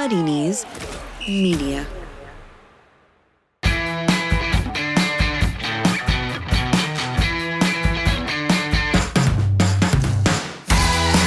Muddy 0.00 0.22
Knees 0.22 0.64
Media. 1.28 1.86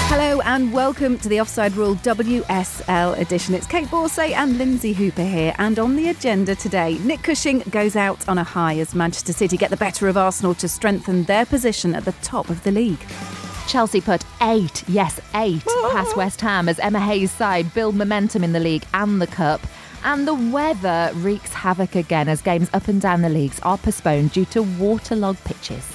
Hello 0.07 0.41
and 0.41 0.73
welcome 0.73 1.19
to 1.19 1.29
the 1.29 1.39
Offside 1.39 1.75
Rule 1.75 1.93
WSL 1.97 3.15
edition. 3.19 3.53
It's 3.53 3.67
Kait 3.67 3.85
Borsay 3.89 4.31
and 4.31 4.57
Lynsey 4.57 4.93
Hooper 4.93 5.23
here. 5.23 5.53
And 5.59 5.77
on 5.77 5.95
the 5.95 6.09
agenda 6.09 6.55
today, 6.55 6.97
Nick 7.03 7.21
Cushing 7.21 7.59
goes 7.69 7.95
out 7.95 8.27
on 8.27 8.39
a 8.39 8.43
high 8.43 8.79
as 8.79 8.95
Manchester 8.95 9.33
City 9.33 9.55
get 9.55 9.69
the 9.69 9.77
better 9.77 10.07
of 10.07 10.17
Arsenal 10.17 10.55
to 10.55 10.67
strengthen 10.67 11.25
their 11.25 11.45
position 11.45 11.93
at 11.93 12.05
the 12.05 12.13
top 12.23 12.49
of 12.49 12.63
the 12.63 12.71
league. 12.71 13.05
Chelsea 13.67 14.01
put 14.01 14.23
eight, 14.41 14.83
yes, 14.87 15.19
eight, 15.35 15.65
past 15.91 16.15
West 16.15 16.41
Ham 16.41 16.69
as 16.69 16.79
Emma 16.79 16.99
Hayes' 16.99 17.31
side 17.31 17.73
build 17.73 17.95
momentum 17.95 18.43
in 18.43 18.53
the 18.53 18.59
league 18.59 18.85
and 18.93 19.21
the 19.21 19.27
cup. 19.27 19.61
And 20.03 20.27
the 20.27 20.33
weather 20.33 21.11
wreaks 21.15 21.53
havoc 21.53 21.95
again 21.95 22.27
as 22.27 22.41
games 22.41 22.69
up 22.73 22.87
and 22.87 23.01
down 23.01 23.21
the 23.21 23.29
leagues 23.29 23.59
are 23.61 23.77
postponed 23.77 24.33
due 24.33 24.45
to 24.45 24.63
waterlogged 24.63 25.43
pitches. 25.45 25.89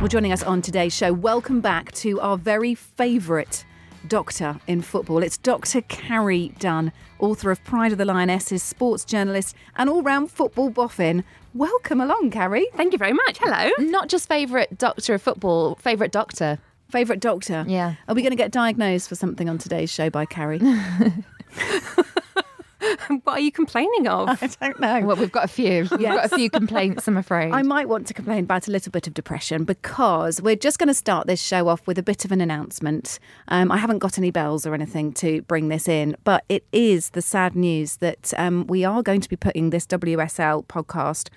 Well, 0.00 0.06
joining 0.08 0.32
us 0.32 0.44
on 0.44 0.62
today's 0.62 0.94
show, 0.94 1.12
welcome 1.12 1.60
back 1.60 1.90
to 1.92 2.20
our 2.20 2.38
very 2.38 2.76
favourite 2.76 3.64
doctor 4.06 4.60
in 4.66 4.80
football. 4.80 5.22
It's 5.24 5.36
Dr. 5.36 5.80
Carrie 5.82 6.52
Dunn, 6.60 6.92
author 7.18 7.50
of 7.50 7.62
Pride 7.64 7.92
of 7.92 7.98
the 7.98 8.04
Lionesses, 8.04 8.62
sports 8.62 9.04
journalist, 9.04 9.56
and 9.76 9.90
all 9.90 10.02
round 10.02 10.30
football 10.30 10.70
boffin. 10.70 11.24
Welcome 11.58 12.00
along, 12.00 12.30
Carrie. 12.30 12.68
Thank 12.76 12.92
you 12.92 12.98
very 12.98 13.12
much. 13.12 13.38
Hello. 13.40 13.72
Not 13.90 14.08
just 14.08 14.28
favourite 14.28 14.78
doctor 14.78 15.14
of 15.14 15.22
football, 15.22 15.74
favourite 15.74 16.12
doctor. 16.12 16.60
Favourite 16.88 17.18
doctor? 17.18 17.64
Yeah. 17.66 17.96
Are 18.06 18.14
we 18.14 18.22
going 18.22 18.30
to 18.30 18.36
get 18.36 18.52
diagnosed 18.52 19.08
for 19.08 19.16
something 19.16 19.48
on 19.48 19.58
today's 19.58 19.90
show 19.90 20.08
by 20.08 20.24
Carrie? 20.24 20.60
What 23.24 23.38
are 23.38 23.40
you 23.40 23.52
complaining 23.52 24.06
of? 24.06 24.28
I 24.42 24.46
don't 24.60 24.80
know. 24.80 25.00
Well, 25.00 25.16
we've 25.16 25.32
got 25.32 25.44
a 25.44 25.48
few. 25.48 25.86
We've 25.90 26.00
got 26.00 26.32
a 26.32 26.36
few 26.36 26.50
complaints, 26.50 27.08
I'm 27.08 27.16
afraid. 27.16 27.52
I 27.52 27.62
might 27.62 27.88
want 27.88 28.06
to 28.08 28.14
complain 28.14 28.44
about 28.44 28.68
a 28.68 28.70
little 28.70 28.92
bit 28.92 29.06
of 29.06 29.14
depression 29.14 29.64
because 29.64 30.40
we're 30.40 30.56
just 30.56 30.78
going 30.78 30.88
to 30.88 30.94
start 30.94 31.26
this 31.26 31.42
show 31.42 31.68
off 31.68 31.86
with 31.86 31.98
a 31.98 32.02
bit 32.02 32.24
of 32.24 32.32
an 32.32 32.40
announcement. 32.40 33.18
Um, 33.48 33.72
I 33.72 33.78
haven't 33.78 33.98
got 33.98 34.18
any 34.18 34.30
bells 34.30 34.66
or 34.66 34.74
anything 34.74 35.12
to 35.14 35.42
bring 35.42 35.68
this 35.68 35.88
in, 35.88 36.16
but 36.24 36.44
it 36.48 36.64
is 36.72 37.10
the 37.10 37.22
sad 37.22 37.56
news 37.56 37.96
that 37.96 38.32
um, 38.36 38.66
we 38.66 38.84
are 38.84 39.02
going 39.02 39.20
to 39.20 39.28
be 39.28 39.36
putting 39.36 39.70
this 39.70 39.86
WSL 39.86 40.66
podcast 40.66 41.28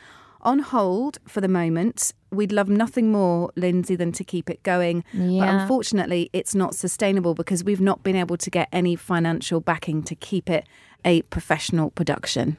on 0.43 0.59
hold 0.59 1.19
for 1.27 1.41
the 1.41 1.47
moment. 1.47 2.13
We'd 2.31 2.51
love 2.51 2.69
nothing 2.69 3.11
more, 3.11 3.51
Lynsey, 3.55 3.95
than 3.95 4.11
to 4.13 4.23
keep 4.23 4.49
it 4.49 4.63
going. 4.63 5.03
Yeah. 5.13 5.45
But 5.45 5.61
unfortunately, 5.61 6.29
it's 6.33 6.55
not 6.55 6.75
sustainable 6.75 7.33
because 7.33 7.63
we've 7.63 7.81
not 7.81 8.03
been 8.03 8.15
able 8.15 8.37
to 8.37 8.49
get 8.49 8.69
any 8.71 8.95
financial 8.95 9.59
backing 9.59 10.03
to 10.03 10.15
keep 10.15 10.49
it 10.49 10.65
a 11.03 11.21
professional 11.23 11.91
production. 11.91 12.57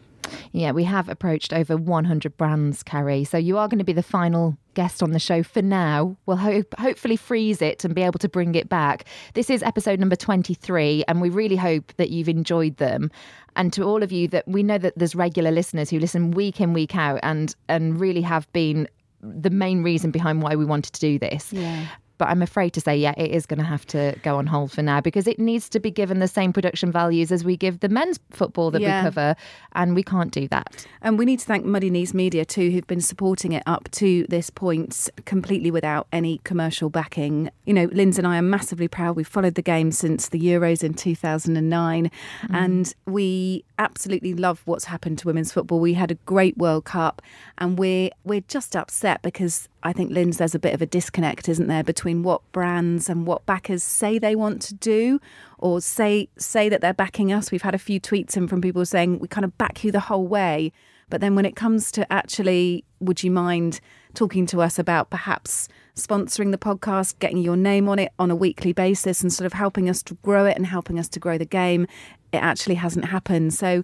Yeah, 0.53 0.73
we 0.73 0.85
have 0.85 1.09
approached 1.09 1.53
over 1.53 1.77
100 1.77 2.37
brands, 2.37 2.83
Carrie. 2.83 3.25
So 3.25 3.39
you 3.39 3.59
are 3.59 3.69
going 3.69 3.79
to 3.79 3.85
be 3.85 3.93
the 3.93 4.03
final 4.03 4.57
guest 4.75 5.03
on 5.03 5.12
the 5.12 5.19
show 5.19 5.42
for 5.42 5.62
now. 5.62 6.17
We'll 6.27 6.37
hope, 6.37 6.75
hopefully 6.78 7.17
freeze 7.17 7.62
it 7.62 7.84
and 7.84 7.95
be 7.95 8.03
able 8.03 8.19
to 8.19 8.28
bring 8.28 8.55
it 8.55 8.69
back. 8.69 9.05
This 9.34 9.51
is 9.51 9.62
episode 9.62 10.01
number 10.01 10.17
23, 10.17 11.05
and 11.09 11.20
we 11.20 11.29
really 11.29 11.56
hope 11.56 11.92
that 11.97 12.11
you've 12.11 12.29
enjoyed 12.29 12.77
them. 12.77 13.11
And 13.56 13.73
to 13.75 13.84
all 13.84 14.03
of 14.03 14.12
you 14.12 14.29
that 14.29 14.47
we 14.48 14.62
know 14.62 14.79
that 14.79 14.95
there's 14.97 15.14
regular 15.14 15.51
listeners 15.51 15.91
who 15.91 15.98
listen 15.98 16.31
week 16.31 16.61
in, 16.61 16.73
week 16.73 16.97
out, 16.97 17.20
and 17.23 17.55
and 17.69 18.01
really 18.01 18.23
have 18.23 18.51
been 18.53 18.89
the 19.20 19.51
main 19.51 19.83
reason 19.83 20.11
behind 20.11 20.42
why 20.42 20.56
we 20.56 20.64
wanted 20.64 20.92
to 20.95 21.01
do 21.01 21.19
this. 21.19 21.53
Yeah. 21.53 21.86
But 22.23 22.28
I'm 22.28 22.41
afraid 22.41 22.73
to 22.75 22.81
say, 22.81 22.97
yeah, 22.97 23.15
it 23.17 23.33
is 23.33 23.47
going 23.47 23.59
to 23.59 23.65
have 23.65 23.84
to 23.87 24.15
go 24.23 24.37
on 24.37 24.47
hold 24.47 24.70
for 24.70 24.81
now 24.81 25.01
because 25.01 25.27
it 25.27 25.41
needs 25.41 25.69
to 25.70 25.81
be 25.81 25.91
given 25.91 26.20
the 26.20 26.29
same 26.29 26.53
production 26.53 26.92
values 26.92 27.33
as 27.33 27.42
we 27.42 27.56
give 27.56 27.81
the 27.81 27.89
men's 27.89 28.20
football 28.31 28.70
that 28.70 28.81
Yeah. 28.81 29.01
we 29.01 29.06
cover, 29.06 29.34
and 29.73 29.97
we 29.97 30.05
can't 30.05 30.31
do 30.31 30.47
that. 30.47 30.87
And 31.01 31.19
we 31.19 31.24
need 31.24 31.41
to 31.41 31.45
thank 31.45 31.64
Muddy 31.64 31.91
Knees 31.91 32.14
Media 32.14 32.45
too, 32.45 32.70
who've 32.70 32.86
been 32.86 33.01
supporting 33.01 33.51
it 33.51 33.64
up 33.67 33.91
to 34.02 34.24
this 34.29 34.51
point 34.51 35.11
completely 35.24 35.73
without 35.73 36.07
any 36.13 36.41
commercial 36.45 36.91
backing. 36.91 37.51
You 37.64 37.74
know, 37.74 37.89
Linz 37.91 38.19
and 38.19 38.27
I 38.29 38.39
are 38.39 38.42
massively 38.42 38.86
proud. 38.86 39.17
We've 39.17 39.27
followed 39.27 39.57
the 39.57 39.63
game 39.63 39.91
since 39.91 40.29
the 40.29 40.39
Euros 40.39 40.85
in 40.85 40.95
2009, 40.95 42.05
mm. 42.05 42.55
and 42.55 42.95
we 43.05 43.64
absolutely 43.80 44.35
love 44.35 44.63
what's 44.64 44.85
happened 44.85 45.18
to 45.18 45.27
women's 45.27 45.51
football. 45.52 45.80
We 45.80 45.95
had 45.95 46.13
a 46.13 46.18
great 46.24 46.57
World 46.57 46.85
Cup, 46.85 47.20
and 47.58 47.77
we're 47.77 48.11
we're 48.23 48.45
just 48.47 48.77
upset 48.77 49.23
because 49.23 49.68
I 49.85 49.93
think 49.93 50.11
Linz, 50.11 50.39
there's 50.39 50.55
a 50.55 50.61
bit 50.61 50.75
of 50.75 50.83
a 50.83 50.87
disconnect, 50.87 51.48
isn't 51.48 51.67
there, 51.67 51.83
between 51.83 52.23
what 52.23 52.41
brands 52.53 53.09
and 53.09 53.27
what 53.27 53.45
backers 53.47 53.83
say 53.83 54.19
they 54.19 54.37
want 54.37 54.63
to 54.63 54.75
do, 54.75 55.20
or 55.59 55.81
say 55.81 56.29
say 56.39 56.69
that 56.69 56.81
they're 56.81 56.95
backing 56.95 57.33
us. 57.33 57.51
We've 57.51 57.63
had 57.63 57.75
a 57.75 57.79
few 57.79 58.01
tweets 58.01 58.37
in 58.37 58.48
from 58.48 58.61
people 58.61 58.85
saying 58.87 59.19
we 59.19 59.29
kind 59.29 59.45
of 59.45 59.57
back 59.59 59.83
you 59.83 59.91
the 59.91 60.01
whole 60.01 60.27
way, 60.27 60.73
but 61.11 61.21
then 61.21 61.35
when 61.35 61.45
it 61.45 61.57
comes 61.57 61.91
to 61.92 62.11
actually, 62.13 62.85
would 63.01 63.23
you 63.23 63.31
mind 63.31 63.81
talking 64.15 64.47
to 64.47 64.61
us 64.63 64.79
about 64.79 65.11
perhaps 65.11 65.69
sponsoring 65.97 66.53
the 66.53 66.59
podcast, 66.59 67.19
getting 67.19 67.39
your 67.39 67.57
name 67.57 67.89
on 67.89 67.98
it 67.98 68.13
on 68.19 68.31
a 68.31 68.37
weekly 68.37 68.73
basis, 68.73 69.21
and 69.23 69.33
sort 69.33 69.47
of 69.47 69.53
helping 69.53 69.89
us 69.89 70.03
to 70.05 70.15
grow 70.23 70.47
it 70.47 70.57
and 70.57 70.67
helping 70.67 70.98
us 70.98 71.09
to 71.09 71.19
grow 71.19 71.39
the 71.39 71.45
game? 71.45 71.87
It 72.33 72.39
actually 72.39 72.77
hasn't 72.77 73.07
happened. 73.07 73.53
So. 73.55 73.83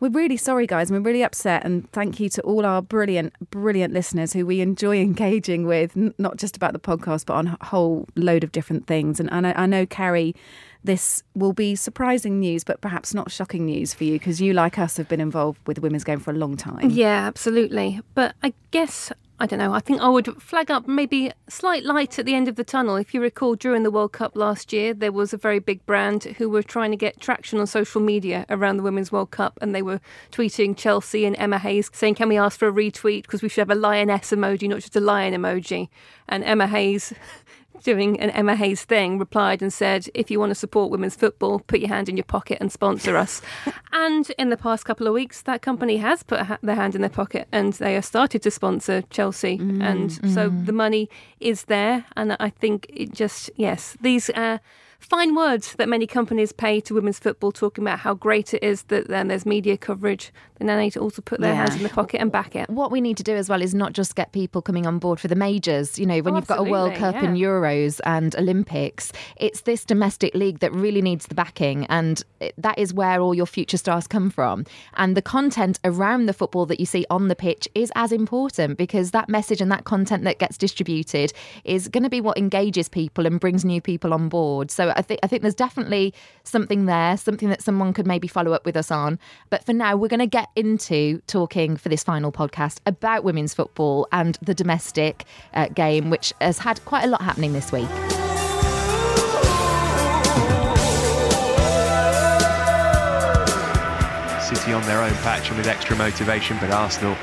We're 0.00 0.10
really 0.10 0.36
sorry, 0.36 0.66
guys. 0.66 0.90
We're 0.90 1.00
really 1.00 1.22
upset. 1.22 1.64
And 1.64 1.90
thank 1.92 2.20
you 2.20 2.28
to 2.30 2.42
all 2.42 2.64
our 2.64 2.80
brilliant, 2.80 3.32
brilliant 3.50 3.92
listeners 3.92 4.32
who 4.32 4.46
we 4.46 4.60
enjoy 4.60 4.98
engaging 5.00 5.66
with, 5.66 5.96
not 6.18 6.36
just 6.36 6.56
about 6.56 6.72
the 6.72 6.78
podcast, 6.78 7.26
but 7.26 7.34
on 7.34 7.48
a 7.60 7.64
whole 7.64 8.06
load 8.14 8.44
of 8.44 8.52
different 8.52 8.86
things. 8.86 9.18
And, 9.20 9.30
I, 9.46 9.52
I 9.52 9.66
know, 9.66 9.86
Carrie, 9.86 10.34
this 10.84 11.22
will 11.34 11.52
be 11.52 11.74
surprising 11.74 12.38
news, 12.38 12.64
but 12.64 12.80
perhaps 12.80 13.12
not 13.12 13.30
shocking 13.30 13.66
news 13.66 13.92
for 13.92 14.04
you 14.04 14.12
because 14.12 14.40
you, 14.40 14.52
like 14.52 14.78
us, 14.78 14.96
have 14.96 15.08
been 15.08 15.20
involved 15.20 15.60
with 15.66 15.78
women's 15.80 16.04
game 16.04 16.20
for 16.20 16.30
a 16.30 16.34
long 16.34 16.56
time. 16.56 16.90
Yeah, 16.90 17.26
absolutely. 17.26 18.00
But 18.14 18.34
I 18.42 18.54
guess, 18.70 19.12
I 19.40 19.46
don't 19.46 19.60
know, 19.60 19.72
I 19.72 19.78
think 19.78 20.00
I 20.00 20.08
would 20.08 20.42
flag 20.42 20.68
up 20.68 20.88
maybe 20.88 21.30
slight 21.48 21.84
light 21.84 22.18
at 22.18 22.26
the 22.26 22.34
end 22.34 22.48
of 22.48 22.56
the 22.56 22.64
tunnel. 22.64 22.96
If 22.96 23.14
you 23.14 23.20
recall, 23.20 23.54
during 23.54 23.84
the 23.84 23.90
World 23.90 24.12
Cup 24.12 24.34
last 24.34 24.72
year, 24.72 24.92
there 24.92 25.12
was 25.12 25.32
a 25.32 25.36
very 25.36 25.60
big 25.60 25.86
brand 25.86 26.24
who 26.24 26.48
were 26.48 26.62
trying 26.62 26.90
to 26.90 26.96
get 26.96 27.20
traction 27.20 27.60
on 27.60 27.68
social 27.68 28.00
media 28.00 28.44
around 28.50 28.78
the 28.78 28.82
Women's 28.82 29.12
World 29.12 29.30
Cup 29.30 29.56
and 29.62 29.72
they 29.72 29.82
were 29.82 30.00
tweeting 30.32 30.76
Chelsea 30.76 31.24
and 31.24 31.36
Emma 31.38 31.58
Hayes 31.58 31.88
saying, 31.92 32.16
Can 32.16 32.28
we 32.28 32.36
ask 32.36 32.58
for 32.58 32.66
a 32.66 32.72
retweet? 32.72 33.22
Because 33.22 33.40
we 33.40 33.48
should 33.48 33.60
have 33.60 33.70
a 33.70 33.80
lioness 33.80 34.32
emoji, 34.32 34.68
not 34.68 34.80
just 34.80 34.96
a 34.96 35.00
lion 35.00 35.34
emoji. 35.34 35.88
And 36.28 36.42
Emma 36.42 36.66
Hayes. 36.66 37.14
Doing 37.82 38.20
an 38.20 38.30
Emma 38.30 38.56
Hayes 38.56 38.84
thing, 38.84 39.18
replied 39.18 39.62
and 39.62 39.72
said, 39.72 40.08
If 40.14 40.30
you 40.30 40.38
want 40.38 40.50
to 40.50 40.54
support 40.54 40.90
women's 40.90 41.16
football, 41.16 41.60
put 41.60 41.80
your 41.80 41.88
hand 41.88 42.08
in 42.08 42.16
your 42.16 42.24
pocket 42.24 42.58
and 42.60 42.70
sponsor 42.72 43.16
us. 43.16 43.40
and 43.92 44.30
in 44.38 44.50
the 44.50 44.56
past 44.56 44.84
couple 44.84 45.06
of 45.06 45.14
weeks, 45.14 45.42
that 45.42 45.62
company 45.62 45.96
has 45.98 46.22
put 46.22 46.40
ha- 46.40 46.58
their 46.62 46.74
hand 46.74 46.94
in 46.94 47.00
their 47.00 47.10
pocket 47.10 47.48
and 47.52 47.72
they 47.74 47.94
have 47.94 48.04
started 48.04 48.42
to 48.42 48.50
sponsor 48.50 49.02
Chelsea. 49.10 49.58
and 49.58 50.12
so 50.34 50.48
the 50.48 50.72
money 50.72 51.08
is 51.40 51.64
there. 51.64 52.04
And 52.16 52.36
I 52.40 52.50
think 52.50 52.86
it 52.90 53.12
just, 53.12 53.50
yes, 53.56 53.96
these 54.00 54.30
uh, 54.30 54.58
fine 54.98 55.34
words 55.34 55.74
that 55.74 55.88
many 55.88 56.06
companies 56.06 56.52
pay 56.52 56.80
to 56.80 56.94
women's 56.94 57.18
football, 57.18 57.52
talking 57.52 57.82
about 57.84 58.00
how 58.00 58.14
great 58.14 58.52
it 58.52 58.62
is 58.62 58.82
that 58.84 59.08
then 59.08 59.28
there's 59.28 59.46
media 59.46 59.76
coverage. 59.76 60.32
Then 60.58 60.66
They 60.66 60.74
now 60.74 60.80
need 60.80 60.90
to 60.94 61.00
also 61.00 61.22
put 61.22 61.40
their 61.40 61.52
Yeah. 61.52 61.60
hands 61.66 61.76
in 61.76 61.84
the 61.84 61.88
pocket 61.88 62.20
and 62.20 62.32
back 62.32 62.56
it. 62.56 62.68
What 62.68 62.90
we 62.90 63.00
need 63.00 63.16
to 63.18 63.22
do 63.22 63.34
as 63.36 63.48
well 63.48 63.62
is 63.62 63.74
not 63.76 63.92
just 63.92 64.16
get 64.16 64.32
people 64.32 64.60
coming 64.60 64.86
on 64.88 64.98
board 64.98 65.20
for 65.20 65.28
the 65.28 65.36
majors. 65.36 65.98
You 66.00 66.06
know, 66.06 66.18
when 66.18 66.34
Oh, 66.34 66.38
you've 66.38 66.48
got 66.48 66.58
a 66.58 66.64
World 66.64 66.94
Cup 66.96 67.14
and. 67.14 67.36
Euros 67.38 68.00
and 68.04 68.34
Olympics, 68.36 69.12
it's 69.36 69.60
this 69.60 69.84
domestic 69.84 70.34
league 70.34 70.58
that 70.58 70.72
really 70.72 71.00
needs 71.00 71.26
the 71.26 71.34
backing. 71.36 71.86
And 71.86 72.24
it- 72.40 72.54
that 72.58 72.76
is 72.76 72.92
where 72.92 73.20
all 73.20 73.34
your 73.34 73.46
future 73.46 73.76
stars 73.76 74.08
come 74.08 74.30
from. 74.30 74.64
And 74.96 75.16
the 75.16 75.22
content 75.22 75.78
around 75.84 76.26
the 76.26 76.32
football 76.32 76.66
that 76.66 76.80
you 76.80 76.86
see 76.86 77.06
on 77.08 77.28
the 77.28 77.36
pitch 77.36 77.68
is 77.76 77.92
as 77.94 78.10
important 78.10 78.76
because 78.78 79.12
that 79.12 79.28
message 79.28 79.60
and 79.60 79.70
that 79.70 79.84
content 79.84 80.24
that 80.24 80.40
gets 80.40 80.58
distributed 80.58 81.32
is 81.64 81.86
going 81.86 82.02
to 82.02 82.10
be 82.10 82.20
what 82.20 82.36
engages 82.36 82.88
people 82.88 83.26
and 83.26 83.38
brings 83.38 83.64
new 83.64 83.80
people 83.80 84.12
on 84.12 84.28
board. 84.28 84.72
So 84.72 84.87
I 84.96 85.02
think 85.02 85.20
I 85.22 85.26
think 85.26 85.42
there's 85.42 85.54
definitely 85.54 86.14
something 86.44 86.86
there, 86.86 87.16
something 87.16 87.48
that 87.48 87.62
someone 87.62 87.92
could 87.92 88.06
maybe 88.06 88.28
follow 88.28 88.52
up 88.52 88.64
with 88.64 88.76
us 88.76 88.90
on. 88.90 89.18
But 89.50 89.64
for 89.64 89.72
now, 89.72 89.96
we're 89.96 90.08
going 90.08 90.20
to 90.20 90.26
get 90.26 90.48
into 90.56 91.20
talking 91.26 91.76
for 91.76 91.88
this 91.88 92.02
final 92.02 92.32
podcast 92.32 92.80
about 92.86 93.24
women's 93.24 93.54
football 93.54 94.08
and 94.12 94.38
the 94.42 94.54
domestic 94.54 95.24
uh, 95.54 95.68
game, 95.68 96.10
which 96.10 96.32
has 96.40 96.58
had 96.58 96.84
quite 96.84 97.04
a 97.04 97.08
lot 97.08 97.22
happening 97.22 97.52
this 97.52 97.72
week. 97.72 97.88
City 104.48 104.72
on 104.72 104.82
their 104.84 105.02
own 105.02 105.12
patch 105.16 105.48
and 105.50 105.58
with 105.58 105.66
extra 105.66 105.94
motivation, 105.94 106.56
but 106.58 106.70
Arsenal, 106.70 107.14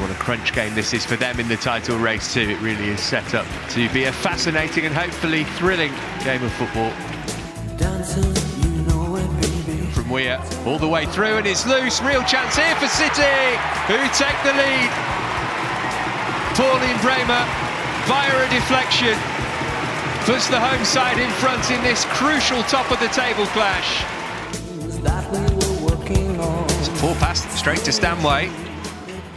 what 0.00 0.10
a 0.10 0.14
crunch 0.14 0.52
game 0.52 0.74
this 0.74 0.94
is 0.94 1.04
for 1.04 1.16
them 1.16 1.40
in 1.40 1.48
the 1.48 1.56
title 1.56 1.98
race 1.98 2.32
too. 2.32 2.40
It 2.40 2.60
really 2.60 2.88
is 2.88 3.00
set 3.00 3.34
up 3.34 3.46
to 3.70 3.88
be 3.90 4.04
a 4.04 4.12
fascinating 4.12 4.86
and 4.86 4.94
hopefully 4.94 5.44
thrilling 5.58 5.92
game 6.24 6.42
of 6.42 6.52
football. 6.52 6.90
From 9.92 10.08
Weir 10.08 10.40
all 10.66 10.78
the 10.78 10.88
way 10.88 11.06
through 11.06 11.36
and 11.36 11.46
it's 11.46 11.66
loose. 11.66 12.00
Real 12.02 12.22
chance 12.24 12.56
here 12.56 12.74
for 12.76 12.86
City, 12.88 13.56
who 13.86 13.98
take 14.14 14.38
the 14.44 14.54
lead. 14.54 14.90
Pauline 16.54 16.98
Bremer 17.00 17.44
via 18.06 18.46
a 18.46 18.48
deflection 18.50 19.16
puts 20.24 20.48
the 20.48 20.60
home 20.60 20.84
side 20.84 21.18
in 21.18 21.30
front 21.32 21.70
in 21.70 21.82
this 21.82 22.04
crucial 22.06 22.62
top 22.64 22.90
of 22.92 23.00
the 23.00 23.08
table 23.08 23.46
clash. 23.46 24.04
It's 26.78 26.88
a 26.88 26.92
poor 27.00 27.14
pass 27.16 27.58
straight 27.58 27.80
to 27.80 27.92
Stanway. 27.92 28.71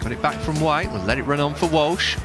Got 0.06 0.12
it 0.12 0.22
back 0.22 0.40
from 0.42 0.60
White. 0.60 0.92
We'll 0.92 1.02
let 1.02 1.18
it 1.18 1.24
run 1.24 1.40
on 1.40 1.56
for 1.56 1.68
Walsh. 1.68 2.16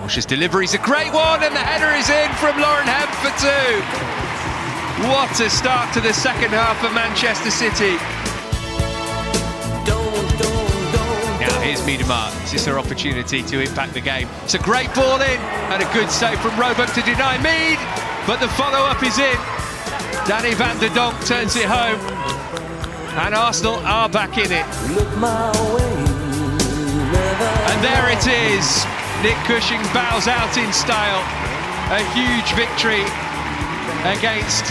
Walsh's 0.00 0.24
delivery 0.24 0.64
is 0.64 0.72
a 0.72 0.78
great 0.78 1.12
one, 1.12 1.42
and 1.42 1.54
the 1.54 1.60
header 1.60 1.92
is 1.92 2.08
in 2.08 2.32
from 2.40 2.58
Lauren 2.58 2.86
Hemp 2.88 3.12
for 3.20 3.28
two. 3.36 5.06
What 5.06 5.38
a 5.38 5.50
start 5.50 5.92
to 5.92 6.00
the 6.00 6.14
second 6.14 6.52
half 6.52 6.80
for 6.80 6.88
Manchester 6.94 7.50
City. 7.50 7.96
Now 11.38 11.60
here's 11.60 11.82
Miedema. 11.82 12.32
This 12.40 12.54
is 12.54 12.64
her 12.64 12.78
opportunity 12.78 13.42
to 13.42 13.60
impact 13.60 13.92
the 13.92 14.00
game. 14.00 14.26
It's 14.44 14.54
a 14.54 14.58
great 14.58 14.88
ball 14.94 15.20
in 15.20 15.38
and 15.68 15.82
a 15.82 15.92
good 15.92 16.10
save 16.10 16.40
from 16.40 16.58
Roebuck 16.58 16.94
to 16.94 17.02
deny 17.02 17.36
Mead, 17.44 17.78
but 18.26 18.40
the 18.40 18.48
follow-up 18.56 19.02
is 19.02 19.18
in. 19.18 19.36
Danny 20.26 20.54
van 20.54 20.78
der 20.78 20.88
Donk 20.94 21.22
turns 21.26 21.56
it 21.56 21.66
home, 21.66 22.00
and 23.20 23.34
Arsenal 23.34 23.74
are 23.84 24.08
back 24.08 24.38
in 24.38 24.50
it. 24.50 25.95
And 27.14 27.84
there 27.84 28.10
it 28.10 28.26
is. 28.26 28.84
Nick 29.22 29.36
Cushing 29.46 29.82
bows 29.94 30.26
out 30.28 30.56
in 30.56 30.72
style. 30.72 31.22
A 31.92 32.02
huge 32.14 32.52
victory 32.54 33.04
against 34.04 34.64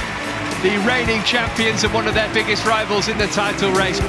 the 0.61 0.77
reigning 0.87 1.23
champions 1.23 1.83
and 1.83 1.93
one 1.93 2.07
of 2.07 2.13
their 2.13 2.31
biggest 2.33 2.65
rivals 2.65 3.07
in 3.07 3.17
the 3.17 3.27
title 3.27 3.71
race. 3.71 3.99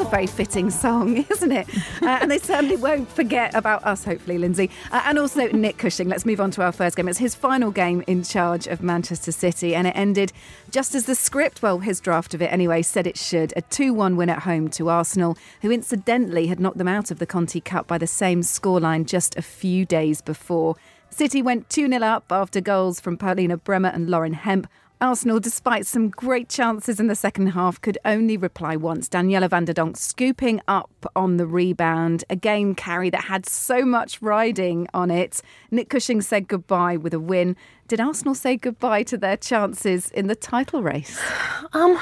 A 0.00 0.04
very 0.04 0.26
fitting 0.26 0.70
song, 0.70 1.16
isn't 1.30 1.52
it? 1.52 1.68
Uh, 2.00 2.18
and 2.22 2.30
they 2.30 2.38
certainly 2.38 2.76
won't 2.76 3.06
forget 3.12 3.54
about 3.54 3.84
us, 3.84 4.02
hopefully, 4.02 4.38
Lynsey. 4.38 4.70
Uh, 4.90 5.02
and 5.04 5.18
also 5.18 5.48
Nick 5.48 5.76
Cushing. 5.76 6.08
Let's 6.08 6.24
move 6.24 6.40
on 6.40 6.50
to 6.52 6.62
our 6.62 6.72
first 6.72 6.96
game. 6.96 7.06
It's 7.06 7.18
his 7.18 7.34
final 7.34 7.70
game 7.70 8.02
in 8.06 8.22
charge 8.22 8.66
of 8.66 8.82
Manchester 8.82 9.30
City, 9.30 9.74
and 9.74 9.86
it 9.86 9.94
ended 9.94 10.32
just 10.70 10.94
as 10.94 11.04
the 11.04 11.14
script, 11.14 11.60
well, 11.60 11.80
his 11.80 12.00
draft 12.00 12.32
of 12.32 12.40
it 12.40 12.50
anyway, 12.50 12.80
said 12.80 13.06
it 13.06 13.18
should. 13.18 13.52
A 13.56 13.62
2 13.62 13.92
1 13.92 14.16
win 14.16 14.30
at 14.30 14.40
home 14.40 14.70
to 14.70 14.88
Arsenal, 14.88 15.36
who 15.60 15.70
incidentally 15.70 16.46
had 16.46 16.60
knocked 16.60 16.78
them 16.78 16.88
out 16.88 17.10
of 17.10 17.18
the 17.18 17.26
Conti 17.26 17.60
Cup 17.60 17.86
by 17.86 17.98
the 17.98 18.06
same 18.06 18.40
scoreline 18.40 19.04
just 19.04 19.36
a 19.36 19.42
few 19.42 19.84
days 19.84 20.22
before. 20.22 20.76
City 21.10 21.42
went 21.42 21.68
2 21.68 21.88
0 21.88 22.02
up 22.02 22.24
after 22.30 22.62
goals 22.62 23.00
from 23.00 23.18
Paulina 23.18 23.58
Bremer 23.58 23.90
and 23.90 24.08
Lauren 24.08 24.32
Hemp. 24.32 24.66
Arsenal, 25.00 25.40
despite 25.40 25.86
some 25.86 26.10
great 26.10 26.50
chances 26.50 27.00
in 27.00 27.06
the 27.06 27.14
second 27.14 27.48
half, 27.48 27.80
could 27.80 27.96
only 28.04 28.36
reply 28.36 28.76
once. 28.76 29.08
Daniela 29.08 29.48
van 29.48 29.64
der 29.64 29.72
Donk 29.72 29.96
scooping 29.96 30.60
up 30.68 30.90
on 31.16 31.38
the 31.38 31.46
rebound. 31.46 32.22
A 32.28 32.36
game 32.36 32.74
Carrie 32.74 33.08
that 33.10 33.24
had 33.24 33.46
so 33.46 33.86
much 33.86 34.20
riding 34.20 34.86
on 34.92 35.10
it. 35.10 35.40
Nick 35.70 35.88
Cushing 35.88 36.20
said 36.20 36.48
goodbye 36.48 36.98
with 36.98 37.14
a 37.14 37.20
win. 37.20 37.56
Did 37.88 37.98
Arsenal 38.00 38.34
say 38.34 38.56
goodbye 38.56 39.02
to 39.04 39.16
their 39.16 39.38
chances 39.38 40.10
in 40.10 40.26
the 40.26 40.36
title 40.36 40.82
race? 40.82 41.18
Um, 41.72 42.00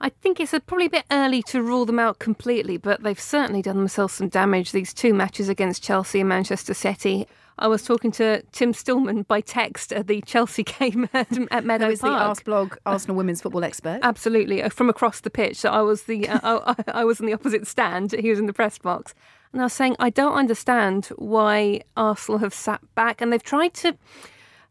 I 0.00 0.08
think 0.08 0.40
it's 0.40 0.52
probably 0.66 0.86
a 0.86 0.90
bit 0.90 1.04
early 1.10 1.42
to 1.44 1.62
rule 1.62 1.86
them 1.86 1.98
out 1.98 2.18
completely, 2.18 2.76
but 2.76 3.02
they've 3.02 3.18
certainly 3.18 3.62
done 3.62 3.76
themselves 3.76 4.14
some 4.14 4.28
damage 4.28 4.72
these 4.72 4.92
two 4.92 5.14
matches 5.14 5.48
against 5.48 5.82
Chelsea 5.82 6.20
and 6.20 6.28
Manchester 6.28 6.74
City. 6.74 7.28
I 7.58 7.68
was 7.68 7.84
talking 7.84 8.10
to 8.12 8.42
Tim 8.52 8.72
Stillman 8.72 9.22
by 9.22 9.40
text 9.40 9.92
at 9.92 10.06
the 10.06 10.20
Chelsea 10.22 10.62
game 10.78 11.08
at, 11.12 11.28
at 11.52 11.64
Meadow 11.64 11.86
Who 11.86 11.92
is 11.92 12.00
the 12.00 12.08
Park. 12.08 12.38
Arseblog 12.38 12.76
Arsenal 12.84 13.16
women's 13.16 13.42
football 13.42 13.64
expert? 13.64 14.00
Absolutely, 14.02 14.62
uh, 14.62 14.68
from 14.68 14.88
across 14.88 15.20
the 15.20 15.30
pitch. 15.30 15.56
So 15.56 15.70
I 15.70 15.82
was 15.82 16.04
the 16.04 16.28
uh, 16.28 16.38
I, 16.42 16.74
I 16.88 17.04
was 17.04 17.20
in 17.20 17.26
the 17.26 17.34
opposite 17.34 17.66
stand. 17.66 18.12
He 18.12 18.30
was 18.30 18.38
in 18.38 18.46
the 18.46 18.52
press 18.52 18.78
box, 18.78 19.14
and 19.52 19.60
I 19.60 19.64
was 19.64 19.72
saying 19.72 19.96
I 19.98 20.10
don't 20.10 20.34
understand 20.34 21.06
why 21.16 21.82
Arsenal 21.96 22.38
have 22.38 22.54
sat 22.54 22.80
back 22.94 23.20
and 23.20 23.32
they've 23.32 23.42
tried 23.42 23.74
to 23.74 23.96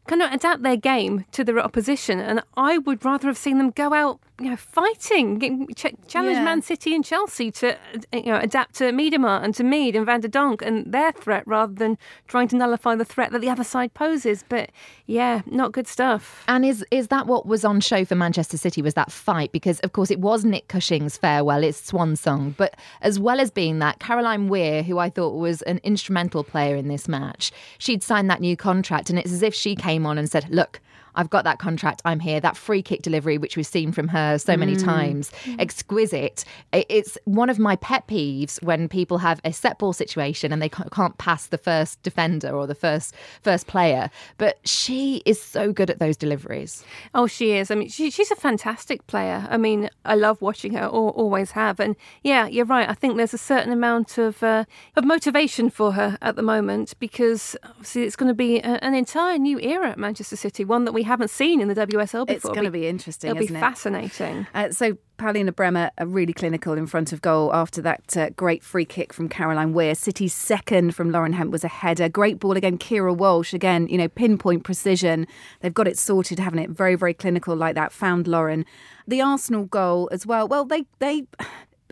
kind 0.06 0.22
of 0.22 0.32
adapt 0.32 0.62
their 0.62 0.76
game 0.76 1.24
to 1.32 1.44
their 1.44 1.58
opposition. 1.58 2.20
And 2.20 2.42
I 2.56 2.78
would 2.78 3.04
rather 3.04 3.28
have 3.28 3.38
seen 3.38 3.58
them 3.58 3.70
go 3.70 3.94
out, 3.94 4.20
you 4.40 4.50
know, 4.50 4.56
fighting, 4.56 5.68
ch- 5.76 5.94
challenge 6.08 6.36
Yeah. 6.36 6.44
Man 6.44 6.60
City 6.60 6.92
and 6.92 7.04
Chelsea 7.04 7.52
to, 7.52 7.76
you 8.12 8.24
know, 8.24 8.38
adapt 8.38 8.74
to 8.76 8.84
Miedema 8.90 9.42
and 9.44 9.54
to 9.54 9.62
Mead 9.62 9.94
and 9.94 10.04
Van 10.04 10.20
der 10.20 10.28
Donk 10.28 10.60
and 10.60 10.92
their 10.92 11.12
threat 11.12 11.46
rather 11.46 11.72
than 11.72 11.96
trying 12.26 12.48
to 12.48 12.56
nullify 12.56 12.96
the 12.96 13.04
threat 13.04 13.30
that 13.30 13.40
the 13.40 13.48
other 13.48 13.62
side 13.62 13.94
poses. 13.94 14.44
But 14.48 14.70
yeah, 15.06 15.42
not 15.46 15.70
good 15.70 15.86
stuff. 15.86 16.42
And 16.48 16.64
is 16.64 16.84
is 16.90 17.08
that 17.08 17.28
what 17.28 17.46
was 17.46 17.64
on 17.64 17.80
show 17.80 18.04
for 18.04 18.16
Manchester 18.16 18.56
City? 18.56 18.82
Was 18.82 18.94
that 18.94 19.12
fight? 19.12 19.52
Because 19.52 19.78
of 19.80 19.92
course 19.92 20.10
it 20.10 20.18
was 20.18 20.44
Nick 20.44 20.66
Cushing's 20.66 21.16
farewell, 21.16 21.62
it's 21.62 21.84
swan 21.86 22.16
song. 22.16 22.56
But 22.58 22.74
as 23.02 23.20
well 23.20 23.38
as 23.38 23.52
being 23.52 23.78
that, 23.78 24.00
Caroline 24.00 24.48
Weir, 24.48 24.82
who 24.82 24.98
I 24.98 25.10
thought 25.10 25.36
was 25.36 25.62
an 25.62 25.78
instrumental 25.84 26.42
player 26.42 26.74
in 26.74 26.88
this 26.88 27.06
match, 27.06 27.52
she'd 27.78 28.02
signed 28.02 28.28
that 28.30 28.40
new 28.40 28.56
contract, 28.56 29.10
and 29.10 29.18
it's 29.18 29.32
as 29.32 29.42
if 29.42 29.54
she 29.54 29.76
came 29.76 30.06
on 30.06 30.18
and 30.18 30.28
said, 30.28 30.48
"Look." 30.50 30.80
I've 31.16 31.30
got 31.30 31.44
that 31.44 31.58
contract. 31.58 32.02
I'm 32.04 32.20
here. 32.20 32.40
That 32.40 32.56
free 32.56 32.82
kick 32.82 33.02
delivery, 33.02 33.38
which 33.38 33.56
we've 33.56 33.66
seen 33.66 33.92
from 33.92 34.08
her 34.08 34.38
so 34.38 34.56
many 34.56 34.76
times, 34.76 35.30
exquisite. 35.58 36.44
It's 36.72 37.16
one 37.24 37.50
of 37.50 37.58
my 37.58 37.76
pet 37.76 38.06
peeves 38.06 38.62
when 38.62 38.88
people 38.88 39.18
have 39.18 39.40
a 39.44 39.52
set 39.52 39.78
ball 39.78 39.92
situation 39.92 40.52
and 40.52 40.60
they 40.60 40.68
can't 40.68 41.16
pass 41.18 41.46
the 41.46 41.58
first 41.58 42.02
defender 42.02 42.50
or 42.50 42.66
the 42.66 42.74
first 42.74 43.14
first 43.42 43.66
player. 43.66 44.10
But 44.38 44.58
she 44.66 45.22
is 45.24 45.40
so 45.40 45.72
good 45.72 45.90
at 45.90 45.98
those 45.98 46.16
deliveries. 46.16 46.84
Oh, 47.14 47.26
she 47.26 47.52
is. 47.52 47.70
I 47.70 47.74
mean, 47.74 47.88
she, 47.88 48.10
she's 48.10 48.30
a 48.30 48.36
fantastic 48.36 49.06
player. 49.06 49.46
I 49.50 49.56
mean, 49.56 49.90
I 50.04 50.14
love 50.14 50.40
watching 50.42 50.74
her, 50.74 50.86
or 50.86 51.10
always 51.10 51.52
have. 51.52 51.80
And 51.80 51.96
yeah, 52.22 52.46
you're 52.46 52.64
right. 52.64 52.88
I 52.88 52.94
think 52.94 53.16
there's 53.16 53.34
a 53.34 53.38
certain 53.38 53.72
amount 53.72 54.18
of 54.18 54.42
uh, 54.42 54.64
of 54.96 55.04
motivation 55.04 55.70
for 55.70 55.92
her 55.92 56.18
at 56.20 56.36
the 56.36 56.42
moment 56.42 56.94
because 56.98 57.56
obviously 57.64 58.02
it's 58.02 58.16
going 58.16 58.28
to 58.28 58.34
be 58.34 58.58
a, 58.58 58.78
an 58.82 58.94
entire 58.94 59.38
new 59.38 59.58
era 59.60 59.90
at 59.90 59.98
Manchester 59.98 60.36
City, 60.36 60.64
one 60.64 60.84
that 60.84 60.92
we 60.92 61.03
haven't 61.04 61.30
seen 61.30 61.60
in 61.60 61.68
the 61.68 61.74
WSL 61.74 62.26
before. 62.26 62.34
It's 62.36 62.44
going 62.44 62.64
to 62.64 62.70
be 62.70 62.86
interesting, 62.86 63.30
It'll 63.30 63.46
be 63.46 63.54
it? 63.54 63.58
fascinating. 63.60 64.46
Uh, 64.54 64.70
so 64.70 64.96
Paulina 65.16 65.52
Bremer 65.52 65.90
are 65.98 66.06
really 66.06 66.32
clinical 66.32 66.72
in 66.74 66.86
front 66.86 67.12
of 67.12 67.22
goal 67.22 67.54
after 67.54 67.80
that 67.82 68.16
uh, 68.16 68.30
great 68.30 68.64
free 68.64 68.84
kick 68.84 69.12
from 69.12 69.28
Caroline 69.28 69.72
Weir. 69.72 69.94
City's 69.94 70.34
second 70.34 70.94
from 70.94 71.12
Lauren 71.12 71.32
Hemp 71.32 71.52
was 71.52 71.62
a 71.64 71.68
header. 71.68 72.08
Great 72.08 72.40
ball 72.40 72.56
again. 72.56 72.78
Keira 72.78 73.16
Walsh 73.16 73.54
again. 73.54 73.86
You 73.88 73.98
know, 73.98 74.08
pinpoint 74.08 74.64
precision. 74.64 75.26
They've 75.60 75.72
got 75.72 75.86
it 75.86 75.98
sorted, 75.98 76.38
haven't 76.38 76.58
it? 76.58 76.70
Very 76.70 76.96
very 76.96 77.14
clinical 77.14 77.54
like 77.54 77.74
that. 77.76 77.92
Found 77.92 78.26
Lauren. 78.26 78.64
The 79.06 79.20
Arsenal 79.20 79.66
goal 79.66 80.08
as 80.10 80.26
well. 80.26 80.48
Well, 80.48 80.64
they 80.64 80.84
they. 80.98 81.26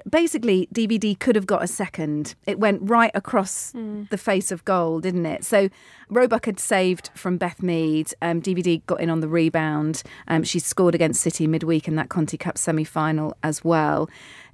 Basically, 0.08 0.68
DVD 0.74 1.18
could 1.18 1.36
have 1.36 1.46
got 1.46 1.62
a 1.62 1.66
second. 1.66 2.34
It 2.46 2.58
went 2.58 2.80
right 2.82 3.10
across 3.14 3.72
the 4.10 4.18
face 4.18 4.50
of 4.50 4.64
goal, 4.64 5.00
didn't 5.00 5.26
it? 5.26 5.44
So, 5.44 5.68
Roebuck 6.08 6.46
had 6.46 6.58
saved 6.58 7.10
from 7.14 7.36
Beth 7.36 7.62
Mead. 7.62 8.12
Um, 8.22 8.40
DVD 8.40 8.84
got 8.86 9.00
in 9.00 9.10
on 9.10 9.20
the 9.20 9.28
rebound. 9.28 10.02
Um, 10.28 10.42
she 10.44 10.58
scored 10.58 10.94
against 10.94 11.20
City 11.20 11.46
midweek 11.46 11.88
in 11.88 11.96
that 11.96 12.08
Conti 12.08 12.36
Cup 12.36 12.58
semi 12.58 12.84
final 12.84 13.36
as 13.42 13.62
well. 13.62 14.08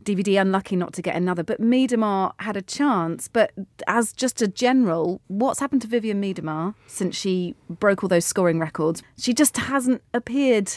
DVD 0.04 0.40
unlucky 0.40 0.76
not 0.76 0.92
to 0.94 1.02
get 1.02 1.16
another, 1.16 1.42
but 1.42 1.60
Miedema 1.60 2.32
had 2.40 2.56
a 2.56 2.62
chance. 2.62 3.28
But 3.28 3.52
as 3.86 4.12
just 4.12 4.40
a 4.42 4.48
general, 4.48 5.20
what's 5.28 5.60
happened 5.60 5.82
to 5.82 5.88
Vivianne 5.88 6.20
Miedema 6.20 6.74
since 6.86 7.16
she 7.16 7.54
broke 7.68 8.02
all 8.02 8.08
those 8.08 8.24
scoring 8.24 8.58
records? 8.58 9.02
She 9.18 9.34
just 9.34 9.56
hasn't 9.56 10.02
appeared 10.14 10.72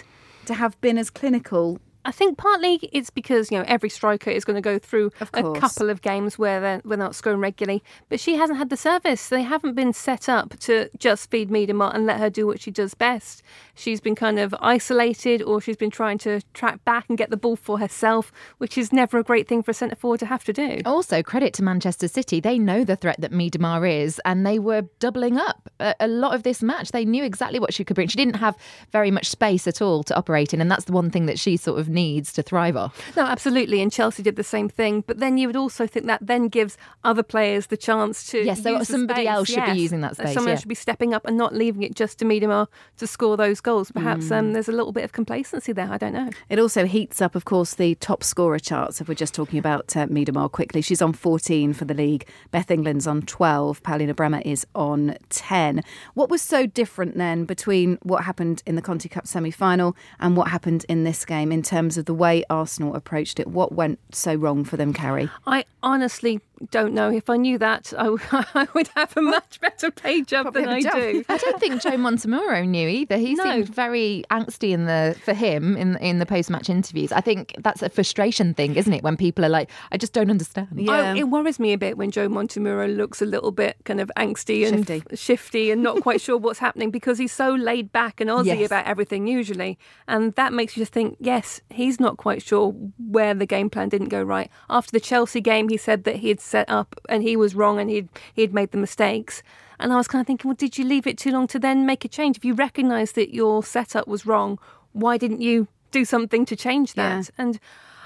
to 0.45 0.53
have 0.55 0.79
been 0.81 0.97
as 0.97 1.09
clinical 1.09 1.79
I 2.05 2.11
think 2.11 2.37
partly 2.37 2.79
it's 2.91 3.09
because 3.09 3.51
you 3.51 3.57
know 3.57 3.65
every 3.67 3.89
striker 3.89 4.29
is 4.29 4.45
going 4.45 4.55
to 4.55 4.61
go 4.61 4.79
through 4.79 5.11
a 5.19 5.25
couple 5.59 5.89
of 5.89 6.01
games 6.01 6.39
where 6.39 6.59
they're, 6.59 6.77
where 6.79 6.97
they're 6.97 7.05
not 7.05 7.15
scoring 7.15 7.39
regularly, 7.39 7.83
but 8.09 8.19
she 8.19 8.35
hasn't 8.35 8.57
had 8.57 8.69
the 8.69 8.77
service. 8.77 9.29
They 9.29 9.43
haven't 9.43 9.75
been 9.75 9.93
set 9.93 10.27
up 10.27 10.57
to 10.61 10.89
just 10.97 11.29
feed 11.29 11.49
Miedema 11.49 11.93
and 11.93 12.05
let 12.05 12.19
her 12.19 12.29
do 12.29 12.47
what 12.47 12.61
she 12.61 12.71
does 12.71 12.93
best. 12.93 13.43
She's 13.75 14.01
been 14.01 14.15
kind 14.15 14.39
of 14.39 14.55
isolated, 14.59 15.41
or 15.41 15.61
she's 15.61 15.77
been 15.77 15.91
trying 15.91 16.17
to 16.19 16.41
track 16.53 16.83
back 16.85 17.05
and 17.09 17.17
get 17.17 17.29
the 17.29 17.37
ball 17.37 17.55
for 17.55 17.79
herself, 17.79 18.31
which 18.57 18.77
is 18.77 18.91
never 18.91 19.17
a 19.17 19.23
great 19.23 19.47
thing 19.47 19.63
for 19.63 19.71
a 19.71 19.73
centre 19.73 19.95
forward 19.95 20.19
to 20.19 20.25
have 20.25 20.43
to 20.45 20.53
do. 20.53 20.81
Also, 20.85 21.23
credit 21.23 21.53
to 21.55 21.63
Manchester 21.63 22.07
City. 22.07 22.39
They 22.39 22.57
know 22.59 22.83
the 22.83 22.95
threat 22.95 23.19
that 23.21 23.31
Miedema 23.31 24.01
is, 24.03 24.19
and 24.25 24.45
they 24.45 24.59
were 24.59 24.83
doubling 24.99 25.37
up. 25.37 25.69
A, 25.79 25.95
a 25.99 26.07
lot 26.07 26.33
of 26.33 26.43
this 26.43 26.61
match, 26.61 26.91
they 26.91 27.05
knew 27.05 27.23
exactly 27.23 27.59
what 27.59 27.73
she 27.73 27.83
could 27.83 27.95
bring. 27.95 28.07
She 28.07 28.17
didn't 28.17 28.35
have 28.35 28.55
very 28.91 29.11
much 29.11 29.27
space 29.29 29.67
at 29.67 29.81
all 29.81 30.03
to 30.03 30.15
operate 30.15 30.53
in, 30.53 30.61
and 30.61 30.69
that's 30.69 30.85
the 30.85 30.93
one 30.93 31.09
thing 31.09 31.25
that 31.27 31.39
she 31.39 31.57
sort 31.57 31.79
of 31.79 31.89
needs 31.91 32.33
to 32.33 32.41
thrive 32.41 32.75
off. 32.75 33.15
No, 33.15 33.23
absolutely, 33.25 33.81
and 33.81 33.91
Chelsea 33.91 34.23
did 34.23 34.35
the 34.35 34.43
same 34.43 34.69
thing. 34.69 35.03
But 35.05 35.19
then 35.19 35.37
you 35.37 35.47
would 35.47 35.55
also 35.55 35.85
think 35.87 36.05
that 36.07 36.25
then 36.25 36.47
gives 36.47 36.77
other 37.03 37.23
players 37.23 37.67
the 37.67 37.77
chance 37.77 38.25
to. 38.31 38.43
Yes, 38.43 38.63
so 38.63 38.69
use 38.71 38.87
the 38.87 38.93
somebody 38.93 39.21
space, 39.23 39.29
else 39.33 39.47
should 39.49 39.65
be 39.65 39.79
using 39.79 40.01
that 40.01 40.15
space, 40.17 40.33
Someone 40.33 40.53
yeah. 40.53 40.59
should 40.59 40.69
be 40.69 40.75
stepping 40.75 41.13
up 41.13 41.25
and 41.25 41.37
not 41.37 41.53
leaving 41.53 41.83
it 41.83 41.95
just 41.95 42.19
to 42.19 42.25
Miedema 42.25 42.67
to 42.97 43.07
score 43.07 43.37
those 43.37 43.61
goals. 43.61 43.91
Perhaps 43.91 44.25
Mm. 44.29 44.37
um, 44.37 44.53
there's 44.53 44.69
a 44.69 44.71
little 44.71 44.91
bit 44.91 45.03
of 45.03 45.11
complacency 45.11 45.71
there. 45.73 45.89
I 45.91 45.97
don't 45.97 46.13
know. 46.13 46.29
It 46.49 46.59
also 46.59 46.85
heats 46.85 47.21
up, 47.21 47.35
of 47.35 47.45
course, 47.45 47.73
the 47.75 47.95
top 47.95 48.23
scorer 48.23 48.59
charts. 48.59 49.01
If 49.01 49.07
we're 49.07 49.15
just 49.15 49.33
talking 49.33 49.59
about 49.59 49.95
uh, 49.97 50.07
Miedema 50.07 50.51
quickly, 50.51 50.81
she's 50.81 51.01
on 51.01 51.13
14 51.13 51.73
for 51.73 51.85
the 51.85 51.93
league. 51.93 52.27
Beth 52.51 52.71
England's 52.71 53.07
on 53.07 53.21
12. 53.23 53.83
Paulina 53.83 54.13
Bremer 54.13 54.41
is 54.45 54.65
on 54.75 55.17
10. 55.29 55.81
What 56.13 56.29
was 56.29 56.41
so 56.41 56.65
different 56.65 57.17
then 57.17 57.45
between 57.45 57.97
what 58.03 58.23
happened 58.23 58.63
in 58.65 58.75
the 58.75 58.81
Conti 58.81 59.09
Cup 59.09 59.27
semi 59.27 59.51
final 59.51 59.95
and 60.19 60.37
what 60.37 60.47
happened 60.49 60.85
in 60.87 61.03
this 61.03 61.25
game 61.25 61.51
in 61.51 61.61
terms 61.61 61.80
of 61.97 62.05
the 62.05 62.13
way 62.13 62.43
Arsenal 62.49 62.95
approached 62.95 63.39
it? 63.39 63.47
What 63.47 63.71
went 63.71 63.99
so 64.11 64.35
wrong 64.35 64.63
for 64.63 64.77
them, 64.77 64.93
Carrie? 64.93 65.29
I 65.47 65.65
honestly 65.83 66.41
don't 66.69 66.93
know. 66.93 67.09
If 67.11 67.29
I 67.29 67.37
knew 67.37 67.57
that, 67.57 67.93
I, 67.97 68.03
w- 68.03 68.19
I 68.31 68.67
would 68.73 68.89
have 68.95 69.15
a 69.17 69.21
much 69.21 69.59
better 69.61 69.89
pay 69.91 70.21
job 70.21 70.43
Probably 70.43 70.61
than 70.63 70.69
I 70.73 70.81
job. 70.81 70.93
do. 70.93 71.23
I 71.29 71.37
don't 71.37 71.59
think 71.59 71.81
Joe 71.81 71.91
Montemuro 71.97 72.67
knew 72.67 72.87
either. 72.87 73.17
He 73.17 73.33
No. 73.35 73.43
seemed 73.43 73.73
very 73.73 74.23
angsty 74.29 74.71
in 74.71 74.85
the 74.85 75.15
for 75.23 75.33
him 75.33 75.75
in 75.77 75.95
in 75.97 76.19
the 76.19 76.25
post 76.25 76.49
match 76.49 76.69
interviews. 76.69 77.11
I 77.11 77.21
think 77.21 77.55
that's 77.59 77.81
a 77.81 77.89
frustration 77.89 78.53
thing, 78.53 78.75
isn't 78.75 78.93
it? 78.93 79.03
When 79.03 79.17
people 79.17 79.45
are 79.45 79.49
like, 79.49 79.69
I 79.91 79.97
just 79.97 80.13
don't 80.13 80.29
understand. 80.29 80.67
Oh, 80.73 80.81
yeah. 80.81 81.13
I, 81.13 81.17
it 81.17 81.29
worries 81.29 81.59
me 81.59 81.73
a 81.73 81.77
bit 81.77 81.97
when 81.97 82.11
Joe 82.11 82.27
Montemurro 82.29 82.95
looks 82.95 83.21
a 83.21 83.25
little 83.25 83.51
bit 83.51 83.77
kind 83.85 83.99
of 84.01 84.11
angsty 84.17 84.67
and 84.67 84.85
Shifty. 84.87 85.15
shifty 85.15 85.71
and 85.71 85.81
not 85.81 86.01
quite 86.01 86.21
sure 86.21 86.37
what's 86.37 86.59
happening 86.59 86.91
because 86.91 87.17
he's 87.17 87.31
so 87.31 87.53
laid 87.53 87.91
back 87.91 88.21
and 88.21 88.29
Aussie 88.29 88.45
Yes. 88.59 88.65
about 88.67 88.85
everything 88.85 89.27
usually. 89.27 89.77
And 90.07 90.33
that 90.35 90.53
makes 90.53 90.75
you 90.75 90.81
just 90.81 90.93
think, 90.93 91.17
yes, 91.19 91.61
he's 91.69 91.99
not 91.99 92.17
quite 92.17 92.41
sure 92.41 92.71
where 92.97 93.33
the 93.33 93.45
game 93.45 93.69
plan 93.69 93.89
didn't 93.89 94.09
go 94.09 94.21
right. 94.21 94.49
After 94.69 94.91
the 94.91 94.99
Chelsea 94.99 95.41
game, 95.41 95.69
he 95.69 95.77
said 95.77 96.03
that 96.03 96.17
he 96.17 96.29
had 96.29 96.39
set 96.51 96.69
up 96.69 96.89
and 97.09 97.23
he 97.23 97.35
was 97.35 97.55
wrong 97.55 97.79
and 97.79 97.89
he'd, 97.89 98.09
he'd 98.33 98.53
made 98.53 98.71
the 98.71 98.77
mistakes. 98.77 99.41
And 99.79 99.91
I 99.91 99.95
was 99.97 100.07
kind 100.07 100.21
of 100.21 100.27
thinking, 100.27 100.47
well, 100.49 100.55
did 100.55 100.77
you 100.77 100.85
leave 100.85 101.07
it 101.07 101.17
too 101.17 101.31
long 101.31 101.47
to 101.47 101.57
then 101.59 101.85
make 101.85 102.05
a 102.05 102.07
change? 102.07 102.37
If 102.37 102.45
you 102.45 102.53
recognise 102.53 103.13
that 103.13 103.33
your 103.33 103.63
setup 103.63 104.07
was 104.07 104.25
wrong, 104.27 104.59
why 104.93 105.17
didn't 105.17 105.41
you 105.41 105.67
do 105.89 106.05
something 106.05 106.45
to 106.45 106.55
change 106.55 106.93
that? 106.93 107.15
Yeah. 107.25 107.43
And 107.43 107.59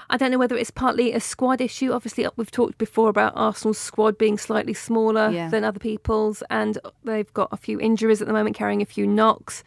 I 0.08 0.16
don't 0.16 0.30
know 0.30 0.38
whether 0.38 0.56
it's 0.56 0.70
partly 0.70 1.12
a 1.12 1.20
squad 1.20 1.60
issue. 1.60 1.92
Obviously, 1.92 2.24
uh, 2.24 2.30
we've 2.36 2.50
talked 2.50 2.78
before 2.78 3.08
about 3.10 3.32
Arsenal's 3.34 3.78
squad 3.78 4.16
being 4.16 4.38
slightly 4.38 4.72
smaller 4.72 5.30
Yeah. 5.30 5.50
than 5.50 5.64
other 5.64 5.80
people's, 5.80 6.42
and 6.48 6.78
they've 7.04 7.32
got 7.34 7.48
a 7.52 7.56
few 7.56 7.78
injuries 7.80 8.22
at 8.22 8.28
the 8.28 8.32
moment, 8.32 8.56
carrying 8.56 8.80
a 8.80 8.86
few 8.86 9.06
knocks. 9.06 9.64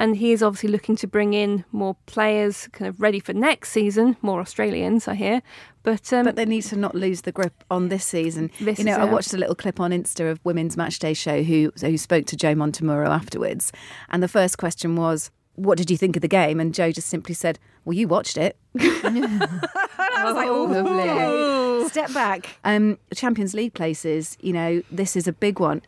And 0.00 0.16
he 0.16 0.32
is 0.32 0.42
obviously 0.42 0.70
looking 0.70 0.96
to 0.96 1.06
bring 1.06 1.34
in 1.34 1.66
more 1.72 1.94
players, 2.06 2.68
kind 2.72 2.88
of 2.88 2.98
ready 3.02 3.20
for 3.20 3.34
next 3.34 3.70
season, 3.70 4.16
more 4.22 4.40
Australians, 4.40 5.06
I 5.06 5.14
hear. 5.14 5.42
But, 5.82 6.10
um, 6.14 6.24
But 6.24 6.36
they 6.36 6.46
need 6.46 6.62
to 6.62 6.76
not 6.76 6.94
lose 6.94 7.20
the 7.20 7.32
grip 7.32 7.62
on 7.70 7.90
this 7.90 8.06
season. 8.06 8.50
This 8.58 8.78
you 8.78 8.86
know, 8.86 8.96
I 8.96 9.04
watched 9.04 9.34
a 9.34 9.36
little 9.36 9.54
clip 9.54 9.78
on 9.78 9.90
Insta 9.90 10.30
of 10.30 10.40
Women's 10.42 10.74
Matchday 10.74 11.14
Show 11.14 11.42
who 11.42 11.70
who 11.82 11.98
spoke 11.98 12.24
to 12.26 12.36
Joe 12.36 12.54
Montemurro 12.54 13.08
afterwards, 13.08 13.72
and 14.08 14.22
the 14.22 14.28
first 14.28 14.56
question 14.56 14.96
was, 14.96 15.30
"What 15.56 15.76
did 15.76 15.90
you 15.90 15.98
think 15.98 16.16
of 16.16 16.22
the 16.22 16.28
game?" 16.28 16.60
And 16.60 16.72
Joe 16.72 16.92
just 16.92 17.08
simply 17.08 17.34
said, 17.34 17.58
"Well, 17.84 17.92
you 17.94 18.08
watched 18.08 18.38
it." 18.38 18.56
I 18.78 20.24
was 20.24 20.34
like, 20.34 20.48
Oh, 20.48 21.82
"Oh, 21.82 21.88
step 21.88 22.12
back." 22.14 22.56
Um, 22.64 22.98
Champions 23.14 23.52
League 23.52 23.74
places. 23.74 24.38
You 24.40 24.54
know, 24.54 24.82
this 24.90 25.14
is 25.14 25.28
a 25.28 25.32
big 25.32 25.60
one. 25.60 25.82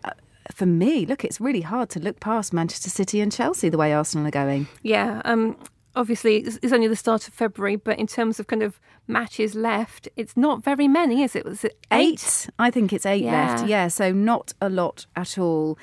For 0.54 0.66
me, 0.66 1.06
look, 1.06 1.24
it's 1.24 1.40
really 1.40 1.62
hard 1.62 1.88
to 1.90 2.00
look 2.00 2.20
past 2.20 2.52
Manchester 2.52 2.90
City 2.90 3.20
and 3.20 3.32
Chelsea 3.32 3.68
the 3.68 3.78
way 3.78 3.92
Arsenal 3.92 4.26
are 4.26 4.30
going. 4.30 4.68
Yeah, 4.82 5.22
um, 5.24 5.56
obviously 5.96 6.36
it's, 6.38 6.58
it's 6.62 6.72
only 6.72 6.88
the 6.88 6.96
start 6.96 7.26
of 7.26 7.34
February, 7.34 7.76
but 7.76 7.98
in 7.98 8.06
terms 8.06 8.38
of 8.38 8.46
kind 8.46 8.62
of 8.62 8.78
matches 9.08 9.54
left, 9.54 10.08
it's 10.16 10.36
not 10.36 10.62
very 10.62 10.86
many, 10.88 11.22
is 11.22 11.34
it? 11.34 11.44
Was 11.44 11.64
it 11.64 11.76
eight? 11.90 12.22
Eight. 12.22 12.50
I 12.58 12.70
think 12.70 12.92
it's 12.92 13.06
eight 13.06 13.24
Yeah. 13.24 13.54
left. 13.54 13.66
Yeah, 13.66 13.88
so 13.88 14.12
not 14.12 14.52
a 14.60 14.68
lot 14.68 15.06
at 15.16 15.38
all. 15.38 15.78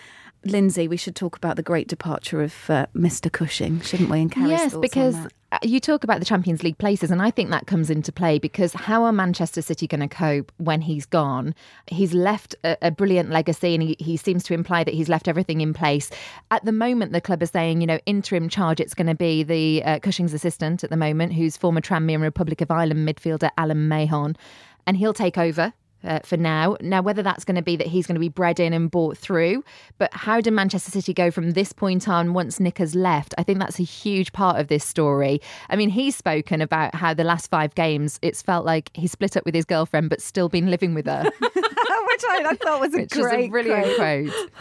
Lynsey, 0.46 0.88
we 0.88 0.98
should 0.98 1.16
talk 1.16 1.36
about 1.36 1.56
the 1.56 1.64
great 1.64 1.88
departure 1.88 2.42
of 2.42 2.70
uh, 2.70 2.86
Mr. 2.96 3.32
Cushing, 3.32 3.82
shouldn't 3.82 4.10
we? 4.10 4.22
And 4.22 4.32
Carrie's 4.32 4.52
yes, 4.52 4.76
because 4.76 5.16
uh, 5.52 5.58
you 5.64 5.80
talk 5.80 6.04
about 6.04 6.20
the 6.20 6.26
Champions 6.26 6.64
League 6.64 6.78
places, 6.78 7.12
and 7.12 7.22
I 7.22 7.30
think 7.30 7.50
that 7.50 7.68
comes 7.68 7.90
into 7.90 8.12
play 8.12 8.40
because 8.40 8.72
how 8.74 9.04
are 9.04 9.12
Manchester 9.12 9.62
City 9.62 9.86
going 9.86 10.00
to 10.00 10.08
cope 10.08 10.52
when 10.58 10.82
he's 10.82 11.06
gone? 11.06 11.54
He's 11.88 12.14
left 12.14 12.56
a, 12.64 12.78
a 12.82 12.92
brilliant 12.92 13.32
legacy, 13.32 13.74
and 13.74 13.84
he, 13.84 13.98
he 14.00 14.16
seems 14.16 14.44
to 14.46 14.54
imply 14.54 14.84
that 14.86 14.94
he's 14.94 15.10
left 15.10 15.28
everything 15.28 15.60
in 15.60 15.74
place. 15.74 16.10
At 16.52 16.64
the 16.64 16.72
moment, 16.72 17.12
the 17.12 17.22
club 17.22 17.44
is 17.44 17.50
saying, 17.50 17.82
you 17.82 17.88
know, 17.88 18.00
interim 18.06 18.48
charge, 18.48 18.80
it's 18.80 18.94
going 18.94 19.08
to 19.08 19.16
be 19.16 19.44
the 19.44 19.84
uh, 19.84 20.00
Cushing's 20.00 20.34
assistant 20.34 20.84
at 20.84 20.90
the 20.90 20.98
moment, 20.98 21.34
who's 21.34 21.58
former 21.58 21.82
Tranmere 21.82 22.16
and 22.16 22.24
Republic 22.24 22.62
of 22.62 22.72
Ireland 22.72 23.08
midfielder 23.08 23.50
Alan 23.58 23.90
Mahon, 23.90 24.38
and 24.88 24.96
he'll 24.96 25.14
take 25.14 25.38
over 25.38 25.74
uh, 26.04 26.20
for 26.24 26.38
now. 26.38 26.78
Now, 26.82 27.02
whether 27.02 27.22
that's 27.22 27.44
going 27.44 27.56
to 27.56 27.62
be 27.62 27.76
that 27.76 27.88
he's 27.88 28.08
going 28.08 28.16
to 28.16 28.20
be 28.20 28.30
bred 28.30 28.60
in 28.60 28.74
and 28.74 28.90
bought 28.90 29.18
through, 29.18 29.64
but 29.98 30.14
how 30.14 30.42
do 30.42 30.52
Manchester 30.52 30.92
City 30.92 31.14
go 31.14 31.32
from 31.32 31.52
this 31.52 31.74
point 31.74 32.08
on 32.08 32.34
once 32.34 32.60
Nick 32.60 32.78
has 32.78 32.96
left? 32.96 33.34
I 33.38 33.44
think 33.44 33.60
that's 33.60 33.80
a 33.80 33.84
huge 33.84 34.32
part 34.34 34.60
of 34.60 34.68
this 34.68 34.84
story. 34.84 35.42
I 35.70 35.76
mean, 35.76 35.90
he's 35.90 36.16
spoken 36.16 36.62
about 36.62 36.96
how 36.96 37.14
the 37.14 37.24
last 37.24 37.50
five 37.50 37.76
games, 37.76 38.20
it's 38.22 38.42
felt 38.42 38.66
like 38.66 38.92
he 38.94 39.08
split 39.08 39.36
up 39.38 39.46
with 39.46 39.56
his 39.56 39.66
girlfriend, 39.66 40.10
but 40.10 40.22
still 40.22 40.50
been 40.50 40.70
living 40.70 40.94
with 40.94 41.06
her, 41.06 41.24
which 41.40 42.24
I, 42.28 42.46
I 42.50 42.56
thought 42.56 42.80
was 42.80 42.94
a 42.94 42.98
which 43.02 43.16
is 43.16 43.26
a 43.26 43.48
brilliant 43.50 43.96
quote. 43.96 44.52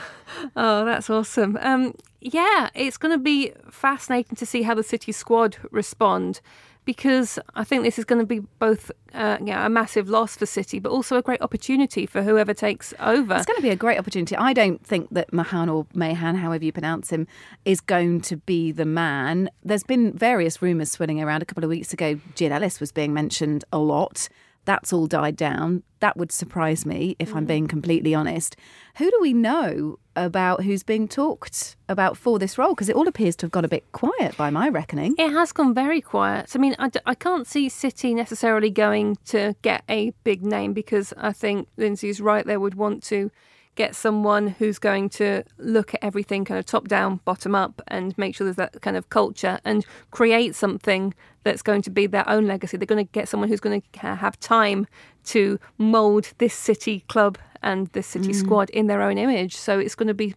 Oh, 0.57 0.85
that's 0.85 1.09
awesome. 1.09 1.59
Um, 1.61 1.95
yeah, 2.21 2.71
it's 2.75 2.97
going 2.97 3.13
to 3.13 3.19
be 3.19 3.53
fascinating 3.71 4.37
to 4.37 4.47
see 4.47 4.63
how 4.63 4.75
the 4.75 4.83
City 4.83 5.13
squad 5.13 5.57
respond 5.71 6.41
because 6.89 7.39
I 7.55 7.65
think 7.65 7.83
this 7.83 7.99
is 7.99 8.07
going 8.07 8.19
to 8.19 8.25
be 8.25 8.39
both 8.59 8.91
uh, 9.13 9.37
yeah, 9.45 9.67
a 9.67 9.69
massive 9.69 10.09
loss 10.09 10.39
for 10.39 10.47
City, 10.47 10.79
but 10.79 10.89
also 10.89 11.19
a 11.19 11.23
great 11.23 11.43
opportunity 11.43 12.07
for 12.07 12.23
whoever 12.23 12.55
takes 12.55 12.95
over. 12.99 13.35
It's 13.35 13.45
going 13.45 13.59
to 13.59 13.63
be 13.63 13.69
a 13.69 13.77
great 13.77 13.99
opportunity. 13.99 14.35
I 14.35 14.55
don't 14.55 14.83
think 14.83 15.11
that 15.11 15.31
Mahan 15.31 15.69
or 15.69 15.87
Mahan, 15.93 16.37
however 16.37 16.65
you 16.65 16.73
pronounce 16.73 17.11
him, 17.11 17.27
is 17.67 17.83
going 17.83 18.23
to 18.23 18.39
be 18.39 18.73
the 18.73 18.87
man. 18.87 19.51
There's 19.63 19.83
been 19.83 20.15
various 20.15 20.63
rumours 20.63 20.91
swirling 20.93 21.23
around. 21.23 21.43
A 21.43 21.45
couple 21.45 21.63
of 21.63 21.69
weeks 21.69 21.93
ago, 21.93 22.19
Jill 22.35 22.55
Ellis 22.55 22.81
was 22.81 22.91
being 22.91 23.13
mentioned 23.13 23.67
a 23.71 23.79
lot. 23.79 24.31
That's 24.69 24.93
all 24.93 25.07
died 25.07 25.37
down. 25.37 25.83
That 26.01 26.19
would 26.19 26.31
surprise 26.31 26.85
me 26.85 27.17
if 27.19 27.35
I'm 27.35 27.45
mm. 27.45 27.49
being 27.49 27.69
completely 27.69 28.15
honest. 28.15 28.55
Who 28.99 29.11
do 29.11 29.19
we 29.19 29.33
know 29.33 29.99
about 30.15 30.63
who's 30.63 30.83
being 30.83 31.09
talked 31.09 31.75
about 31.89 32.19
for 32.19 32.39
this 32.39 32.59
role? 32.59 32.75
Because 32.75 32.91
it 32.91 32.95
all 32.95 33.09
appears 33.09 33.35
to 33.37 33.47
have 33.47 33.51
got 33.51 33.65
a 33.65 33.69
bit 33.69 33.91
quiet 33.93 34.37
by 34.37 34.51
my 34.51 34.69
reckoning. 34.69 35.15
It 35.17 35.31
has 35.31 35.53
gone 35.53 35.73
very 35.73 36.03
quiet. 36.03 36.55
I 36.55 36.59
mean, 36.59 36.77
I, 36.79 36.91
d- 36.91 37.01
I 37.07 37.15
can't 37.15 37.47
see 37.47 37.71
City 37.71 38.13
necessarily 38.13 38.69
going 38.69 39.17
to 39.29 39.55
get 39.63 39.85
a 39.89 40.11
big 40.23 40.43
name 40.43 40.75
because 40.75 41.15
I 41.17 41.33
think 41.33 41.69
Lynsey's 41.79 42.21
right. 42.21 42.45
They 42.45 42.59
would 42.59 42.75
want 42.75 43.03
to 43.05 43.31
get 43.79 43.95
someone 43.95 44.49
who's 44.49 44.77
going 44.77 45.09
to 45.09 45.45
look 45.57 45.95
at 45.95 46.03
everything 46.03 46.45
kind 46.45 46.59
of 46.59 46.67
top 46.67 46.89
down, 46.89 47.21
bottom 47.25 47.55
up, 47.55 47.81
and 47.87 48.19
make 48.19 48.35
sure 48.35 48.45
there's 48.45 48.57
that 48.57 48.83
kind 48.83 48.97
of 48.97 49.09
culture 49.09 49.61
and 49.65 49.87
create 50.11 50.57
something 50.57 51.15
that's 51.45 51.63
going 51.63 51.81
to 51.81 51.89
be 51.89 52.05
their 52.09 52.29
own 52.29 52.45
legacy. 52.49 52.77
They're 52.77 52.87
going 52.87 53.07
to 53.07 53.13
get 53.13 53.29
someone 53.29 53.49
who's 53.49 53.61
going 53.61 53.81
to 53.81 53.99
have 54.01 54.39
time 54.41 54.89
to 55.27 55.61
mould 55.79 56.33
this 56.39 56.55
City 56.55 57.05
club 57.09 57.39
and 57.63 57.87
this 57.89 58.09
City 58.09 58.33
mm. 58.33 58.35
squad 58.35 58.69
in 58.71 58.89
their 58.89 59.01
own 59.01 59.17
image. 59.17 59.55
So 59.57 59.79
it's 59.79 59.95
going 59.95 60.09
to 60.09 60.15
be 60.15 60.35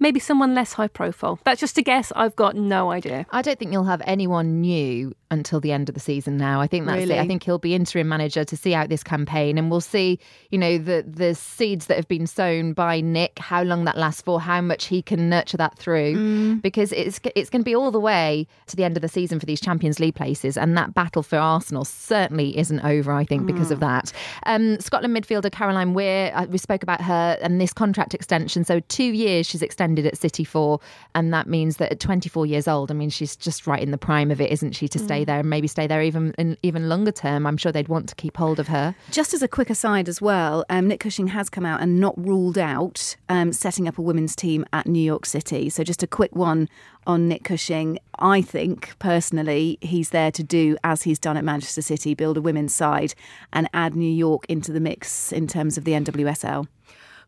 maybe 0.00 0.18
someone 0.18 0.52
less 0.52 0.72
high 0.72 0.88
profile. 0.88 1.38
That's 1.44 1.60
just 1.60 1.78
a 1.78 1.82
guess. 1.82 2.12
I've 2.16 2.34
got 2.34 2.56
no 2.56 2.90
idea. 2.90 3.24
I 3.30 3.40
don't 3.40 3.56
think 3.56 3.72
you'll 3.72 3.84
have 3.84 4.02
anyone 4.04 4.60
new 4.60 5.14
until 5.30 5.60
the 5.60 5.72
end 5.72 5.88
of 5.88 5.94
the 5.94 6.00
season 6.00 6.36
now. 6.36 6.60
I 6.60 6.66
think 6.66 6.86
that's 6.86 6.98
Really? 6.98 7.14
it. 7.14 7.20
I 7.20 7.26
think 7.26 7.42
he'll 7.42 7.58
be 7.58 7.74
interim 7.74 8.08
manager 8.08 8.44
to 8.44 8.56
see 8.56 8.74
out 8.74 8.88
this 8.88 9.02
campaign 9.04 9.58
and 9.58 9.70
we'll 9.70 9.80
see, 9.80 10.18
you 10.50 10.58
know, 10.58 10.76
the 10.78 11.04
the 11.06 11.34
seeds 11.34 11.86
that 11.86 11.96
have 11.96 12.08
been 12.08 12.26
sown 12.26 12.72
by 12.72 13.00
Nick, 13.00 13.38
how 13.38 13.62
long 13.62 13.84
that 13.84 13.96
lasts 13.96 14.22
for, 14.22 14.40
how 14.40 14.60
much 14.60 14.86
he 14.86 15.02
can 15.02 15.28
nurture 15.28 15.56
that 15.56 15.78
through 15.78 16.56
because 16.62 16.92
it's 16.92 17.20
it's 17.36 17.48
going 17.50 17.60
to 17.62 17.64
be 17.64 17.74
all 17.74 17.90
the 17.90 18.00
way 18.00 18.46
to 18.66 18.76
the 18.76 18.84
end 18.84 18.96
of 18.96 19.02
the 19.02 19.08
season 19.08 19.38
for 19.38 19.46
these 19.46 19.60
Champions 19.60 20.00
League 20.00 20.14
places 20.14 20.56
and 20.56 20.76
that 20.76 20.94
battle 20.94 21.22
for 21.22 21.36
Arsenal 21.38 21.84
certainly 21.84 22.56
isn't 22.58 22.80
over, 22.80 23.12
I 23.12 23.24
think, 23.24 23.46
because 23.46 23.70
of 23.70 23.80
that. 23.80 24.12
Um, 24.46 24.80
Scotland 24.80 25.16
midfielder 25.16 25.52
Caroline 25.52 25.94
Weir, 25.94 26.32
uh, 26.34 26.46
we 26.46 26.58
spoke 26.58 26.82
about 26.82 27.00
her 27.02 27.38
and 27.40 27.60
this 27.60 27.72
contract 27.72 28.14
extension. 28.14 28.64
So 28.64 28.80
2 28.80 29.04
years 29.04 29.46
she's 29.46 29.62
extended 29.62 30.06
at 30.06 30.16
City 30.18 30.44
for 30.44 30.80
and 31.14 31.32
that 31.32 31.46
means 31.46 31.76
that 31.76 31.92
at 31.92 32.00
24 32.00 32.46
years 32.46 32.66
old, 32.66 32.90
I 32.90 32.94
mean 32.94 33.10
she's 33.10 33.36
just 33.36 33.66
right 33.66 33.82
in 33.82 33.90
the 33.90 33.98
prime 33.98 34.30
of 34.30 34.40
it, 34.40 34.50
isn't 34.50 34.72
she, 34.72 34.88
to 34.88 34.98
stay 34.98 35.19
there 35.24 35.40
and 35.40 35.50
maybe 35.50 35.68
stay 35.68 35.86
there 35.86 36.02
even 36.02 36.34
in 36.38 36.56
even 36.62 36.88
longer 36.88 37.12
term. 37.12 37.46
I'm 37.46 37.56
sure 37.56 37.72
they'd 37.72 37.88
want 37.88 38.08
to 38.08 38.14
keep 38.14 38.36
hold 38.36 38.58
of 38.60 38.68
her. 38.68 38.94
Just 39.10 39.34
as 39.34 39.42
a 39.42 39.48
quick 39.48 39.70
aside 39.70 40.08
as 40.08 40.20
well, 40.20 40.64
um, 40.70 40.88
Nick 40.88 41.00
Cushing 41.00 41.28
has 41.28 41.48
come 41.48 41.66
out 41.66 41.80
and 41.80 42.00
not 42.00 42.14
ruled 42.16 42.58
out 42.58 43.16
um, 43.28 43.52
setting 43.52 43.88
up 43.88 43.98
a 43.98 44.02
women's 44.02 44.36
team 44.36 44.64
at 44.72 44.86
New 44.86 45.02
York 45.02 45.26
City. 45.26 45.70
So 45.70 45.84
just 45.84 46.02
a 46.02 46.06
quick 46.06 46.34
one 46.34 46.68
on 47.06 47.28
Nick 47.28 47.44
Cushing. 47.44 47.98
I 48.18 48.42
think 48.42 48.98
personally 48.98 49.78
he's 49.80 50.10
there 50.10 50.30
to 50.32 50.42
do 50.42 50.76
as 50.84 51.02
he's 51.02 51.18
done 51.18 51.36
at 51.36 51.44
Manchester 51.44 51.82
City, 51.82 52.14
build 52.14 52.36
a 52.36 52.40
women's 52.40 52.74
side 52.74 53.14
and 53.52 53.68
add 53.72 53.94
New 53.94 54.10
York 54.10 54.44
into 54.48 54.72
the 54.72 54.80
mix 54.80 55.32
in 55.32 55.46
terms 55.46 55.78
of 55.78 55.84
the 55.84 55.92
NWSL. 55.92 56.66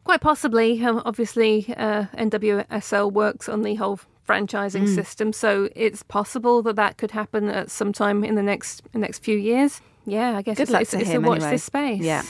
Quite 0.04 0.20
possibly. 0.20 0.84
Um, 0.84 1.00
obviously, 1.04 1.72
uh, 1.76 2.06
NWSL 2.18 3.12
works 3.12 3.49
on 3.49 3.62
the 3.62 3.76
whole 3.76 4.00
franchising 4.33 4.85
Mm. 4.89 4.95
system, 4.95 5.33
so 5.33 5.69
it's 5.77 6.03
possible 6.03 6.62
that 6.62 6.77
that 6.77 6.97
could 6.97 7.11
happen 7.12 7.49
at 7.49 7.71
some 7.71 7.93
time 7.93 8.25
in 8.25 8.35
the 8.35 8.43
next 8.43 8.83
the 8.93 8.99
next 8.99 9.23
few 9.25 9.37
years. 9.37 9.81
Yeah, 10.05 10.37
I 10.37 10.43
guess 10.43 10.57
Good 10.57 10.62
it's, 10.65 10.71
luck 10.73 10.83
it's, 10.83 10.91
to 10.93 11.01
it's 11.01 11.11
him 11.11 11.25
a 11.25 11.29
watch 11.29 11.37
anyway. 11.39 11.51
this 11.53 11.62
space. 11.65 12.01
Yeah. 12.03 12.23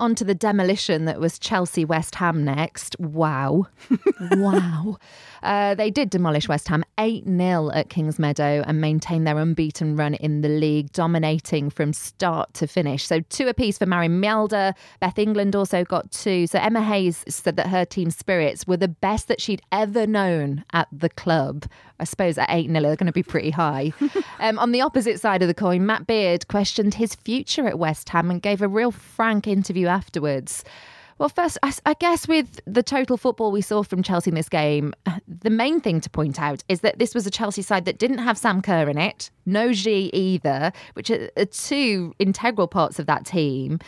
On 0.00 0.14
to 0.14 0.24
the 0.24 0.34
demolition 0.34 1.04
that 1.04 1.20
was 1.20 1.38
Chelsea 1.38 1.84
West 1.84 2.14
Ham 2.14 2.42
next. 2.42 2.96
Wow. 2.98 3.66
wow. 4.32 4.96
Uh, 5.42 5.74
they 5.74 5.90
did 5.90 6.08
demolish 6.08 6.48
West 6.48 6.68
Ham 6.68 6.84
8 6.98 7.24
0 7.26 7.70
at 7.72 7.90
Kings 7.90 8.16
Kingsmeadow 8.16 8.64
and 8.66 8.80
maintain 8.80 9.24
their 9.24 9.36
unbeaten 9.36 9.96
run 9.96 10.14
in 10.14 10.40
the 10.40 10.48
league, 10.48 10.90
dominating 10.92 11.68
from 11.68 11.92
start 11.92 12.54
to 12.54 12.66
finish. 12.66 13.06
So, 13.06 13.20
two 13.20 13.48
apiece 13.48 13.76
for 13.76 13.84
Maren 13.84 14.22
Mjelde. 14.22 14.74
Beth 15.00 15.18
England 15.18 15.54
also 15.54 15.84
got 15.84 16.10
two. 16.10 16.46
So, 16.46 16.58
Emma 16.58 16.82
Hayes 16.82 17.22
said 17.28 17.56
that 17.56 17.68
her 17.68 17.84
team 17.84 18.10
spirits 18.10 18.66
were 18.66 18.78
the 18.78 18.88
best 18.88 19.28
that 19.28 19.40
she'd 19.40 19.60
ever 19.70 20.06
known 20.06 20.64
at 20.72 20.88
the 20.90 21.10
club. 21.10 21.66
I 22.00 22.04
suppose 22.04 22.38
at 22.38 22.48
8 22.50 22.68
0, 22.68 22.80
they're 22.80 22.96
going 22.96 23.06
to 23.06 23.12
be 23.12 23.22
pretty 23.22 23.50
high. 23.50 23.92
um, 24.40 24.58
on 24.58 24.72
the 24.72 24.80
opposite 24.80 25.20
side 25.20 25.42
of 25.42 25.48
the 25.48 25.54
coin, 25.54 25.84
Matt 25.84 26.06
Beard 26.06 26.48
questioned 26.48 26.94
his 26.94 27.14
future 27.14 27.68
at 27.68 27.78
West 27.78 28.08
Ham 28.08 28.30
and 28.30 28.40
gave 28.40 28.62
a 28.62 28.68
real 28.68 28.90
frank 28.90 29.46
interview 29.46 29.86
afterwards. 29.90 30.64
Well, 31.20 31.28
first, 31.28 31.58
I, 31.62 31.92
guess 32.00 32.26
with 32.26 32.60
the 32.64 32.82
total 32.82 33.18
football 33.18 33.52
we 33.52 33.60
saw 33.60 33.82
from 33.82 34.02
Chelsea 34.02 34.30
in 34.30 34.34
this 34.34 34.48
game, 34.48 34.94
uh, 35.04 35.18
the 35.28 35.50
main 35.50 35.78
thing 35.82 36.00
to 36.00 36.08
point 36.08 36.40
out 36.40 36.64
is 36.66 36.80
that 36.80 36.98
this 36.98 37.14
was 37.14 37.26
a 37.26 37.30
Chelsea 37.30 37.60
side 37.60 37.84
that 37.84 37.98
didn't 37.98 38.18
have 38.18 38.38
Sam 38.38 38.62
Kerr 38.62 38.88
in 38.88 38.96
it, 38.96 39.30
no 39.44 39.74
Ji 39.74 40.08
either, 40.14 40.72
which 40.94 41.10
are, 41.10 41.28
are 41.36 41.44
two 41.44 42.14
integral 42.18 42.68
parts 42.68 42.98
of 42.98 43.04
that 43.04 43.26
team. 43.26 43.80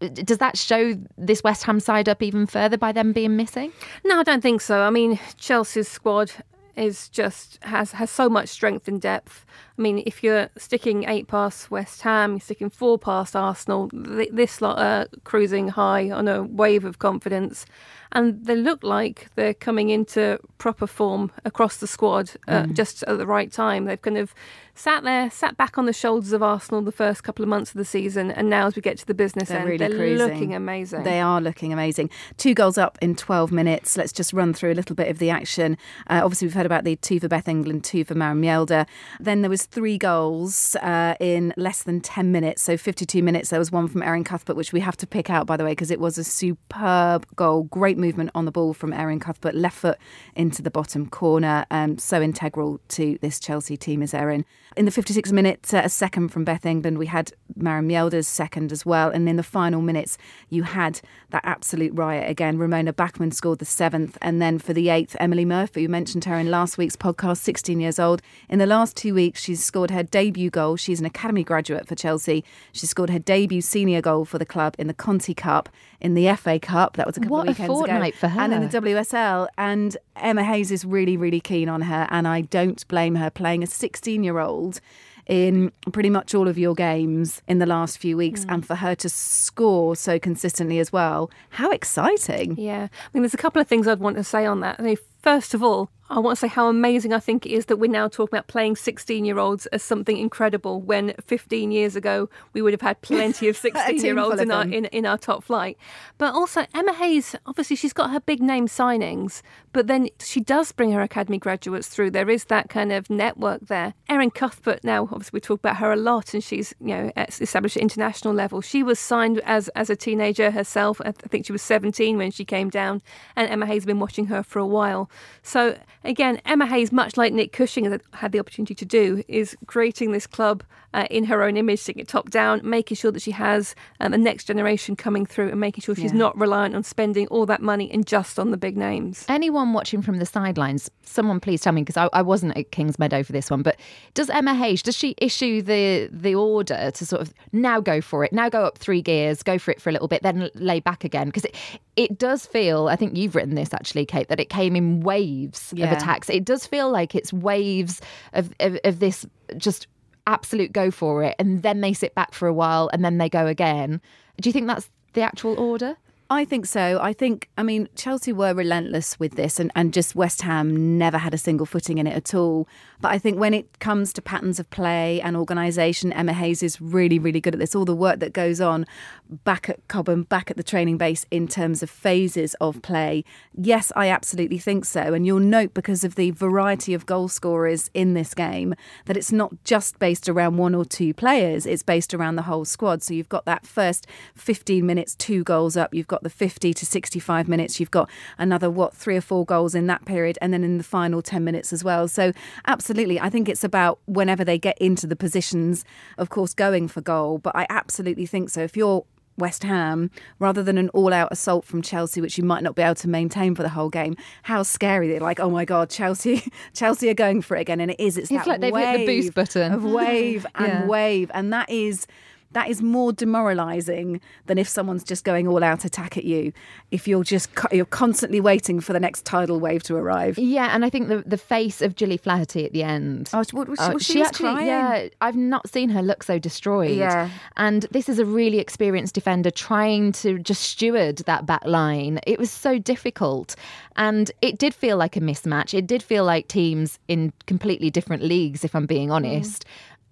Does 0.00 0.36
that 0.36 0.58
show 0.58 0.92
this 1.16 1.42
West 1.42 1.62
Ham 1.64 1.80
side 1.80 2.06
up 2.06 2.22
even 2.22 2.44
further 2.46 2.76
by 2.76 2.92
them 2.92 3.14
being 3.14 3.34
missing? 3.34 3.72
No, 4.04 4.20
I 4.20 4.22
don't 4.22 4.42
think 4.42 4.60
so. 4.60 4.82
I 4.82 4.90
mean, 4.90 5.18
Chelsea's 5.38 5.88
squad 5.88 6.32
is 6.76 7.08
just 7.08 7.58
has 7.62 7.92
has 7.92 8.10
so 8.10 8.28
much 8.28 8.50
strength 8.50 8.88
and 8.88 9.00
depth. 9.00 9.46
I 9.76 9.82
mean, 9.82 10.02
if 10.06 10.22
you're 10.22 10.50
sticking 10.56 11.08
eight 11.08 11.26
past 11.26 11.70
West 11.70 12.02
Ham, 12.02 12.32
you're 12.32 12.40
sticking 12.40 12.70
four 12.70 12.96
past 12.96 13.34
Arsenal. 13.34 13.90
This 13.92 14.60
lot 14.60 14.78
are 14.78 15.08
cruising 15.24 15.68
high 15.68 16.10
on 16.10 16.28
a 16.28 16.44
wave 16.44 16.84
of 16.84 17.00
confidence, 17.00 17.66
and 18.12 18.46
they 18.46 18.54
look 18.54 18.84
like 18.84 19.28
they're 19.34 19.54
coming 19.54 19.90
into 19.90 20.38
proper 20.58 20.86
form 20.86 21.32
across 21.44 21.78
the 21.78 21.88
squad 21.88 22.30
uh, 22.46 22.62
mm. 22.62 22.72
just 22.72 23.02
at 23.04 23.18
the 23.18 23.26
right 23.26 23.50
time. 23.50 23.86
They've 23.86 24.00
kind 24.00 24.16
of 24.16 24.32
sat 24.76 25.02
there, 25.02 25.30
sat 25.30 25.56
back 25.56 25.78
on 25.78 25.86
the 25.86 25.92
shoulders 25.92 26.32
of 26.32 26.42
Arsenal 26.42 26.82
the 26.82 26.92
first 26.92 27.22
couple 27.22 27.42
of 27.42 27.48
months 27.48 27.70
of 27.70 27.78
the 27.78 27.84
season, 27.84 28.30
and 28.30 28.48
now 28.48 28.66
as 28.66 28.76
we 28.76 28.82
get 28.82 28.98
to 28.98 29.06
the 29.06 29.14
business 29.14 29.48
they're 29.48 29.58
end, 29.58 29.68
really 29.68 29.78
they're 29.78 29.96
cruising. 29.96 30.28
looking 30.28 30.54
amazing. 30.54 31.02
They 31.02 31.20
are 31.20 31.40
looking 31.40 31.72
amazing. 31.72 32.10
Two 32.36 32.54
goals 32.54 32.78
up 32.78 32.98
in 33.00 33.16
12 33.16 33.50
minutes. 33.50 33.96
Let's 33.96 34.12
just 34.12 34.32
run 34.32 34.54
through 34.54 34.72
a 34.72 34.74
little 34.74 34.94
bit 34.94 35.08
of 35.08 35.18
the 35.18 35.30
action. 35.30 35.76
Uh, 36.08 36.20
obviously, 36.22 36.46
we've 36.46 36.54
heard 36.54 36.66
about 36.66 36.84
the 36.84 36.94
two 36.96 37.18
for 37.18 37.28
Beth 37.28 37.48
England, 37.48 37.82
two 37.82 38.04
for 38.04 38.14
Maren 38.14 38.40
Mjelde. 38.40 38.86
Then 39.18 39.42
there 39.42 39.50
was 39.50 39.63
three 39.66 39.98
goals 39.98 40.76
uh, 40.76 41.14
in 41.20 41.52
less 41.56 41.82
than 41.82 42.00
10 42.00 42.32
minutes, 42.32 42.62
so 42.62 42.76
52 42.76 43.22
minutes. 43.22 43.50
There 43.50 43.58
was 43.58 43.72
one 43.72 43.88
from 43.88 44.02
Erin 44.02 44.24
Cuthbert, 44.24 44.56
which 44.56 44.72
we 44.72 44.80
have 44.80 44.96
to 44.98 45.06
pick 45.06 45.30
out, 45.30 45.46
by 45.46 45.56
the 45.56 45.64
way, 45.64 45.72
because 45.72 45.90
it 45.90 46.00
was 46.00 46.18
a 46.18 46.24
superb 46.24 47.26
goal. 47.36 47.64
Great 47.64 47.98
movement 47.98 48.30
on 48.34 48.44
the 48.44 48.52
ball 48.52 48.74
from 48.74 48.92
Erin 48.92 49.20
Cuthbert, 49.20 49.54
left 49.54 49.76
foot 49.76 49.98
into 50.34 50.62
the 50.62 50.70
bottom 50.70 51.08
corner. 51.08 51.64
Um, 51.70 51.98
so 51.98 52.20
integral 52.20 52.80
to 52.88 53.18
this 53.20 53.38
Chelsea 53.38 53.76
team 53.76 54.02
is 54.02 54.14
Erin. 54.14 54.44
In 54.76 54.86
the 54.86 54.90
56 54.90 55.30
minutes, 55.30 55.72
uh, 55.72 55.82
a 55.84 55.88
second 55.88 56.30
from 56.30 56.44
Beth 56.44 56.66
England. 56.66 56.98
We 56.98 57.06
had 57.06 57.32
Maren 57.54 57.88
Mjelde's 57.88 58.26
second 58.26 58.72
as 58.72 58.84
well. 58.84 59.10
And 59.10 59.28
in 59.28 59.36
the 59.36 59.44
final 59.44 59.80
minutes, 59.80 60.18
you 60.48 60.64
had 60.64 61.00
that 61.30 61.44
absolute 61.44 61.92
riot 61.94 62.28
again. 62.28 62.58
Ramona 62.58 62.92
Bachmann 62.92 63.30
scored 63.30 63.60
the 63.60 63.64
seventh. 63.64 64.18
And 64.20 64.42
then 64.42 64.58
for 64.58 64.72
the 64.72 64.88
eighth, 64.88 65.16
Emily 65.20 65.44
Murphy, 65.44 65.82
you 65.82 65.88
mentioned 65.88 66.24
her 66.24 66.34
in 66.34 66.50
last 66.50 66.76
week's 66.76 66.96
podcast, 66.96 67.38
16 67.38 67.78
years 67.78 68.00
old. 68.00 68.20
In 68.48 68.58
the 68.58 68.66
last 68.66 68.96
two 68.96 69.14
weeks, 69.14 69.40
she's 69.42 69.53
scored 69.56 69.90
her 69.90 70.02
debut 70.02 70.50
goal. 70.50 70.76
She's 70.76 71.00
an 71.00 71.06
academy 71.06 71.44
graduate 71.44 71.86
for 71.86 71.94
Chelsea. 71.94 72.44
She 72.72 72.86
scored 72.86 73.10
her 73.10 73.18
debut 73.18 73.60
senior 73.60 74.00
goal 74.00 74.24
for 74.24 74.38
the 74.38 74.46
club 74.46 74.74
in 74.78 74.86
the 74.86 74.94
Conti 74.94 75.34
Cup, 75.34 75.68
in 76.00 76.14
the 76.14 76.32
FA 76.36 76.58
Cup. 76.58 76.96
That 76.96 77.06
was 77.06 77.16
a 77.16 77.20
couple 77.20 77.38
what 77.38 77.48
of 77.48 77.58
weekends 77.58 77.70
a 77.70 77.74
fortnight 77.74 78.14
ago. 78.14 78.20
for 78.20 78.28
her. 78.28 78.40
And 78.40 78.52
in 78.52 78.68
the 78.68 78.80
WSL. 78.80 79.48
And 79.58 79.96
Emma 80.16 80.44
Hayes 80.44 80.70
is 80.70 80.84
really, 80.84 81.16
really 81.16 81.40
keen 81.40 81.68
on 81.68 81.82
her. 81.82 82.06
And 82.10 82.26
I 82.28 82.42
don't 82.42 82.86
blame 82.88 83.16
her 83.16 83.30
playing 83.30 83.62
a 83.62 83.66
16 83.66 84.22
year 84.22 84.38
old 84.38 84.80
in 85.26 85.72
pretty 85.92 86.10
much 86.10 86.34
all 86.34 86.48
of 86.48 86.58
your 86.58 86.74
games 86.74 87.40
in 87.48 87.58
the 87.58 87.66
last 87.66 87.98
few 87.98 88.16
weeks 88.16 88.44
mm. 88.44 88.52
and 88.52 88.66
for 88.66 88.74
her 88.74 88.94
to 88.94 89.08
score 89.08 89.96
so 89.96 90.18
consistently 90.18 90.78
as 90.78 90.92
well. 90.92 91.30
How 91.50 91.70
exciting. 91.70 92.56
Yeah. 92.58 92.88
I 92.92 93.08
mean, 93.12 93.22
there's 93.22 93.34
a 93.34 93.38
couple 93.38 93.60
of 93.60 93.68
things 93.68 93.88
I'd 93.88 94.00
want 94.00 94.16
to 94.16 94.24
say 94.24 94.44
on 94.44 94.60
that. 94.60 94.76
I 94.78 94.82
mean, 94.82 94.96
first 95.24 95.54
of 95.54 95.62
all, 95.62 95.88
I 96.10 96.18
want 96.18 96.36
to 96.36 96.40
say 96.40 96.48
how 96.48 96.68
amazing 96.68 97.14
I 97.14 97.18
think 97.18 97.46
it 97.46 97.50
is 97.52 97.66
that 97.66 97.78
we're 97.78 97.90
now 97.90 98.08
talking 98.08 98.36
about 98.36 98.46
playing 98.46 98.76
16 98.76 99.24
year 99.24 99.38
olds 99.38 99.64
as 99.66 99.82
something 99.82 100.18
incredible 100.18 100.82
when 100.82 101.14
15 101.26 101.70
years 101.70 101.96
ago 101.96 102.28
we 102.52 102.60
would 102.60 102.74
have 102.74 102.82
had 102.82 103.00
plenty 103.00 103.48
of 103.48 103.56
16 103.56 104.04
year 104.04 104.18
olds 104.18 104.40
in 104.40 104.50
our, 104.50 104.62
in, 104.64 104.84
in 104.86 105.06
our 105.06 105.16
top 105.16 105.42
flight. 105.42 105.78
But 106.18 106.34
also, 106.34 106.66
Emma 106.74 106.92
Hayes, 106.92 107.34
obviously, 107.46 107.76
she's 107.76 107.94
got 107.94 108.10
her 108.10 108.20
big 108.20 108.42
name 108.42 108.68
signings, 108.68 109.40
but 109.72 109.86
then 109.86 110.08
she 110.20 110.40
does 110.40 110.72
bring 110.72 110.92
her 110.92 111.00
academy 111.00 111.38
graduates 111.38 111.88
through. 111.88 112.10
There 112.10 112.28
is 112.28 112.44
that 112.44 112.68
kind 112.68 112.92
of 112.92 113.08
network 113.08 113.66
there. 113.68 113.94
Erin 114.08 114.30
Cuthbert, 114.30 114.84
now, 114.84 115.04
obviously, 115.04 115.30
we 115.38 115.40
talk 115.40 115.60
about 115.60 115.78
her 115.78 115.90
a 115.90 115.96
lot 115.96 116.34
and 116.34 116.44
she's 116.44 116.74
you 116.80 116.88
know 116.88 117.12
established 117.16 117.78
at 117.78 117.82
international 117.82 118.34
level. 118.34 118.60
She 118.60 118.82
was 118.82 118.98
signed 118.98 119.40
as, 119.44 119.68
as 119.70 119.88
a 119.88 119.96
teenager 119.96 120.50
herself. 120.50 121.00
I 121.02 121.12
think 121.12 121.46
she 121.46 121.52
was 121.52 121.62
17 121.62 122.18
when 122.18 122.30
she 122.30 122.44
came 122.44 122.68
down, 122.68 123.00
and 123.34 123.50
Emma 123.50 123.64
Hayes 123.66 123.76
has 123.76 123.86
been 123.86 124.00
watching 124.00 124.26
her 124.26 124.42
for 124.42 124.58
a 124.58 124.66
while. 124.66 125.10
So, 125.42 125.78
again, 126.04 126.40
Emma 126.44 126.66
Hayes, 126.66 126.92
much 126.92 127.16
like 127.16 127.32
Nick 127.32 127.52
Cushing 127.52 127.84
has 127.84 128.00
had 128.14 128.32
the 128.32 128.38
opportunity 128.38 128.74
to 128.74 128.84
do, 128.84 129.22
is 129.28 129.56
creating 129.66 130.12
this 130.12 130.26
club 130.26 130.62
uh, 130.94 131.06
in 131.10 131.24
her 131.24 131.42
own 131.42 131.56
image, 131.56 131.84
taking 131.84 132.00
it 132.00 132.08
top 132.08 132.30
down, 132.30 132.60
making 132.62 132.96
sure 132.96 133.10
that 133.10 133.20
she 133.20 133.32
has 133.32 133.74
um, 134.00 134.14
a 134.14 134.18
next 134.18 134.44
generation 134.44 134.94
coming 134.96 135.26
through 135.26 135.50
and 135.50 135.60
making 135.60 135.82
sure 135.82 135.94
she's 135.94 136.12
yeah. 136.12 136.18
not 136.18 136.38
reliant 136.38 136.74
on 136.74 136.84
spending 136.84 137.26
all 137.28 137.44
that 137.46 137.60
money 137.60 137.90
and 137.90 138.06
just 138.06 138.38
on 138.38 138.52
the 138.52 138.56
big 138.56 138.76
names. 138.76 139.26
Anyone 139.28 139.72
watching 139.72 140.00
from 140.00 140.18
the 140.18 140.26
sidelines, 140.26 140.90
someone 141.02 141.40
please 141.40 141.60
tell 141.60 141.72
me, 141.72 141.82
because 141.82 141.96
I, 141.96 142.08
I, 142.12 142.22
wasn't 142.22 142.56
at 142.56 142.70
King's 142.70 142.98
Meadow 142.98 143.24
for 143.24 143.32
this 143.32 143.50
one, 143.50 143.62
but 143.62 143.76
does 144.14 144.30
Emma 144.30 144.54
Hayes, 144.54 144.82
does 144.82 144.96
she 144.96 145.16
issue 145.18 145.62
the, 145.62 146.08
the 146.12 146.34
order 146.36 146.92
to 146.92 147.06
sort 147.06 147.20
of 147.20 147.34
now 147.52 147.80
go 147.80 148.00
for 148.00 148.24
it, 148.24 148.32
now 148.32 148.48
go 148.48 148.64
up 148.64 148.78
three 148.78 149.02
gears, 149.02 149.42
go 149.42 149.58
for 149.58 149.72
it 149.72 149.82
for 149.82 149.90
a 149.90 149.92
little 149.92 150.08
bit, 150.08 150.22
then 150.22 150.48
lay 150.54 150.78
back 150.78 151.02
again? 151.02 151.26
Because 151.26 151.44
it, 151.44 151.56
it 151.96 152.18
does 152.18 152.46
feel, 152.46 152.88
I 152.88 152.94
think 152.94 153.16
you've 153.16 153.34
written 153.34 153.56
this 153.56 153.74
actually, 153.74 154.06
Kait, 154.06 154.28
that 154.28 154.38
it 154.38 154.48
came 154.48 154.76
in 154.76 155.00
waves 155.04 155.72
yeah. 155.76 155.86
of 155.86 155.98
attacks. 155.98 156.28
It 156.28 156.44
does 156.44 156.66
feel 156.66 156.90
like 156.90 157.14
it's 157.14 157.32
waves 157.32 158.00
of, 158.32 158.52
of, 158.60 158.78
of 158.84 158.98
this 158.98 159.26
just 159.56 159.86
absolute 160.26 160.72
go 160.72 160.90
for 160.90 161.22
it 161.22 161.36
and 161.38 161.62
then 161.62 161.82
they 161.82 161.92
sit 161.92 162.14
back 162.14 162.32
for 162.32 162.48
a 162.48 162.52
while 162.52 162.88
and 162.92 163.04
then 163.04 163.18
they 163.18 163.28
go 163.28 163.46
again. 163.46 164.00
Do 164.40 164.48
you 164.48 164.52
think 164.52 164.66
that's 164.66 164.90
the 165.12 165.22
actual 165.22 165.58
order? 165.58 165.96
I 166.30 166.46
think 166.46 166.64
so. 166.64 166.98
I 167.02 167.12
think, 167.12 167.50
I 167.58 167.62
mean, 167.62 167.88
Chelsea 167.96 168.32
were 168.32 168.54
relentless 168.54 169.20
with 169.20 169.32
this 169.32 169.60
and, 169.60 169.70
and 169.74 169.92
just 169.92 170.14
West 170.14 170.40
Ham 170.42 170.96
never 170.96 171.18
had 171.18 171.34
a 171.34 171.38
single 171.38 171.66
footing 171.66 171.98
in 171.98 172.06
it 172.06 172.14
at 172.14 172.34
all. 172.34 172.66
But 173.00 173.12
I 173.12 173.18
think 173.18 173.38
when 173.38 173.52
it 173.52 173.78
comes 173.80 174.14
to 174.14 174.22
patterns 174.22 174.58
of 174.58 174.70
play 174.70 175.20
and 175.20 175.36
organisation, 175.36 176.12
Emma 176.14 176.32
Hayes 176.32 176.62
is 176.62 176.80
really, 176.80 177.18
really 177.18 177.40
good 177.40 177.54
at 177.54 177.60
this. 177.60 177.74
All 177.74 177.84
the 177.84 177.94
work 177.94 178.20
that 178.20 178.32
goes 178.32 178.62
on 178.62 178.86
back 179.28 179.68
at 179.68 179.86
Cobham, 179.88 180.22
back 180.22 180.50
at 180.50 180.56
the 180.56 180.62
training 180.62 180.96
base 180.96 181.26
in 181.30 181.46
terms 181.46 181.82
of 181.82 181.90
phases 181.90 182.54
of 182.54 182.80
play. 182.80 183.24
Yes, 183.54 183.92
I 183.94 184.08
absolutely 184.08 184.58
think 184.58 184.86
so. 184.86 185.12
And 185.12 185.26
you'll 185.26 185.40
note 185.40 185.74
because 185.74 186.04
of 186.04 186.14
the 186.14 186.30
variety 186.30 186.94
of 186.94 187.04
goal 187.04 187.28
scorers 187.28 187.90
in 187.92 188.14
this 188.14 188.32
game 188.32 188.74
that 189.04 189.16
it's 189.16 189.32
not 189.32 189.52
just 189.64 189.98
based 189.98 190.28
around 190.28 190.56
one 190.56 190.74
or 190.74 190.86
two 190.86 191.12
players, 191.12 191.66
it's 191.66 191.82
based 191.82 192.14
around 192.14 192.36
the 192.36 192.42
whole 192.42 192.64
squad. 192.64 193.02
So 193.02 193.12
you've 193.12 193.28
got 193.28 193.44
that 193.44 193.66
first 193.66 194.06
15 194.36 194.86
minutes, 194.86 195.14
two 195.14 195.44
goals 195.44 195.76
up. 195.76 195.92
You've 195.92 196.06
got 196.06 196.13
the 196.22 196.30
50 196.30 196.72
to 196.74 196.86
65 196.86 197.48
minutes. 197.48 197.80
You've 197.80 197.90
got 197.90 198.08
another, 198.38 198.70
what, 198.70 198.94
three 198.94 199.16
or 199.16 199.20
four 199.20 199.44
goals 199.44 199.74
in 199.74 199.86
that 199.88 200.04
period. 200.04 200.38
And 200.40 200.52
then 200.52 200.62
in 200.64 200.78
the 200.78 200.84
final 200.84 201.22
10 201.22 201.42
minutes 201.44 201.72
as 201.72 201.82
well. 201.82 202.08
So 202.08 202.32
absolutely, 202.66 203.20
I 203.20 203.30
think 203.30 203.48
it's 203.48 203.64
about 203.64 203.98
whenever 204.06 204.44
they 204.44 204.58
get 204.58 204.78
into 204.78 205.06
the 205.06 205.16
positions, 205.16 205.84
of 206.18 206.30
course, 206.30 206.54
going 206.54 206.88
for 206.88 207.00
goal. 207.00 207.38
But 207.38 207.56
I 207.56 207.66
absolutely 207.70 208.26
think 208.26 208.50
so. 208.50 208.60
If 208.62 208.76
you're 208.76 209.04
West 209.36 209.64
Ham 209.64 210.12
rather 210.38 210.62
than 210.62 210.78
an 210.78 210.88
all 210.90 211.12
out 211.12 211.28
assault 211.32 211.64
from 211.64 211.82
Chelsea, 211.82 212.20
which 212.20 212.38
you 212.38 212.44
might 212.44 212.62
not 212.62 212.76
be 212.76 212.82
able 212.82 212.94
to 212.94 213.08
maintain 213.08 213.54
for 213.56 213.62
the 213.64 213.68
whole 213.68 213.88
game. 213.88 214.16
How 214.44 214.62
scary 214.62 215.08
they're 215.08 215.18
like, 215.18 215.40
oh 215.40 215.50
my 215.50 215.64
God, 215.64 215.90
Chelsea 215.90 216.44
Chelsea 216.72 217.08
are 217.10 217.14
going 217.14 217.42
for 217.42 217.56
it 217.56 217.62
again. 217.62 217.80
And 217.80 217.90
it 217.90 217.98
is, 217.98 218.16
it's, 218.16 218.30
it's 218.30 218.44
that 218.44 218.46
like 218.46 218.60
they've 218.60 218.72
wave 218.72 218.86
hit 219.00 219.06
the 219.06 219.20
boost 219.22 219.34
button. 219.34 219.72
of 219.72 219.82
wave 219.84 220.46
and 220.54 220.66
Yeah. 220.68 220.86
wave. 220.86 221.32
And 221.34 221.52
that 221.52 221.68
is 221.68 222.06
that 222.54 222.68
is 222.68 222.80
more 222.82 223.12
demoralizing 223.12 224.20
than 224.46 224.58
if 224.58 224.68
someone's 224.68 225.04
just 225.04 225.24
going 225.24 225.46
all 225.46 225.62
out 225.62 225.84
attack 225.84 226.16
at 226.16 226.24
you. 226.24 226.52
If 226.90 227.06
you're 227.06 227.24
just 227.24 227.50
you're 227.70 227.84
constantly 227.84 228.40
waiting 228.40 228.80
for 228.80 228.92
the 228.92 229.00
next 229.00 229.24
tidal 229.24 229.60
wave 229.60 229.82
to 229.84 229.96
arrive. 229.96 230.38
Yeah, 230.38 230.74
and 230.74 230.84
I 230.84 230.90
think 230.90 231.08
the 231.08 231.22
the 231.26 231.36
face 231.36 231.82
of 231.82 231.96
Gilly 231.96 232.16
Flaherty 232.16 232.64
at 232.64 232.72
the 232.72 232.82
end. 232.82 233.30
Oh, 233.32 233.38
was, 233.38 233.52
was, 233.52 233.78
Oh, 233.80 233.94
was 233.94 234.04
she, 234.04 234.14
uh, 234.14 234.20
was 234.20 234.28
actually, 234.28 234.52
crying? 234.52 234.66
yeah, 234.66 235.08
I've 235.20 235.36
not 235.36 235.68
seen 235.68 235.90
her 235.90 236.02
look 236.02 236.22
so 236.22 236.38
destroyed. 236.38 236.96
Yeah. 236.96 237.28
and 237.56 237.82
this 237.90 238.08
is 238.08 238.18
a 238.18 238.24
really 238.24 238.58
experienced 238.58 239.14
defender 239.14 239.50
trying 239.50 240.12
to 240.12 240.38
just 240.38 240.62
steward 240.62 241.18
that 241.18 241.46
back 241.46 241.64
line. 241.66 242.20
It 242.26 242.38
was 242.38 242.50
so 242.50 242.78
difficult, 242.78 243.56
and 243.96 244.30
it 244.40 244.58
did 244.58 244.74
feel 244.74 244.96
like 244.96 245.16
a 245.16 245.20
mismatch. 245.20 245.74
It 245.76 245.86
did 245.86 246.02
feel 246.02 246.24
like 246.24 246.48
teams 246.48 246.98
in 247.08 247.32
completely 247.46 247.90
different 247.90 248.22
leagues, 248.22 248.64
if 248.64 248.74
I'm 248.74 248.86
being 248.86 249.08
mm. 249.08 249.14
honest. 249.14 249.64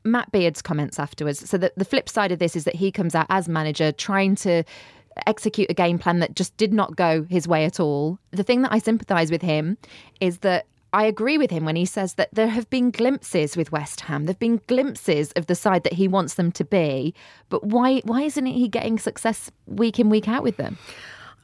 Matt 0.05 0.33
Beard's 0.33 0.63
comments 0.63 0.99
afterwards. 0.99 1.49
So 1.49 1.59
the, 1.59 1.73
the 1.77 1.85
flip 1.85 2.09
side 2.09 2.33
of 2.33 2.39
this 2.39 2.57
is 2.57 2.65
that 2.65 2.75
he 2.75 2.91
comes 2.91 3.15
out 3.15 3.27
as 3.29 3.49
manager 3.49 3.93
trying 3.93 4.35
to 4.37 4.65
execute 5.27 5.71
a 5.71 5.75
game 5.75 5.99
plan 5.99 6.21
that 6.21 6.35
just 6.35 6.57
did 6.57 6.73
not 6.73 6.97
go 6.97 7.27
his 7.29 7.47
way 7.47 7.65
at 7.65 7.79
all. 7.79 8.19
The 8.31 8.43
thing 8.43 8.63
that 8.63 8.73
I 8.73 8.79
sympathise 8.79 9.31
with 9.31 9.43
him 9.43 9.77
is 10.21 10.39
that 10.39 10.67
I 10.95 11.05
agree 11.05 11.39
with 11.39 11.51
him 11.51 11.65
when 11.65 11.77
he 11.77 11.87
says 11.87 12.15
that 12.15 12.29
there 12.35 12.49
have 12.49 12.69
been 12.69 12.91
glimpses 12.91 13.57
with 13.57 13.73
West 13.73 14.03
Ham. 14.03 14.27
There've 14.27 14.39
been 14.39 14.61
glimpses 14.67 15.33
of 15.33 15.47
the 15.47 15.55
side 15.55 15.85
that 15.85 15.95
he 15.95 16.07
wants 16.07 16.35
them 16.35 16.53
to 16.53 16.65
be, 16.65 17.15
but 17.49 17.65
why 17.65 18.01
why 18.05 18.23
isn't 18.23 18.45
he 18.45 18.69
getting 18.69 18.99
success 18.99 19.51
week 19.67 19.99
in 19.99 20.11
week 20.11 20.29
out 20.29 20.43
with 20.43 20.59
them? 20.59 20.77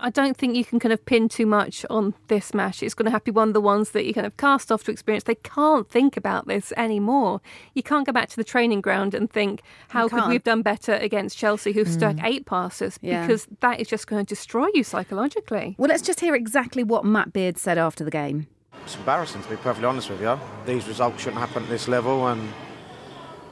I 0.01 0.11
don't 0.11 0.37
think 0.37 0.55
you 0.55 0.65
can 0.65 0.79
kind 0.79 0.93
of 0.93 1.05
pin 1.05 1.29
too 1.29 1.45
much 1.47 1.85
on 1.91 2.15
this 2.29 2.55
match. 2.55 2.83
It's 2.85 2.95
going 2.95 3.07
to 3.07 3.11
have 3.11 3.25
to 3.25 3.33
be 3.33 3.37
one 3.37 3.49
of 3.49 3.55
the 3.55 3.61
ones 3.61 3.91
that 3.91 4.05
you 4.05 4.15
kind 4.15 4.27
of 4.27 4.37
cast 4.37 4.71
off 4.71 4.85
to 4.85 4.93
experience. 4.93 5.25
They 5.25 5.35
can't 5.35 5.89
think 5.91 6.17
about 6.17 6.47
this 6.47 6.73
anymore. 6.77 7.41
You 7.75 7.83
can't 7.83 8.07
go 8.07 8.13
back 8.13 8.29
to 8.29 8.37
the 8.37 8.45
training 8.45 8.81
ground 8.81 9.13
and 9.13 9.29
think, 9.31 9.63
how 9.89 10.09
could 10.09 10.29
we 10.29 10.35
have 10.35 10.45
done 10.45 10.63
better 10.63 10.93
against 10.95 11.37
Chelsea, 11.37 11.73
who've 11.73 11.89
stuck 11.89 12.17
Mm. 12.17 12.25
eight 12.25 12.47
passes? 12.47 12.99
Yeah. 13.03 13.27
Because 13.27 13.49
that 13.61 13.81
is 13.81 13.89
just 13.89 14.07
going 14.07 14.25
to 14.25 14.29
destroy 14.29 14.69
you 14.73 14.85
psychologically. 14.85 15.75
Well, 15.79 15.89
let's 15.89 16.03
just 16.03 16.21
hear 16.21 16.35
exactly 16.37 16.85
what 16.85 17.05
Matt 17.05 17.33
Beard 17.33 17.59
said 17.59 17.77
after 17.79 18.05
the 18.05 18.11
game. 18.11 18.47
It's 18.85 18.95
embarrassing 18.97 19.43
to 19.43 19.49
be 19.51 19.57
perfectly 19.57 19.87
honest 19.87 20.09
with 20.11 20.21
you. 20.21 20.39
These 20.65 20.87
results 20.87 21.21
shouldn't 21.23 21.41
happen 21.41 21.65
at 21.65 21.69
this 21.69 21.89
level, 21.89 22.29
and 22.29 22.41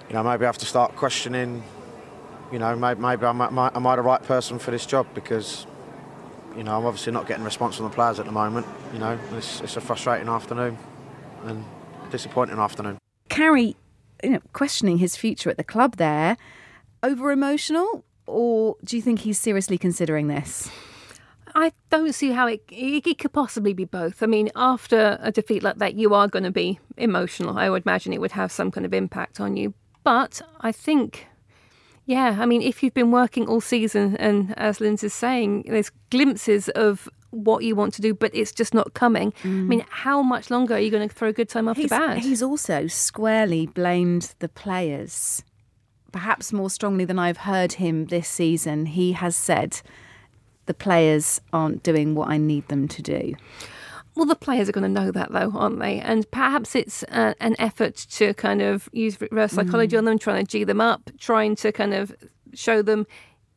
you 0.08 0.14
know 0.14 0.22
maybe 0.22 0.44
I 0.44 0.48
have 0.48 0.58
to 0.58 0.66
start 0.66 0.94
questioning. 0.96 1.64
You 2.52 2.60
know, 2.60 2.76
maybe, 2.76 3.00
maybe 3.00 3.26
am, 3.26 3.42
I, 3.42 3.70
am 3.74 3.86
I 3.86 3.96
the 3.96 4.02
right 4.02 4.22
person 4.22 4.60
for 4.60 4.70
this 4.70 4.86
job? 4.86 5.06
Because 5.14 5.66
you 6.56 6.62
know 6.64 6.76
I'm 6.76 6.86
obviously 6.86 7.12
not 7.12 7.26
getting 7.26 7.44
response 7.44 7.76
from 7.76 7.84
the 7.84 7.94
players 7.94 8.18
at 8.18 8.26
the 8.26 8.32
moment. 8.32 8.66
You 8.92 8.98
know, 8.98 9.18
it's, 9.32 9.60
it's 9.60 9.76
a 9.76 9.80
frustrating 9.80 10.28
afternoon 10.28 10.78
and 11.44 11.64
disappointing 12.10 12.58
afternoon. 12.58 12.98
Carrie, 13.28 13.76
you 14.22 14.30
know, 14.30 14.40
questioning 14.52 14.98
his 14.98 15.16
future 15.16 15.50
at 15.50 15.56
the 15.56 15.64
club 15.64 15.96
there, 15.96 16.36
over 17.02 17.30
emotional, 17.30 18.04
or 18.26 18.76
do 18.84 18.96
you 18.96 19.02
think 19.02 19.20
he's 19.20 19.38
seriously 19.38 19.78
considering 19.78 20.28
this? 20.28 20.70
I 21.54 21.72
don't 21.88 22.14
see 22.14 22.32
how 22.32 22.46
it, 22.48 22.62
it 22.68 23.18
could 23.18 23.32
possibly 23.32 23.72
be 23.72 23.86
both. 23.86 24.22
I 24.22 24.26
mean, 24.26 24.50
after 24.56 25.18
a 25.22 25.32
defeat 25.32 25.62
like 25.62 25.78
that, 25.78 25.94
you 25.94 26.12
are 26.12 26.28
going 26.28 26.42
to 26.44 26.50
be 26.50 26.78
emotional. 26.98 27.56
I 27.56 27.70
would 27.70 27.84
imagine 27.86 28.12
it 28.12 28.20
would 28.20 28.32
have 28.32 28.52
some 28.52 28.70
kind 28.70 28.84
of 28.84 28.92
impact 28.92 29.40
on 29.40 29.56
you. 29.56 29.72
But 30.04 30.42
I 30.60 30.70
think, 30.70 31.26
yeah, 32.06 32.36
I 32.38 32.46
mean, 32.46 32.62
if 32.62 32.82
you've 32.82 32.94
been 32.94 33.10
working 33.10 33.48
all 33.48 33.60
season, 33.60 34.16
and 34.16 34.56
as 34.56 34.80
Lynsey's 34.80 35.12
saying, 35.12 35.64
there's 35.66 35.90
glimpses 36.10 36.68
of 36.70 37.08
what 37.30 37.64
you 37.64 37.74
want 37.74 37.94
to 37.94 38.02
do, 38.02 38.14
but 38.14 38.32
it's 38.32 38.52
just 38.52 38.72
not 38.72 38.94
coming. 38.94 39.32
I 39.42 39.46
mm. 39.46 39.66
mean, 39.66 39.84
how 39.90 40.22
much 40.22 40.48
longer 40.48 40.74
are 40.74 40.78
you 40.78 40.90
going 40.90 41.08
to 41.08 41.14
throw 41.14 41.28
a 41.28 41.32
good 41.32 41.48
time 41.48 41.68
after 41.68 41.82
He's, 41.82 41.90
bad? 41.90 42.18
he's 42.18 42.42
also 42.42 42.86
squarely 42.86 43.66
blamed 43.66 44.34
the 44.38 44.48
players. 44.48 45.42
Perhaps 46.12 46.52
more 46.52 46.70
strongly 46.70 47.04
than 47.04 47.18
I've 47.18 47.38
heard 47.38 47.74
him 47.74 48.06
this 48.06 48.28
season, 48.28 48.86
he 48.86 49.12
has 49.12 49.36
said 49.36 49.82
the 50.66 50.74
players 50.74 51.40
aren't 51.52 51.82
doing 51.82 52.14
what 52.14 52.28
I 52.28 52.38
need 52.38 52.68
them 52.68 52.86
to 52.88 53.02
do. 53.02 53.34
Well, 54.16 54.24
the 54.24 54.34
players 54.34 54.68
are 54.68 54.72
going 54.72 54.92
to 54.94 55.00
know 55.00 55.10
that, 55.10 55.30
though, 55.30 55.52
aren't 55.54 55.78
they? 55.78 56.00
And 56.00 56.28
perhaps 56.30 56.74
it's 56.74 57.02
uh, 57.04 57.34
an 57.38 57.54
effort 57.58 57.96
to 58.12 58.32
kind 58.34 58.62
of 58.62 58.88
use 58.92 59.20
reverse 59.20 59.52
psychology 59.52 59.94
on 59.96 60.06
them, 60.06 60.18
trying 60.18 60.44
to 60.44 60.50
G 60.50 60.64
them 60.64 60.80
up, 60.80 61.10
trying 61.18 61.54
to 61.56 61.70
kind 61.70 61.92
of 61.92 62.16
show 62.54 62.80
them 62.80 63.06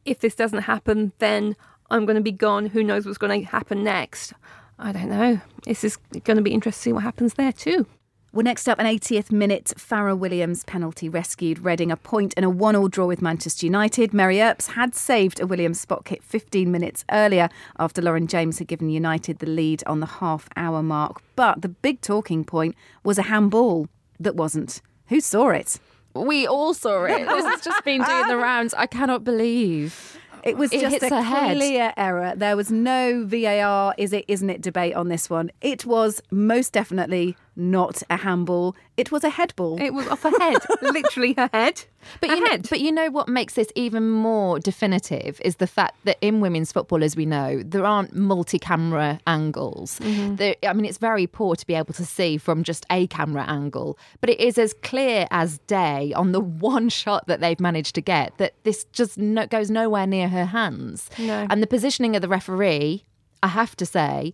if 0.03 0.19
this 0.19 0.35
doesn't 0.35 0.63
happen, 0.63 1.13
then 1.19 1.55
I'm 1.89 2.05
going 2.05 2.17
to 2.17 2.21
be 2.21 2.31
gone. 2.31 2.67
Who 2.67 2.83
knows 2.83 3.05
what's 3.05 3.17
going 3.17 3.41
to 3.41 3.47
happen 3.47 3.83
next? 3.83 4.33
I 4.77 4.91
don't 4.91 5.09
know. 5.09 5.39
This 5.63 5.83
is 5.83 5.97
going 6.23 6.37
to 6.37 6.43
be 6.43 6.51
interesting 6.51 6.79
to 6.79 6.83
see 6.83 6.93
what 6.93 7.03
happens 7.03 7.35
there, 7.35 7.53
too. 7.53 7.85
Well, 8.31 8.43
next 8.43 8.67
up, 8.69 8.77
an 8.77 8.85
80th 8.85 9.31
minute, 9.31 9.73
Fara 9.75 10.15
Williams 10.15 10.63
penalty 10.63 11.09
rescued 11.09 11.65
Reading 11.65 11.91
a 11.91 11.97
point 11.97 12.35
in 12.35 12.43
a 12.43 12.49
one-all 12.49 12.87
draw 12.87 13.07
with 13.07 13.23
Manchester 13.23 13.65
United. 13.65 14.13
Mary 14.13 14.39
Earps 14.39 14.67
had 14.67 14.93
saved 14.93 15.39
a 15.39 15.47
Williams 15.47 15.79
spot 15.79 16.05
kick 16.05 16.21
15 16.21 16.71
minutes 16.71 17.03
earlier 17.11 17.49
after 17.79 18.03
Lauren 18.03 18.27
James 18.27 18.59
had 18.59 18.67
given 18.67 18.91
United 18.91 19.39
the 19.39 19.47
lead 19.47 19.83
on 19.87 19.99
the 19.99 20.05
half-hour 20.05 20.83
mark. 20.83 21.23
But 21.35 21.63
the 21.63 21.69
big 21.69 22.01
talking 22.01 22.43
point 22.43 22.75
was 23.03 23.17
a 23.17 23.23
handball 23.23 23.87
that 24.19 24.35
wasn't. 24.35 24.83
Who 25.07 25.21
saw 25.21 25.49
it? 25.49 25.79
We 26.13 26.45
all 26.45 26.75
saw 26.75 27.05
it. 27.05 27.25
This 27.27 27.45
has 27.45 27.61
just 27.61 27.83
been 27.83 28.03
doing 28.03 28.27
the 28.27 28.37
rounds. 28.49 28.75
I 28.75 28.85
cannot 28.85 29.23
believe. 29.23 30.17
It 30.43 30.55
was 30.55 30.71
It 30.71 30.81
just 30.81 31.03
a 31.11 31.21
head. 31.21 31.57
clear 31.57 31.93
error. 31.97 32.33
There 32.35 32.55
was 32.55 32.71
no 32.71 33.25
VAR, 33.25 33.93
is 33.97 34.13
it, 34.13 34.23
isn't 34.27 34.49
it 34.49 34.61
debate 34.61 34.93
on 34.95 35.09
this 35.09 35.29
one. 35.29 35.51
It 35.61 35.85
was 35.85 36.21
most 36.31 36.71
definitely 36.71 37.35
not 37.59 38.01
a 38.09 38.17
handball. 38.17 38.75
It 38.97 39.11
was 39.11 39.23
a 39.23 39.29
head 39.29 39.55
ball. 39.55 39.79
It 39.81 39.93
was 39.93 40.07
off 40.07 40.23
her 40.23 40.31
head, 40.39 40.57
literally 40.81 41.33
her 41.33 41.49
head. 41.53 41.83
But 42.21 42.29
her 42.29 42.35
you, 42.37 42.43
know, 42.43 42.57
but 42.69 42.79
you 42.79 42.91
know 42.91 43.09
what 43.11 43.27
makes 43.27 43.53
this 43.53 43.67
even 43.75 44.09
more 44.09 44.59
definitive 44.59 45.39
is 45.43 45.57
the 45.57 45.67
fact 45.67 45.95
that 46.05 46.17
in 46.21 46.39
women's 46.39 46.71
football, 46.71 47.03
as 47.03 47.15
we 47.15 47.25
know, 47.25 47.61
there 47.63 47.85
aren't 47.85 48.15
multi-camera 48.15 49.19
angles. 49.27 49.99
Mm-hmm. 49.99 50.35
There, 50.35 50.55
I 50.65 50.73
mean, 50.73 50.85
it's 50.85 50.97
very 50.97 51.27
poor 51.27 51.55
to 51.55 51.67
be 51.67 51.75
able 51.75 51.93
to 51.93 52.05
see 52.05 52.37
from 52.37 52.63
just 52.63 52.85
a 52.89 53.07
camera 53.07 53.43
angle, 53.47 53.97
but 54.21 54.29
it 54.29 54.39
is 54.39 54.57
as 54.57 54.73
clear 54.73 55.27
as 55.31 55.59
day 55.59 56.13
on 56.13 56.31
the 56.31 56.39
one 56.69 56.89
shot 56.89 57.27
that 57.27 57.41
they've 57.41 57.59
managed 57.59 57.95
to 57.95 58.01
get 58.01 58.37
that 58.37 58.53
this 58.63 58.85
just 58.85 59.17
no, 59.17 59.45
goes 59.45 59.69
nowhere 59.69 60.07
near 60.07 60.29
her 60.29 60.45
hands. 60.45 61.09
No. 61.17 61.45
And 61.49 61.61
the 61.61 61.67
positioning 61.67 62.15
of 62.15 62.21
the 62.21 62.29
referee, 62.29 63.03
I 63.43 63.47
have 63.47 63.75
to 63.77 63.85
say. 63.85 64.33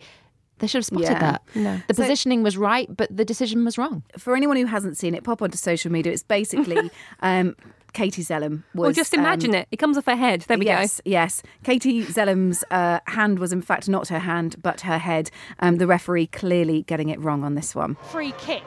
They 0.59 0.67
should 0.67 0.77
have 0.79 0.85
spotted 0.85 1.03
Yeah. 1.09 1.19
that. 1.19 1.41
No. 1.55 1.81
The 1.87 1.93
So- 1.93 2.03
positioning 2.03 2.43
was 2.43 2.57
right, 2.57 2.87
but 2.95 3.15
the 3.15 3.25
decision 3.25 3.65
was 3.65 3.77
wrong. 3.77 4.03
For 4.17 4.35
anyone 4.35 4.57
who 4.57 4.65
hasn't 4.65 4.97
seen 4.97 5.13
it, 5.15 5.23
pop 5.23 5.41
onto 5.41 5.57
social 5.57 5.91
media. 5.91 6.13
It's 6.13 6.23
basically 6.23 6.89
um, 7.21 7.55
Katie 7.93 8.23
Zelem 8.23 8.63
was. 8.73 8.83
Well, 8.85 8.91
just 8.91 9.13
imagine 9.13 9.51
um, 9.51 9.55
it. 9.57 9.67
It 9.71 9.77
comes 9.77 9.97
off 9.97 10.05
her 10.05 10.15
head. 10.15 10.41
There 10.47 10.57
we 10.57 10.65
go. 10.65 10.71
yes, 10.71 11.01
yes. 11.05 11.43
Katie 11.63 12.03
Zelem's 12.03 12.63
uh, 12.71 12.99
hand 13.07 13.39
was 13.39 13.51
in 13.53 13.61
fact 13.61 13.89
not 13.89 14.07
her 14.09 14.19
hand, 14.19 14.55
but 14.61 14.81
her 14.81 14.97
head. 14.97 15.29
Um, 15.59 15.77
the 15.77 15.87
referee 15.87 16.27
clearly 16.27 16.83
getting 16.83 17.09
it 17.09 17.19
wrong 17.19 17.43
on 17.43 17.55
this 17.55 17.73
one. 17.75 17.95
free 18.11 18.33
kick. 18.37 18.63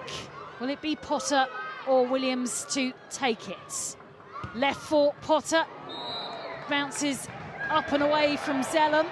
Will 0.60 0.68
it 0.70 0.80
be 0.82 0.96
Potter 0.96 1.46
or 1.86 2.06
Williams 2.06 2.66
to 2.70 2.92
take 3.10 3.48
it? 3.48 3.96
Left 4.54 4.80
foot, 4.80 5.12
Potter 5.22 5.64
bounces 6.68 7.28
up 7.70 7.92
and 7.92 8.02
away 8.02 8.36
from 8.36 8.62
Zelem. 8.62 9.06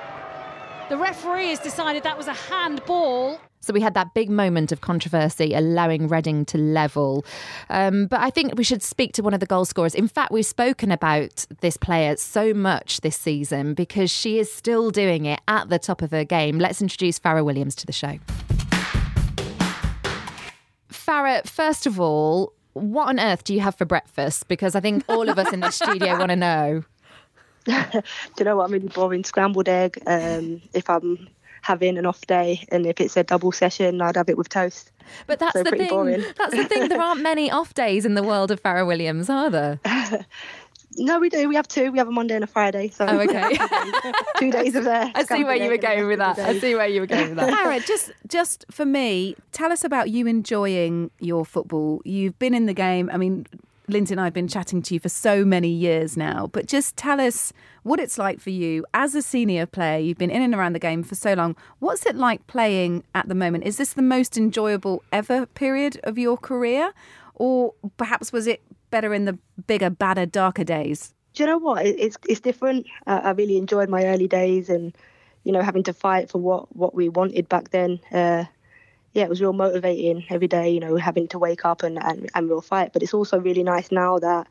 The 0.88 0.96
referee 0.96 1.48
has 1.48 1.58
decided 1.58 2.04
that 2.04 2.16
was 2.16 2.28
a 2.28 2.32
handball. 2.32 3.40
So 3.58 3.72
we 3.72 3.80
had 3.80 3.94
that 3.94 4.14
big 4.14 4.30
moment 4.30 4.70
of 4.70 4.82
controversy 4.82 5.52
allowing 5.52 6.06
Reading 6.06 6.44
to 6.44 6.58
level. 6.58 7.24
Um, 7.68 8.06
but 8.06 8.20
I 8.20 8.30
think 8.30 8.56
we 8.56 8.62
should 8.62 8.84
speak 8.84 9.12
to 9.14 9.22
one 9.22 9.34
of 9.34 9.40
the 9.40 9.46
goal 9.46 9.64
scorers. 9.64 9.96
In 9.96 10.06
fact, 10.06 10.30
we've 10.30 10.46
spoken 10.46 10.92
about 10.92 11.44
this 11.60 11.76
player 11.76 12.16
so 12.16 12.54
much 12.54 13.00
this 13.00 13.16
season 13.16 13.74
because 13.74 14.12
she 14.12 14.38
is 14.38 14.52
still 14.52 14.92
doing 14.92 15.24
it 15.24 15.40
at 15.48 15.70
the 15.70 15.80
top 15.80 16.02
of 16.02 16.12
her 16.12 16.22
game. 16.22 16.60
Let's 16.60 16.80
introduce 16.80 17.18
Fara 17.18 17.42
Williams 17.42 17.74
to 17.76 17.86
the 17.86 17.92
show. 17.92 18.20
Fara, 20.88 21.42
first 21.44 21.86
of 21.86 21.98
all, 21.98 22.52
what 22.74 23.08
on 23.08 23.18
earth 23.18 23.42
do 23.42 23.54
you 23.54 23.60
have 23.60 23.74
for 23.74 23.86
breakfast? 23.86 24.46
Because 24.46 24.76
I 24.76 24.80
think 24.80 25.02
all 25.08 25.28
of 25.28 25.36
us 25.36 25.52
in 25.52 25.58
the 25.58 25.72
studio 25.72 26.16
want 26.16 26.30
to 26.30 26.36
know. 26.36 26.84
Do 27.92 28.02
you 28.38 28.44
know 28.44 28.56
what? 28.56 28.64
I'm 28.66 28.72
really 28.72 28.88
boring. 28.88 29.24
Scrambled 29.24 29.68
egg. 29.68 30.02
Um, 30.06 30.62
if 30.72 30.88
I'm 30.88 31.28
having 31.62 31.98
an 31.98 32.06
off 32.06 32.20
day, 32.26 32.64
and 32.70 32.86
if 32.86 33.00
it's 33.00 33.16
a 33.16 33.24
double 33.24 33.50
session, 33.52 34.00
I'd 34.00 34.16
have 34.16 34.28
it 34.28 34.38
with 34.38 34.48
toast. 34.48 34.92
But 35.26 35.38
that's 35.40 35.52
So 35.52 35.62
the 35.64 35.70
pretty 35.70 35.84
thing. 35.84 35.90
boring. 35.94 36.24
That's 36.38 36.54
the 36.54 36.64
thing. 36.64 36.88
There 36.88 37.00
aren't 37.00 37.22
many 37.22 37.50
off 37.50 37.74
days 37.74 38.04
in 38.04 38.14
the 38.14 38.22
world 38.22 38.50
of 38.50 38.60
Fara 38.60 38.86
Williams, 38.86 39.28
are 39.28 39.50
there? 39.50 39.80
No, 40.98 41.18
we 41.20 41.28
do. 41.28 41.46
We 41.46 41.56
have 41.56 41.68
two. 41.68 41.92
We 41.92 41.98
have 41.98 42.08
a 42.08 42.10
Monday 42.10 42.36
and 42.36 42.44
a 42.44 42.46
Friday. 42.46 42.88
So 42.88 43.04
Oh, 43.06 43.18
okay. 43.20 43.58
two 44.38 44.50
days 44.50 44.74
of 44.74 44.84
there. 44.84 45.12
I 45.14 45.24
see 45.24 45.44
where 45.44 45.54
you 45.56 45.68
were 45.68 45.76
going 45.76 46.06
with 46.06 46.20
that. 46.20 46.38
I 46.38 46.58
see 46.58 46.74
where 46.74 46.86
you 46.86 47.02
were 47.02 47.06
going 47.06 47.28
with 47.28 47.36
that. 47.36 47.50
Fara, 47.50 47.80
just 47.80 48.12
just 48.28 48.64
for 48.70 48.86
me, 48.86 49.36
tell 49.52 49.70
us 49.70 49.84
about 49.84 50.08
you 50.08 50.26
enjoying 50.26 51.10
your 51.20 51.44
football. 51.44 52.00
You've 52.06 52.38
been 52.38 52.54
in 52.54 52.64
the 52.64 52.72
game. 52.72 53.10
I 53.12 53.18
mean, 53.18 53.46
Lynsey 53.88 54.14
and 54.14 54.20
I 54.20 54.24
have 54.24 54.32
been 54.32 54.48
chatting 54.48 54.82
to 54.82 54.94
you 54.94 55.00
for 55.00 55.08
so 55.08 55.44
many 55.44 55.68
years 55.68 56.16
now, 56.16 56.48
but 56.52 56.66
just 56.66 56.96
tell 56.96 57.20
us 57.20 57.52
what 57.82 58.00
it's 58.00 58.18
like 58.18 58.40
for 58.40 58.50
you 58.50 58.84
as 58.94 59.14
a 59.14 59.22
senior 59.22 59.66
player. 59.66 59.98
You've 59.98 60.18
been 60.18 60.30
in 60.30 60.42
and 60.42 60.54
around 60.54 60.72
the 60.72 60.78
game 60.78 61.02
for 61.02 61.14
so 61.14 61.34
long. 61.34 61.56
What's 61.78 62.04
it 62.06 62.16
like 62.16 62.46
playing 62.46 63.04
at 63.14 63.28
the 63.28 63.34
moment? 63.34 63.64
Is 63.64 63.76
this 63.76 63.92
the 63.92 64.02
most 64.02 64.36
enjoyable 64.36 65.02
ever 65.12 65.46
period 65.46 66.00
of 66.04 66.18
your 66.18 66.36
career? 66.36 66.92
Or 67.34 67.74
perhaps 67.96 68.32
was 68.32 68.46
it 68.46 68.62
better 68.90 69.14
in 69.14 69.24
the 69.24 69.38
bigger, 69.66 69.90
badder, 69.90 70.26
darker 70.26 70.64
days? 70.64 71.14
Do 71.34 71.42
you 71.42 71.50
know 71.50 71.58
what? 71.58 71.84
It's 71.84 72.16
it's 72.26 72.40
different. 72.40 72.86
Uh, 73.06 73.20
I 73.22 73.30
really 73.32 73.58
enjoyed 73.58 73.90
my 73.90 74.06
early 74.06 74.26
days, 74.26 74.70
and 74.70 74.96
you 75.44 75.52
know, 75.52 75.60
having 75.60 75.82
to 75.82 75.92
fight 75.92 76.30
for 76.30 76.38
what 76.38 76.74
what 76.74 76.94
we 76.94 77.10
wanted 77.10 77.46
back 77.48 77.70
then. 77.70 78.00
Uh, 78.10 78.44
yeah, 79.16 79.22
it 79.22 79.30
was 79.30 79.40
real 79.40 79.54
motivating 79.54 80.26
every 80.28 80.46
day. 80.46 80.68
You 80.68 80.78
know, 80.78 80.96
having 80.96 81.26
to 81.28 81.38
wake 81.38 81.64
up 81.64 81.82
and 81.82 81.98
and, 82.02 82.30
and 82.34 82.50
real 82.50 82.60
fight. 82.60 82.92
But 82.92 83.02
it's 83.02 83.14
also 83.14 83.40
really 83.40 83.62
nice 83.62 83.90
now 83.90 84.18
that 84.18 84.46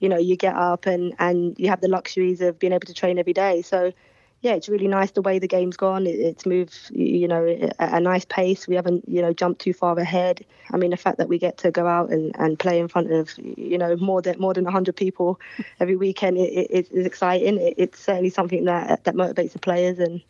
you 0.00 0.08
know 0.08 0.18
you 0.18 0.36
get 0.36 0.56
up 0.56 0.86
and 0.86 1.14
and 1.20 1.56
you 1.56 1.68
have 1.68 1.80
the 1.80 1.88
luxuries 1.88 2.40
of 2.40 2.58
being 2.58 2.72
able 2.72 2.86
to 2.86 2.94
train 2.94 3.16
every 3.20 3.32
day. 3.32 3.62
So 3.62 3.92
yeah, 4.40 4.54
it's 4.54 4.68
really 4.68 4.88
nice 4.88 5.12
the 5.12 5.22
way 5.22 5.38
the 5.38 5.46
game's 5.46 5.76
gone. 5.76 6.04
It, 6.08 6.18
it's 6.18 6.44
moved, 6.44 6.90
you 6.90 7.28
know, 7.28 7.46
at 7.78 7.94
a 7.94 8.00
nice 8.00 8.24
pace. 8.24 8.66
We 8.66 8.74
haven't, 8.74 9.08
you 9.08 9.22
know, 9.22 9.32
jumped 9.32 9.60
too 9.60 9.72
far 9.72 9.96
ahead. 9.96 10.44
I 10.72 10.78
mean, 10.78 10.90
the 10.90 10.96
fact 10.96 11.18
that 11.18 11.28
we 11.28 11.38
get 11.38 11.58
to 11.58 11.70
go 11.70 11.86
out 11.86 12.10
and, 12.10 12.34
and 12.40 12.58
play 12.58 12.80
in 12.80 12.88
front 12.88 13.12
of, 13.12 13.30
you 13.38 13.78
know, 13.78 13.94
more 13.98 14.20
than 14.20 14.40
more 14.40 14.52
than 14.52 14.64
100 14.64 14.96
people 14.96 15.38
every 15.80 15.94
weekend 15.94 16.38
it, 16.38 16.88
exciting. 16.92 17.58
It, 17.58 17.74
it's 17.76 18.00
certainly 18.00 18.30
something 18.30 18.64
that 18.64 19.04
that 19.04 19.14
motivates 19.14 19.52
the 19.52 19.60
players 19.60 20.00
and 20.00 20.20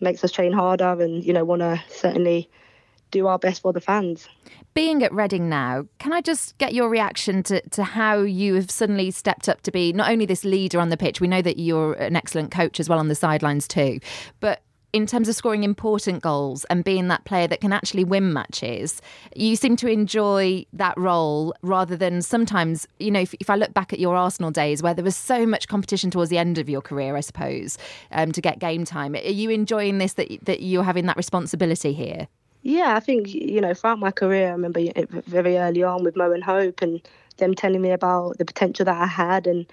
makes 0.00 0.22
us 0.22 0.32
train 0.32 0.52
harder 0.52 1.00
and, 1.00 1.24
you 1.24 1.32
know, 1.32 1.44
want 1.46 1.60
to 1.60 1.82
certainly 1.88 2.50
do 3.10 3.26
our 3.26 3.38
best 3.38 3.62
for 3.62 3.72
the 3.72 3.80
fans. 3.80 4.28
Being 4.74 5.02
at 5.02 5.12
Reading 5.12 5.48
now, 5.48 5.86
can 5.98 6.12
I 6.12 6.20
just 6.20 6.56
get 6.58 6.74
your 6.74 6.88
reaction 6.88 7.42
to, 7.44 7.60
to 7.70 7.84
how 7.84 8.20
you 8.20 8.54
have 8.54 8.70
suddenly 8.70 9.10
stepped 9.10 9.48
up 9.48 9.62
to 9.62 9.72
be 9.72 9.92
not 9.92 10.10
only 10.10 10.26
this 10.26 10.44
leader 10.44 10.78
on 10.78 10.90
the 10.90 10.96
pitch, 10.96 11.20
we 11.20 11.28
know 11.28 11.42
that 11.42 11.58
you're 11.58 11.94
an 11.94 12.16
excellent 12.16 12.50
coach 12.50 12.78
as 12.78 12.88
well 12.88 12.98
on 12.98 13.08
the 13.08 13.14
sidelines 13.14 13.66
too, 13.66 13.98
but 14.38 14.62
in 14.92 15.06
terms 15.06 15.28
of 15.28 15.34
scoring 15.34 15.62
important 15.62 16.22
goals 16.22 16.64
and 16.64 16.84
being 16.84 17.08
that 17.08 17.24
player 17.24 17.46
that 17.46 17.60
can 17.60 17.72
actually 17.72 18.04
win 18.04 18.32
matches, 18.32 19.00
you 19.36 19.56
seem 19.56 19.76
to 19.76 19.88
enjoy 19.88 20.64
that 20.72 20.96
role 20.98 21.54
rather 21.62 21.96
than 21.96 22.22
sometimes, 22.22 22.86
you 22.98 23.10
know, 23.10 23.20
if, 23.20 23.34
if 23.34 23.48
I 23.48 23.54
look 23.54 23.72
back 23.72 23.92
at 23.92 24.00
your 24.00 24.16
Arsenal 24.16 24.50
days 24.50 24.82
where 24.82 24.94
there 24.94 25.04
was 25.04 25.16
so 25.16 25.46
much 25.46 25.68
competition 25.68 26.10
towards 26.10 26.30
the 26.30 26.38
end 26.38 26.58
of 26.58 26.68
your 26.68 26.80
career, 26.80 27.16
I 27.16 27.20
suppose, 27.20 27.78
um, 28.10 28.32
to 28.32 28.40
get 28.40 28.58
game 28.58 28.84
time. 28.84 29.14
Are 29.14 29.18
you 29.18 29.50
enjoying 29.50 29.98
this 29.98 30.14
that, 30.14 30.28
that 30.44 30.62
you're 30.62 30.84
having 30.84 31.06
that 31.06 31.16
responsibility 31.16 31.92
here? 31.92 32.26
Yeah, 32.62 32.94
I 32.94 33.00
think 33.00 33.32
you 33.34 33.60
know 33.60 33.72
throughout 33.74 33.98
my 33.98 34.10
career, 34.10 34.48
I 34.48 34.52
remember 34.52 34.80
very 35.26 35.56
early 35.56 35.82
on 35.82 36.04
with 36.04 36.16
Mo 36.16 36.32
and 36.32 36.44
Hope 36.44 36.82
and 36.82 37.00
them 37.38 37.54
telling 37.54 37.80
me 37.80 37.90
about 37.90 38.36
the 38.38 38.44
potential 38.44 38.84
that 38.84 39.00
I 39.00 39.06
had, 39.06 39.46
and 39.46 39.66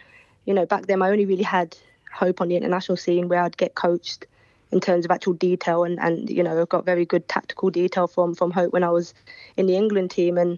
you 0.46 0.54
know 0.54 0.66
back 0.66 0.86
then 0.88 1.02
I 1.02 1.10
only 1.10 1.26
really 1.26 1.44
had 1.44 1.76
Hope 2.14 2.40
on 2.42 2.48
the 2.48 2.56
international 2.56 2.96
scene 2.98 3.28
where 3.28 3.44
I'd 3.44 3.58
get 3.58 3.76
coached 3.76 4.26
in 4.72 4.80
terms 4.80 5.04
of 5.06 5.12
actual 5.12 5.34
detail, 5.34 5.84
and 5.84 6.00
and 6.00 6.30
you 6.30 6.42
know 6.44 6.66
got 6.66 6.86
very 6.86 7.06
good 7.06 7.28
tactical 7.28 7.70
detail 7.70 8.08
from 8.08 8.34
from 8.34 8.52
Hope 8.52 8.72
when 8.72 8.84
I 8.86 8.90
was 8.90 9.14
in 9.58 9.66
the 9.68 9.76
England 9.76 10.12
team, 10.12 10.38
and 10.38 10.58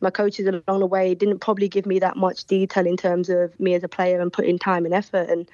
my 0.00 0.10
coaches 0.10 0.46
along 0.46 0.80
the 0.80 0.86
way 0.86 1.14
didn't 1.14 1.40
probably 1.40 1.68
give 1.68 1.84
me 1.84 1.98
that 1.98 2.16
much 2.16 2.44
detail 2.46 2.86
in 2.86 2.96
terms 2.96 3.28
of 3.28 3.58
me 3.60 3.74
as 3.74 3.84
a 3.84 3.88
player 3.88 4.20
and 4.20 4.32
putting 4.32 4.58
time 4.58 4.86
and 4.86 4.94
effort. 4.94 5.28
And 5.28 5.46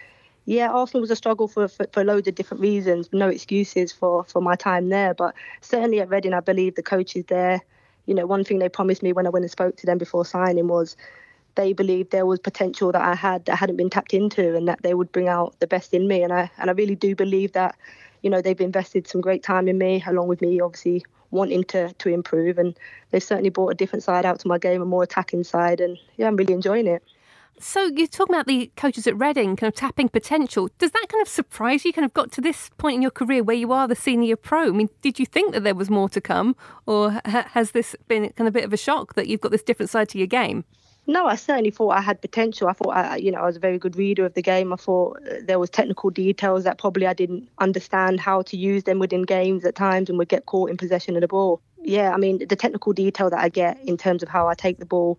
yeah, 0.45 0.71
Arsenal 0.71 1.01
was 1.03 1.11
a 1.11 1.17
struggle 1.17 1.47
for, 1.47 1.69
for, 1.69 1.87
for 1.93 2.05
loads 2.05 2.27
of 2.27 2.35
different 2.35 2.61
reasons. 2.61 3.09
No 3.13 3.29
excuses 3.29 3.93
for, 3.93 4.25
for 4.25 4.43
my 4.43 4.57
time 4.57 4.89
there, 4.89 5.15
but 5.15 5.35
certainly 5.61 6.01
at 6.01 6.09
Reading, 6.09 6.35
I 6.35 6.41
believe 6.41 6.75
the 6.75 6.83
coaches 6.83 7.25
there. 7.29 7.61
You 8.07 8.15
know, 8.15 8.27
one 8.27 8.43
thing 8.43 8.59
they 8.59 8.69
promised 8.69 9.03
me 9.03 9.13
when 9.13 9.27
I 9.27 9.31
went 9.31 9.45
and 9.45 9.51
spoke 9.51 9.77
to 9.77 9.87
them 9.87 9.99
before 9.99 10.25
signing 10.25 10.67
was 10.67 10.97
they 11.55 11.73
believed 11.73 12.11
there 12.11 12.27
was 12.27 12.41
potential 12.41 12.91
that 12.93 13.03
I 13.03 13.15
had 13.15 13.45
that 13.45 13.57
hadn't 13.57 13.77
been 13.77 13.91
tapped 13.91 14.15
into, 14.15 14.57
and 14.57 14.67
that 14.67 14.83
they 14.83 14.95
would 14.95 15.13
bring 15.13 15.29
out 15.29 15.55
the 15.61 15.67
best 15.67 15.95
in 15.95 16.09
me. 16.09 16.23
And 16.23 16.33
I 16.33 16.51
and 16.59 16.71
I 16.71 16.73
really 16.73 16.97
do 16.97 17.15
believe 17.15 17.53
that. 17.53 17.77
You 18.23 18.31
know, 18.31 18.41
they've 18.41 18.61
invested 18.61 19.09
some 19.09 19.21
great 19.21 19.43
time 19.43 19.67
in 19.67 19.79
me, 19.79 20.03
along 20.07 20.29
with 20.29 20.41
me, 20.41 20.61
obviously 20.61 21.05
wanting 21.33 21.65
to 21.65 21.93
to 21.93 22.09
improve, 22.09 22.59
and 22.59 22.77
they've 23.11 23.23
certainly 23.23 23.51
brought 23.51 23.71
a 23.71 23.75
different 23.75 24.03
side 24.03 24.25
out 24.25 24.41
to 24.41 24.49
my 24.49 24.59
game, 24.59 24.81
a 24.81 24.85
more 24.85 25.03
attacking 25.03 25.45
side, 25.45 25.81
and 25.81 25.99
yeah, 26.17 26.27
I'm 26.27 26.37
really 26.37 26.55
enjoying 26.55 26.87
it. 26.87 27.03
So 27.59 27.85
you're 27.85 28.09
talking 28.09 28.35
about 28.35 28.47
the 28.47 28.73
coaches 28.77 29.07
at 29.07 29.17
Reading 29.17 29.55
kind 29.55 29.73
of 29.73 29.75
tapping 29.77 30.09
potential. 30.09 30.69
Does 30.79 30.91
that 30.91 31.07
kind 31.09 31.23
of 31.23 31.29
surprise 31.29 31.85
you? 31.85 31.93
Kind 31.93 32.05
of 32.05 32.13
got 32.13 32.33
to 32.33 32.41
this 32.41 32.71
point 32.79 32.97
in 32.97 33.03
your 33.03 33.11
career 33.11 33.45
where 33.45 33.57
you 33.57 33.73
are 33.73 33.87
the 33.87 33.95
senior 33.95 34.37
pro. 34.37 34.69
I 34.69 34.71
mean, 34.71 34.89
did 35.01 35.21
you 35.21 35.27
think 35.27 35.53
that 35.53 35.63
there 35.63 35.75
was 35.75 35.89
more 35.89 36.09
to 36.09 36.21
come, 36.21 36.57
or 36.87 37.13
ha- 37.25 37.49
has 37.53 37.71
this 37.71 37.95
been 38.09 38.31
kind 38.31 38.49
of 38.49 38.55
a 38.55 38.59
bit 38.59 38.65
of 38.65 38.73
a 38.73 38.77
shock 38.77 39.15
that 39.15 39.29
you've 39.29 39.41
got 39.41 39.53
this 39.53 39.63
different 39.63 39.91
side 39.91 40.09
to 40.11 40.19
your 40.19 40.27
game? 40.27 40.65
No, 41.07 41.27
I 41.27 41.35
certainly 41.35 41.71
thought 41.71 41.91
I 41.91 42.01
had 42.01 42.21
potential. 42.21 42.69
I 42.69 42.73
thought 42.75 42.91
I, 42.91 43.17
you 43.17 43.33
know, 43.33 43.39
I 43.39 43.47
was 43.47 43.57
a 43.57 43.61
very 43.61 43.79
good 43.79 43.97
reader 43.97 44.25
of 44.25 44.35
the 44.35 44.43
game. 44.43 44.73
I 44.73 44.77
thought 44.77 45.19
uh, 45.29 45.35
there 45.45 45.59
was 45.59 45.69
technical 45.69 46.11
details 46.11 46.65
that 46.65 46.79
probably 46.79 47.07
I 47.07 47.15
didn't 47.15 47.49
understand 47.59 48.21
how 48.21 48.43
to 48.43 48.57
use 48.57 48.85
them 48.85 48.99
within 48.99 49.23
games 49.23 49.65
at 49.65 49.75
times, 49.75 50.09
and 50.09 50.19
would 50.19 50.29
get 50.29 50.47
caught 50.47 50.71
in 50.71 50.77
possession 50.77 51.17
of 51.17 51.21
the 51.21 51.29
ball. 51.29 51.61
Yeah, 51.83 52.13
I 52.13 52.17
mean, 52.17 52.47
the 52.47 52.57
technical 52.57 52.93
detail 52.93 53.31
that 53.31 53.41
I 53.41 53.49
get 53.49 53.81
in 53.85 53.97
terms 53.97 54.23
of 54.23 54.29
how 54.29 54.47
I 54.47 54.55
take 54.55 54.79
the 54.79 54.87
ball 54.87 55.19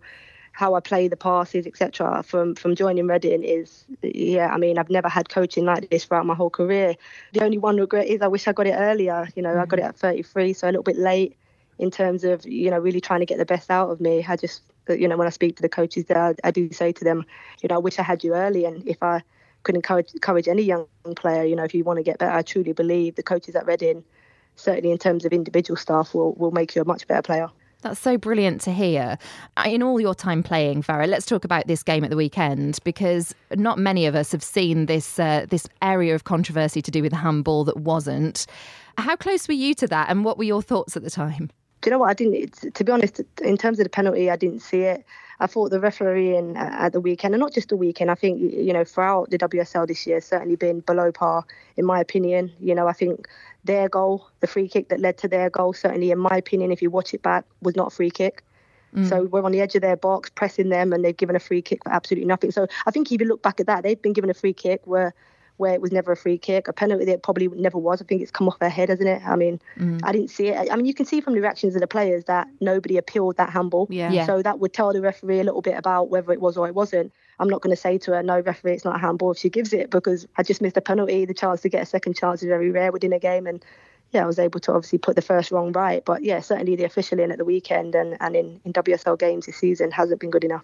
how 0.54 0.76
I 0.76 0.80
play 0.80 1.08
the 1.08 1.18
passes, 1.18 1.68
etc. 1.68 2.24
From 2.24 2.56
from 2.56 2.76
joining 2.76 3.08
Reading 3.08 3.44
is 3.44 3.86
yeah. 4.02 4.48
I 4.54 4.58
mean, 4.58 4.78
I've 4.78 4.89
never 4.89 5.10
had 5.10 5.28
coaching 5.28 5.66
like 5.66 5.89
this 5.89 6.06
throughout 6.06 6.26
my 6.26 6.36
whole 6.36 6.52
career. 6.52 6.96
The 7.34 7.44
only 7.44 7.58
one 7.58 7.78
regret 7.78 8.08
is 8.08 8.22
I 8.22 8.28
wish 8.28 8.48
I 8.48 8.54
got 8.54 8.68
it 8.68 8.76
earlier. 8.78 9.28
You 9.36 9.42
know, 9.42 9.50
mm-hmm. 9.50 9.62
I 9.62 9.66
got 9.66 9.80
it 9.80 9.86
at 9.86 9.98
33, 9.98 10.54
so 10.54 10.68
a 10.68 10.70
little 10.70 10.84
bit 10.84 10.98
late 10.98 11.36
in 11.80 11.89
terms 11.89 12.24
of 12.24 12.46
you 12.46 12.70
know 12.70 12.78
really 12.78 13.02
trying 13.02 13.20
to 13.20 13.26
get 13.26 13.39
the 13.39 13.46
best 13.46 13.72
out 13.72 13.89
of 13.89 14.00
me. 14.00 14.24
I 14.28 14.36
just 14.36 14.62
you 14.88 15.08
know 15.08 15.18
when 15.18 15.28
I 15.28 15.32
speak 15.32 15.56
to 15.58 15.63
the 15.63 15.70
coaches 15.70 16.06
there, 16.06 16.24
I, 16.24 16.36
I 16.44 16.52
do 16.52 16.72
say 16.72 16.92
to 16.94 17.04
them, 17.04 17.26
you 17.62 17.70
know, 17.70 17.76
I 17.76 17.80
wish 17.80 17.98
I 17.98 18.04
had 18.04 18.24
you 18.24 18.36
early, 18.36 18.66
and 18.66 18.88
if 18.88 19.02
I 19.02 19.24
could 19.63 19.76
encourage 19.76 20.13
encourage 20.13 20.48
any 20.48 20.62
young 20.62 20.86
player, 21.16 21.44
you 21.44 21.56
know, 21.56 21.63
if 21.63 21.74
you 21.74 21.84
want 21.84 21.98
to 21.98 22.04
get 22.04 22.20
better, 22.20 22.32
I 22.32 22.44
truly 22.44 22.74
believe 22.74 23.16
the 23.16 23.24
coaches 23.24 23.56
at 23.56 23.66
Reading, 23.66 24.04
certainly 24.56 24.92
in 24.92 25.00
terms 25.00 25.26
of 25.26 25.34
individual 25.34 25.78
staff, 25.78 26.13
will 26.13 26.34
will 26.34 26.52
make 26.52 26.76
you 26.76 26.84
a 26.84 26.86
much 26.86 27.08
better 27.08 27.24
player. 27.24 27.50
That's 27.84 28.00
so 28.00 28.17
brilliant 28.17 28.62
to 28.62 28.72
hear. 28.72 29.17
In 29.65 29.84
all 29.84 30.00
your 30.00 30.15
time 30.15 30.41
playing, 30.41 30.82
Fara, 30.82 31.06
let's 31.06 31.26
talk 31.26 31.43
about 31.43 31.67
this 31.67 31.84
game 31.84 32.06
at 32.06 32.10
the 32.10 32.15
weekend 32.15 32.80
because 32.86 33.36
not 33.56 33.78
many 33.78 34.06
of 34.06 34.15
us 34.15 34.32
have 34.32 34.41
seen 34.41 34.86
this 34.86 35.19
uh, 35.19 35.46
this 35.50 35.67
area 35.82 36.15
of 36.15 36.24
controversy 36.24 36.82
to 36.82 36.89
do 36.89 37.02
with 37.02 37.12
the 37.12 37.17
handball 37.17 37.65
that 37.65 37.78
wasn't. 37.78 38.48
How 38.98 39.17
close 39.17 39.48
were 39.48 39.54
you 39.54 39.74
to 39.76 39.88
that, 39.88 40.10
and 40.10 40.24
what 40.24 40.38
were 40.38 40.46
your 40.46 40.62
thoughts 40.62 40.96
at 40.96 41.04
the 41.04 41.10
time? 41.10 41.52
Do 41.82 41.89
you 41.89 41.91
know 41.91 42.00
what? 42.00 42.10
I 42.10 42.13
didn't. 42.13 42.74
To 42.74 42.84
be 42.86 42.91
honest, 42.91 43.19
in 43.41 43.58
terms 43.58 43.80
of 43.80 43.84
the 43.84 43.89
penalty, 43.89 44.32
I 44.32 44.38
didn't 44.38 44.62
see 44.62 44.82
it. 44.82 45.06
I 45.41 45.48
thought 45.48 45.72
the 45.72 45.80
refereeing 45.82 46.56
at 46.56 46.93
the 46.93 47.02
weekend, 47.02 47.34
and 47.34 47.41
not 47.41 47.52
just 47.52 47.67
the 47.67 47.76
weekend, 47.76 48.10
I 48.10 48.15
think, 48.15 48.39
you 48.39 48.72
know, 48.72 48.86
throughout 48.86 49.30
the 49.30 49.38
WSL 49.38 49.88
this 49.88 50.08
year, 50.08 50.22
certainly 50.22 50.56
been 50.56 50.80
below 50.80 51.12
par, 51.12 51.43
in 51.76 51.86
my 51.86 52.00
opinion. 52.00 52.54
You 52.62 52.76
know, 52.76 52.88
I 52.88 52.93
think 52.93 53.28
their 53.63 53.89
goal, 53.89 54.30
the 54.39 54.47
free 54.47 54.67
kick 54.67 54.89
that 54.89 54.99
led 54.99 55.17
to 55.19 55.28
their 55.28 55.49
goal, 55.49 55.73
certainly, 55.73 56.12
in 56.12 56.19
my 56.19 56.38
opinion, 56.38 56.71
if 56.71 56.82
you 56.82 56.89
watch 56.89 57.13
it 57.13 57.21
back, 57.21 57.45
was 57.62 57.76
not 57.76 57.88
a 57.88 57.95
free 57.95 58.12
kick. 58.12 58.43
Mm. 58.95 59.10
So 59.10 59.23
we're 59.23 59.43
on 59.43 59.52
the 59.52 59.62
edge 59.62 59.76
of 59.76 59.82
their 59.82 59.95
box, 59.95 60.30
pressing 60.30 60.69
them, 60.69 60.93
and 60.93 61.04
they've 61.04 61.17
given 61.17 61.36
a 61.36 61.39
free 61.39 61.62
kick 61.62 61.84
for 61.84 61.91
absolutely 61.91 62.28
nothing. 62.28 62.52
So 62.52 62.67
I 62.86 62.91
think 62.91 63.12
if 63.12 63.19
you 63.19 63.28
look 63.28 63.41
back 63.41 63.60
at 63.60 63.65
that, 63.67 63.84
they've 63.84 64.02
been 64.02 64.13
given 64.13 64.30
a 64.30 64.34
free 64.34 64.54
kick 64.54 64.82
where 64.86 65.13
where 65.58 65.73
it 65.73 65.82
was 65.82 65.91
never 65.91 66.12
a 66.12 66.17
free 66.17 66.38
kick, 66.38 66.67
a 66.67 66.73
penalty 66.73 67.06
that 67.06 67.21
probably 67.21 67.47
never 67.47 67.78
was. 67.78 68.02
I 68.02 68.06
think 68.06 68.21
it's 68.21 68.32
come 68.32 68.47
off 68.47 68.58
their 68.58 68.69
head, 68.69 68.89
hasn't 68.89 69.08
it? 69.08 69.21
I 69.23 69.36
mean, 69.36 69.60
mm. 69.78 69.99
I 70.04 70.12
didn't 70.12 70.30
see 70.30 70.47
it. 70.47 70.71
I 70.71 70.76
mean, 70.76 70.86
you 70.86 70.95
can 70.95 71.06
see 71.06 71.21
from 71.21 71.36
the 71.36 71.41
reactions 71.41 71.76
of 71.76 71.82
the 71.82 71.88
players 71.88 72.26
that 72.26 72.47
nobody 72.60 72.97
appealed 72.97 73.38
that 73.38 73.52
handball. 73.52 73.88
Yeah. 73.89 74.12
yeah. 74.12 74.26
So 74.26 74.41
that 74.41 74.60
would 74.60 74.73
tell 74.73 74.91
the 74.93 75.02
referee 75.02 75.39
a 75.39 75.43
little 75.43 75.62
bit 75.62 75.78
about 75.78 76.10
whether 76.10 76.32
it 76.34 76.41
was 76.41 76.58
or 76.58 76.67
it 76.67 76.73
wasn't. 76.73 77.13
I'm 77.43 77.49
not 77.49 77.60
going 77.60 77.75
to 77.75 77.82
say 77.82 77.97
to 77.97 78.12
her, 78.12 78.23
no, 78.23 78.39
referee, 78.39 78.71
it's 78.71 78.86
not 78.86 78.95
a 78.95 78.99
handball 78.99 79.32
if 79.32 79.38
she 79.38 79.49
gives 79.49 79.73
it 79.73 79.89
because 79.89 80.25
I 80.38 80.43
just 80.43 80.62
missed 80.62 80.77
a 80.77 80.82
penalty. 80.82 81.25
The 81.25 81.34
chance 81.34 81.60
to 81.62 81.69
get 81.69 81.84
a 81.84 81.86
second 81.86 82.15
chance 82.15 82.41
is 82.41 82.47
very 82.47 82.71
rare 82.71 82.89
within 82.89 83.12
a 83.12 83.19
game. 83.19 83.47
And 83.47 83.62
yeah, 84.12 84.23
I 84.23 84.25
was 84.25 84.39
able 84.39 84.62
to 84.62 84.71
obviously 84.71 84.97
put 84.97 85.17
the 85.17 85.21
first 85.21 85.51
wrong 85.51 85.73
right. 85.73 86.06
But 86.06 86.23
yeah, 86.23 86.39
certainly 86.39 86.77
the 86.77 86.86
officialing 86.86 87.34
at 87.34 87.38
the 87.38 87.43
weekend 87.43 87.95
and, 87.95 88.15
and 88.21 88.34
in, 88.34 88.62
in 88.63 88.71
WSL 88.71 89.19
games 89.19 89.45
this 89.45 89.58
season 89.58 89.91
hasn't 89.91 90.21
been 90.21 90.29
good 90.29 90.45
enough. 90.45 90.63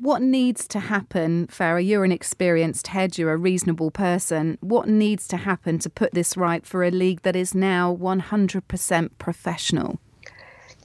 What 0.00 0.20
needs 0.20 0.66
to 0.68 0.80
happen, 0.80 1.46
Fara? 1.46 1.82
You're 1.82 2.04
an 2.04 2.10
experienced 2.10 2.88
head, 2.88 3.16
you're 3.16 3.32
a 3.32 3.36
reasonable 3.36 3.92
person. 3.92 4.58
What 4.60 4.88
needs 4.88 5.28
to 5.28 5.36
happen 5.36 5.78
to 5.78 5.88
put 5.88 6.14
this 6.14 6.36
right 6.36 6.66
for 6.66 6.82
a 6.82 6.90
league 6.90 7.22
that 7.22 7.36
is 7.36 7.54
now 7.54 7.94
100% 7.94 9.10
professional? 9.18 10.00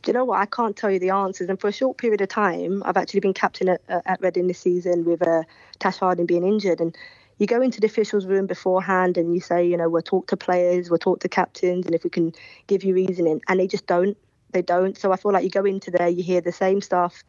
Do 0.04 0.10
you 0.10 0.14
know 0.14 0.26
what? 0.26 0.40
I 0.40 0.46
can't 0.46 0.76
tell 0.76 0.92
you 0.92 1.00
the 1.00 1.12
answers. 1.12 1.48
And 1.48 1.60
for 1.60 1.70
a 1.70 1.72
short 1.72 1.98
period 1.98 2.20
of 2.20 2.28
time, 2.28 2.84
I've 2.86 2.98
actually 2.98 3.22
been 3.22 3.34
captain 3.34 3.70
at, 3.70 3.82
at 3.88 4.22
Reading 4.22 4.48
this 4.48 4.60
season 4.60 5.06
with 5.06 5.26
uh, 5.26 5.44
Tash 5.80 5.98
Harding 5.98 6.26
being 6.26 6.46
injured. 6.46 6.82
And 6.82 6.94
you 7.38 7.48
go 7.48 7.62
into 7.62 7.80
the 7.80 7.88
officials' 7.88 8.26
room 8.26 8.46
beforehand 8.46 9.18
and 9.18 9.34
you 9.34 9.40
say, 9.40 9.66
you 9.66 9.78
know, 9.78 9.90
we'll 9.90 10.02
talk 10.02 10.28
to 10.28 10.38
players, 10.38 10.90
we'll 10.90 11.00
talk 11.00 11.22
to 11.22 11.30
captains, 11.30 11.86
and 11.86 11.96
if 11.96 12.04
we 12.04 12.10
can 12.10 12.34
give 12.68 12.84
you 12.84 12.94
reasoning. 12.94 13.42
And 13.48 13.62
they 13.62 13.68
just 13.68 13.88
don't. 13.88 14.18
They 14.52 14.62
don't. 14.62 14.98
So 14.98 15.14
I 15.14 15.16
feel 15.16 15.32
like 15.32 15.46
you 15.46 15.50
go 15.50 15.64
into 15.64 15.90
there, 15.90 16.10
you 16.10 16.22
hear 16.22 16.42
the 16.42 16.52
same 16.52 16.82
stuff 16.82 17.24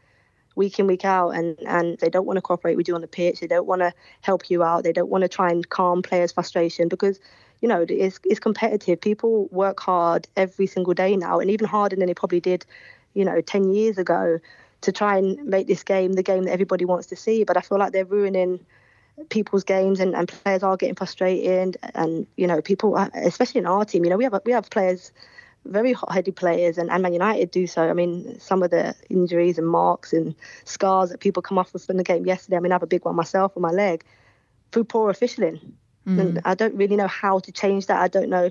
week 0.56 0.78
in 0.78 0.87
week 0.87 1.04
out 1.04 1.30
and 1.30 1.58
and 1.66 1.98
they 1.98 2.08
don't 2.08 2.26
want 2.26 2.37
to 2.37 2.40
cooperate 2.42 2.76
with 2.76 2.87
you 2.87 2.94
on 2.94 3.00
the 3.00 3.08
pitch 3.08 3.40
they 3.40 3.46
don't 3.48 3.66
want 3.66 3.80
to 3.80 3.92
help 4.20 4.48
you 4.48 4.62
out 4.62 4.84
they 4.84 4.92
don't 4.92 5.10
want 5.10 5.22
to 5.22 5.28
try 5.28 5.50
and 5.50 5.68
calm 5.68 6.00
players 6.00 6.30
frustration 6.30 6.87
because 6.88 7.18
you 7.64 7.68
know 7.68 7.87
it's, 7.88 8.20
it's 8.24 8.40
competitive 8.40 9.00
people 9.00 9.48
work 9.50 9.81
hard 9.81 10.29
every 10.37 10.66
single 10.66 10.92
day 10.92 11.16
now 11.16 11.40
and 11.40 11.50
even 11.50 11.66
harder 11.66 11.96
than 11.96 12.07
they 12.09 12.12
probably 12.12 12.38
did 12.38 12.66
you 13.14 13.24
know 13.24 13.40
10 13.40 13.72
years 13.72 13.96
ago 13.96 14.38
to 14.83 14.92
try 14.92 15.16
and 15.16 15.42
make 15.46 15.66
this 15.66 15.83
game 15.83 16.12
the 16.12 16.22
game 16.22 16.42
that 16.44 16.53
everybody 16.53 16.85
wants 16.85 17.07
to 17.07 17.16
see 17.16 17.42
but 17.42 17.57
i 17.57 17.62
feel 17.62 17.79
like 17.79 17.90
they're 17.92 18.05
ruining 18.05 18.61
people's 19.31 19.64
games 19.64 19.98
and, 19.98 20.14
and 20.14 20.29
players 20.29 20.62
are 20.62 20.77
getting 20.77 20.94
frustrated 20.94 21.79
and 21.94 22.27
you 22.37 22.46
know 22.46 22.61
people 22.61 22.98
uh, 22.98 23.09
especially 23.14 23.61
in 23.61 23.66
our 23.66 23.87
team 23.87 24.05
you 24.05 24.11
know 24.11 24.18
we 24.18 24.24
have 24.24 24.38
we 24.44 24.53
have 24.53 24.68
players 24.68 25.11
very 25.66 25.94
hot-headed 25.94 26.37
players, 26.37 26.77
and, 26.77 26.90
and 26.90 27.03
Man 27.03 27.14
United 27.14 27.50
do 27.50 27.66
so. 27.66 27.88
I 27.88 27.94
mean, 27.94 28.38
some 28.38 28.62
of 28.62 28.70
the 28.70 28.94
injuries 29.09 29.57
and 29.57 29.66
marks 29.66 30.12
and 30.12 30.35
scars 30.64 31.09
that 31.09 31.20
people 31.20 31.40
come 31.40 31.57
off 31.57 31.72
with 31.72 31.87
from 31.87 31.96
the 31.96 32.05
game 32.05 32.27
yesterday. 32.27 32.59
I 32.59 32.61
mean, 32.61 32.70
I 32.70 32.74
have 32.74 32.83
a 32.83 32.87
big 32.87 33.07
one 33.07 33.16
myself 33.16 33.57
on 33.57 33.62
my 33.62 33.70
leg 33.70 34.05
through 34.72 34.85
poor 34.85 35.11
officialing. 35.11 35.72
Mm. 36.06 36.20
And 36.20 36.40
I 36.44 36.54
don't 36.54 36.74
really 36.74 36.96
know 36.96 37.08
how 37.08 37.38
to 37.38 37.52
change 37.52 37.86
that. 37.86 38.00
I 38.00 38.08
don't 38.08 38.28
know. 38.28 38.50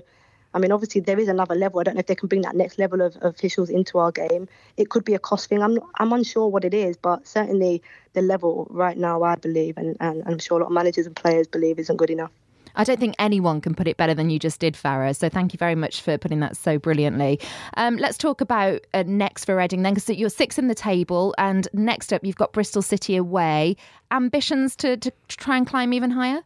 I 0.52 0.58
mean, 0.60 0.70
obviously 0.70 1.00
there 1.00 1.18
is 1.18 1.28
another 1.28 1.56
level. 1.56 1.80
I 1.80 1.82
don't 1.82 1.94
know 1.94 2.00
if 2.00 2.06
they 2.06 2.14
can 2.14 2.28
bring 2.28 2.42
that 2.42 2.54
next 2.54 2.78
level 2.78 3.00
of, 3.00 3.16
of 3.16 3.34
officials 3.34 3.70
into 3.70 3.98
our 3.98 4.12
game. 4.12 4.48
It 4.76 4.88
could 4.88 5.04
be 5.04 5.14
a 5.14 5.18
cost 5.18 5.48
thing. 5.48 5.60
I'm 5.60 5.74
not, 5.74 5.88
I'm 5.98 6.12
unsure 6.12 6.46
what 6.46 6.64
it 6.64 6.72
is, 6.72 6.96
but 6.96 7.26
certainly 7.26 7.82
the 8.12 8.22
level 8.22 8.68
right 8.70 8.96
now, 8.96 9.24
I 9.24 9.34
believe, 9.34 9.76
and, 9.76 9.96
and 9.98 10.22
I'm 10.26 10.38
sure 10.38 10.58
a 10.58 10.60
lot 10.62 10.68
of 10.68 10.72
managers 10.72 11.06
and 11.06 11.16
players 11.16 11.48
believe, 11.48 11.80
isn't 11.80 11.96
good 11.96 12.10
enough. 12.10 12.30
I 12.76 12.84
don't 12.84 12.98
think 12.98 13.14
anyone 13.18 13.60
can 13.60 13.74
put 13.74 13.86
it 13.88 13.96
better 13.96 14.14
than 14.14 14.30
you 14.30 14.38
just 14.38 14.60
did, 14.60 14.76
Fara. 14.76 15.14
So 15.14 15.28
thank 15.28 15.52
you 15.52 15.58
very 15.58 15.74
much 15.74 16.00
for 16.02 16.18
putting 16.18 16.40
that 16.40 16.56
so 16.56 16.78
brilliantly. 16.78 17.40
Um, 17.76 17.96
let's 17.96 18.18
talk 18.18 18.40
about 18.40 18.84
uh, 18.94 19.04
next 19.06 19.44
for 19.44 19.56
Reading 19.56 19.82
then, 19.82 19.94
because 19.94 20.08
you're 20.16 20.28
six 20.28 20.58
in 20.58 20.68
the 20.68 20.74
table, 20.74 21.34
and 21.38 21.68
next 21.72 22.12
up 22.12 22.24
you've 22.24 22.36
got 22.36 22.52
Bristol 22.52 22.82
City 22.82 23.16
away. 23.16 23.76
Ambitions 24.10 24.76
to, 24.76 24.96
to 24.96 25.12
try 25.28 25.56
and 25.56 25.66
climb 25.66 25.92
even 25.92 26.10
higher? 26.10 26.42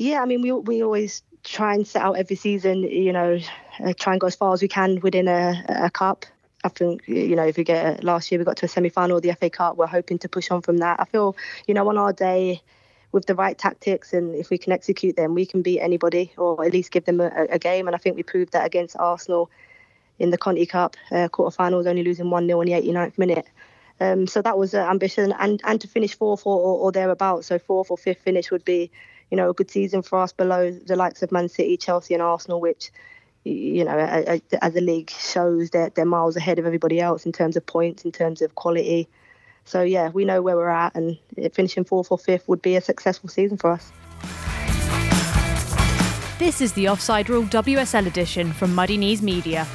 Yeah, 0.00 0.22
I 0.22 0.24
mean, 0.24 0.40
we 0.40 0.50
we 0.50 0.82
always 0.82 1.22
try 1.44 1.74
and 1.74 1.86
set 1.86 2.00
out 2.00 2.16
every 2.16 2.34
season, 2.34 2.84
you 2.84 3.12
know, 3.12 3.38
uh, 3.84 3.92
try 3.92 4.14
and 4.14 4.20
go 4.20 4.28
as 4.28 4.34
far 4.34 4.54
as 4.54 4.62
we 4.62 4.68
can 4.68 4.98
within 5.00 5.28
a, 5.28 5.62
a 5.68 5.90
cup. 5.90 6.24
I 6.64 6.70
think, 6.70 7.06
you 7.06 7.36
know, 7.36 7.44
if 7.44 7.58
we 7.58 7.64
get 7.64 8.02
last 8.02 8.32
year, 8.32 8.38
we 8.38 8.46
got 8.46 8.56
to 8.58 8.64
a 8.64 8.68
semi 8.68 8.88
final 8.88 9.18
of 9.18 9.22
the 9.22 9.34
FA 9.34 9.50
Cup, 9.50 9.76
we're 9.76 9.86
hoping 9.86 10.18
to 10.20 10.28
push 10.28 10.50
on 10.50 10.62
from 10.62 10.78
that. 10.78 11.00
I 11.00 11.04
feel, 11.04 11.36
you 11.66 11.74
know, 11.74 11.86
on 11.86 11.98
our 11.98 12.14
day, 12.14 12.62
with 13.12 13.26
the 13.26 13.34
right 13.34 13.58
tactics 13.58 14.14
and 14.14 14.34
if 14.34 14.48
we 14.48 14.56
can 14.56 14.72
execute 14.72 15.16
them, 15.16 15.34
we 15.34 15.44
can 15.44 15.60
beat 15.60 15.80
anybody 15.80 16.32
or 16.38 16.64
at 16.64 16.72
least 16.72 16.92
give 16.92 17.04
them 17.04 17.20
a, 17.20 17.30
a 17.50 17.58
game. 17.58 17.86
And 17.86 17.94
I 17.94 17.98
think 17.98 18.16
we 18.16 18.22
proved 18.22 18.52
that 18.52 18.64
against 18.64 18.96
Arsenal 18.98 19.50
in 20.18 20.30
the 20.30 20.38
Conti 20.38 20.64
Cup 20.64 20.96
uh, 21.10 21.28
quarterfinals, 21.28 21.86
only 21.86 22.04
losing 22.04 22.30
1 22.30 22.46
0 22.46 22.60
in 22.62 22.68
the 22.68 22.72
89th 22.72 23.18
minute. 23.18 23.46
Um, 24.00 24.26
so 24.26 24.40
that 24.40 24.56
was 24.56 24.72
an 24.72 24.88
ambition, 24.88 25.34
and, 25.38 25.60
and 25.62 25.78
to 25.82 25.86
finish 25.86 26.16
fourth 26.16 26.46
or, 26.46 26.58
or, 26.58 26.78
or 26.78 26.92
thereabouts. 26.92 27.48
So 27.48 27.58
fourth 27.58 27.90
or 27.90 27.98
fifth 27.98 28.22
finish 28.22 28.50
would 28.50 28.64
be, 28.64 28.90
you 29.30 29.36
know, 29.36 29.50
a 29.50 29.54
good 29.54 29.70
season 29.70 30.02
for 30.02 30.20
us 30.20 30.32
below 30.32 30.70
the 30.70 30.96
likes 30.96 31.22
of 31.22 31.30
Man 31.30 31.48
City, 31.48 31.76
Chelsea, 31.76 32.14
and 32.14 32.22
Arsenal, 32.22 32.60
which, 32.60 32.90
you 33.44 33.84
know, 33.84 33.96
as 33.96 34.76
a 34.76 34.80
league 34.80 35.10
shows 35.10 35.70
that 35.70 35.94
they're 35.94 36.04
miles 36.04 36.36
ahead 36.36 36.58
of 36.58 36.66
everybody 36.66 37.00
else 37.00 37.24
in 37.24 37.32
terms 37.32 37.56
of 37.56 37.64
points, 37.64 38.04
in 38.04 38.12
terms 38.12 38.42
of 38.42 38.54
quality. 38.54 39.08
So 39.64 39.82
yeah, 39.82 40.08
we 40.08 40.24
know 40.24 40.42
where 40.42 40.56
we're 40.56 40.68
at, 40.68 40.94
and 40.94 41.18
finishing 41.52 41.84
fourth 41.84 42.10
or 42.10 42.18
fifth 42.18 42.48
would 42.48 42.62
be 42.62 42.76
a 42.76 42.80
successful 42.80 43.28
season 43.28 43.56
for 43.56 43.70
us. 43.70 43.92
This 46.38 46.60
is 46.60 46.72
the 46.72 46.88
Offside 46.88 47.28
Rule 47.28 47.44
WSL 47.44 48.06
edition 48.06 48.52
from 48.52 48.74
Muddy 48.74 48.96
Knees 48.96 49.22
Media. 49.22 49.66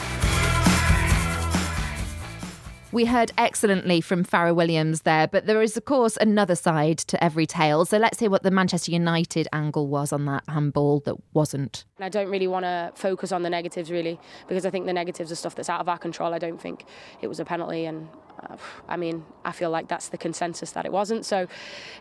We 2.96 3.04
heard 3.04 3.34
excellently 3.38 4.00
from 4.00 4.24
Fara 4.24 4.54
Williams 4.54 5.02
there, 5.02 5.28
but 5.28 5.48
there 5.48 5.62
is, 5.62 5.76
of 5.76 5.84
course, 5.84 6.16
another 6.22 6.56
side 6.56 6.98
to 7.00 7.22
every 7.22 7.46
tale. 7.46 7.84
So 7.84 7.98
let's 7.98 8.22
hear 8.22 8.30
what 8.30 8.44
the 8.44 8.52
Manchester 8.52 8.90
United 8.90 9.50
angle 9.52 9.88
was 9.88 10.14
on 10.14 10.24
that 10.28 10.46
handball 10.48 11.02
that 11.02 11.18
wasn't. 11.34 11.84
I 12.00 12.08
don't 12.08 12.30
really 12.30 12.48
want 12.48 12.64
to 12.64 12.94
focus 12.96 13.34
on 13.34 13.44
the 13.44 13.50
negatives, 13.50 13.92
really, 13.92 14.18
because 14.48 14.66
I 14.66 14.70
think 14.70 14.86
the 14.86 14.94
negatives 14.94 15.30
are 15.30 15.36
stuff 15.36 15.56
that's 15.56 15.70
out 15.70 15.82
of 15.82 15.90
our 15.90 15.98
control. 15.98 16.34
I 16.34 16.40
don't 16.40 16.62
think 16.62 16.86
it 17.20 17.28
was 17.28 17.42
a 17.42 17.44
penalty, 17.44 17.84
and 17.84 18.08
uh, 18.42 18.56
I 18.88 18.96
mean, 18.96 19.26
I 19.44 19.52
feel 19.52 19.72
like 19.72 19.90
that's 19.90 20.08
the 20.08 20.18
consensus 20.18 20.72
that 20.72 20.86
it 20.86 20.94
wasn't. 20.94 21.26
So 21.26 21.48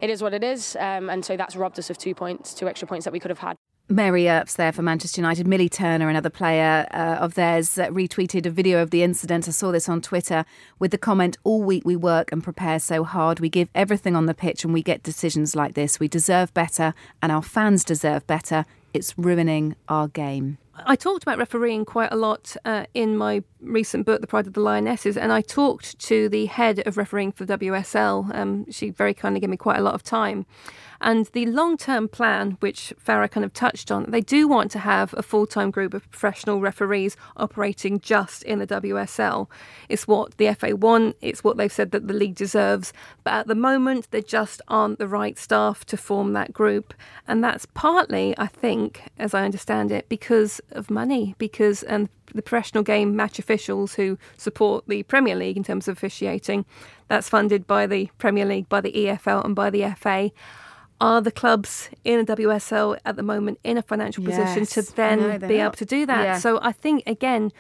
it 0.01 0.11
is 0.11 0.23
what 0.23 0.33
it 0.33 0.45
is, 0.45 0.77
um, 0.79 1.11
and 1.11 1.25
so 1.25 1.37
that's 1.37 1.57
robbed 1.57 1.81
us 1.81 1.91
of 1.91 1.99
two 1.99 2.15
points, 2.15 2.55
two 2.55 2.69
extra 2.69 2.87
points 2.87 3.05
that 3.05 3.13
we 3.13 3.19
could 3.19 3.33
have 3.33 3.41
had. 3.41 3.57
Mary 3.89 4.31
Earps 4.31 4.55
there 4.55 4.73
for 4.73 4.81
Manchester 4.81 5.21
United. 5.21 5.47
Millie 5.47 5.69
Turner, 5.69 6.09
another 6.09 6.31
player 6.31 6.87
uh, 6.93 7.17
of 7.21 7.35
theirs, 7.35 7.77
uh, 7.77 7.89
retweeted 7.89 8.47
a 8.47 8.51
video 8.51 8.81
of 8.81 8.91
the 8.91 9.03
incident. 9.03 9.47
I 9.47 9.51
saw 9.51 9.73
this 9.73 9.91
on 9.91 10.01
Twitter 10.01 10.47
with 10.79 10.91
the 10.91 10.97
comment 10.97 11.37
All 11.45 11.63
week 11.63 11.83
we 11.85 11.95
work 11.95 12.33
and 12.33 12.43
prepare 12.43 12.79
so 12.79 13.05
hard. 13.05 13.41
We 13.41 13.51
give 13.51 13.69
everything 13.75 14.17
on 14.17 14.25
the 14.25 14.33
pitch 14.33 14.65
and 14.65 14.73
we 14.73 14.83
get 14.83 15.03
decisions 15.03 15.55
like 15.55 15.75
this. 15.75 16.01
We 16.01 16.09
deserve 16.09 16.55
better 16.55 16.95
and 17.21 17.31
our 17.31 17.43
fans 17.43 17.85
deserve 17.85 18.27
better. 18.27 18.65
It's 18.95 19.19
ruining 19.19 19.77
our 19.87 20.09
game. 20.09 20.57
I 20.87 20.97
talked 20.97 21.23
about 21.23 21.39
refereeing 21.39 21.85
quite 21.85 22.11
a 22.11 22.17
lot 22.17 22.57
uh, 22.65 22.87
in 22.95 23.17
my 23.17 23.43
recent 23.61 24.07
book, 24.07 24.21
The 24.21 24.27
Pride 24.27 24.47
of 24.47 24.55
the 24.55 24.61
Lionesses, 24.61 25.17
and 25.17 25.31
I 25.33 25.41
talked 25.41 25.99
to 26.01 26.29
the 26.29 26.47
head 26.47 26.83
of 26.87 26.97
refereeing 26.97 27.33
for 27.33 27.47
WSL. 27.47 28.35
Um, 28.35 28.71
she 28.71 28.91
very 28.91 29.15
kindly 29.15 29.41
gave 29.41 29.51
me 29.51 29.57
quite 29.57 29.79
a 29.79 29.83
lot 29.83 29.95
of 29.95 30.03
time. 30.03 30.47
And 31.05 31.27
the 31.27 31.45
long 31.45 31.77
term 31.77 32.09
plan, 32.09 32.57
which 32.61 32.95
Fara 32.99 33.29
kind 33.29 33.45
of 33.45 33.53
touched 33.53 33.93
on, 33.93 34.07
they 34.09 34.23
do 34.23 34.49
want 34.49 34.71
to 34.71 34.79
have 34.79 35.15
a 35.19 35.23
full 35.23 35.47
time 35.47 35.71
group 35.71 35.93
of 35.93 36.11
professional 36.11 36.61
referees 36.63 37.15
operating 37.37 38.01
just 38.01 38.43
in 38.43 38.59
the 38.59 38.67
WSL. 38.67 39.47
It's 39.91 40.09
what 40.09 40.39
the 40.39 40.55
FA 40.55 40.75
want, 40.75 41.17
it's 41.21 41.45
what 41.45 41.59
they've 41.59 41.71
said 41.71 41.91
that 41.91 42.09
the 42.09 42.15
league 42.15 42.37
deserves. 42.37 42.95
But 43.23 43.35
at 43.35 43.49
the 43.49 43.55
moment, 43.55 44.11
there 44.13 44.23
just 44.23 44.63
aren't 44.67 44.99
the 44.99 45.07
right 45.07 45.39
staff 45.39 45.85
to 45.87 45.99
form 45.99 46.33
that 46.33 46.55
group. 46.55 46.95
And 47.29 47.45
that's 47.45 47.67
partly, 47.67 48.35
I 48.39 48.47
think, 48.47 49.03
as 49.19 49.35
I 49.35 49.45
understand 49.45 49.93
it, 49.93 50.09
because 50.09 50.59
of 50.71 50.91
money, 50.91 51.35
because 51.37 51.83
and 51.83 52.09
the 52.35 52.41
professional 52.41 52.83
game 52.83 53.15
match 53.15 53.39
officials 53.39 53.95
who 53.95 54.17
support 54.39 54.85
the 54.89 55.03
Premier 55.03 55.37
League 55.37 55.59
in 55.59 55.65
terms 55.65 55.87
of 55.87 55.99
officiating, 55.99 56.65
that's 57.09 57.29
funded 57.29 57.67
by 57.67 57.87
the 57.87 58.09
Premier 58.17 58.47
League, 58.47 58.71
by 58.71 58.81
the 58.81 58.93
EFL, 58.93 59.45
and 59.45 59.55
by 59.55 59.69
the 59.69 59.95
FA 59.99 60.33
are 61.05 61.21
the 61.21 61.31
clubs 61.31 61.91
in 62.03 62.25
the 62.25 62.37
WSL 62.37 62.99
at 63.05 63.17
the 63.17 63.23
moment 63.23 63.61
in 63.63 63.77
a 63.77 63.83
financial 63.83 64.25
position 64.25 64.61
yes. 64.61 64.71
to 64.71 64.97
then 64.97 65.39
be 65.39 65.59
not. 65.59 65.65
able 65.65 65.73
to 65.73 65.85
do 65.85 66.07
that? 66.07 66.25
Yeah. 66.25 66.39
So 66.39 66.59
I 66.63 66.73
think 66.73 67.03
again 67.07 67.53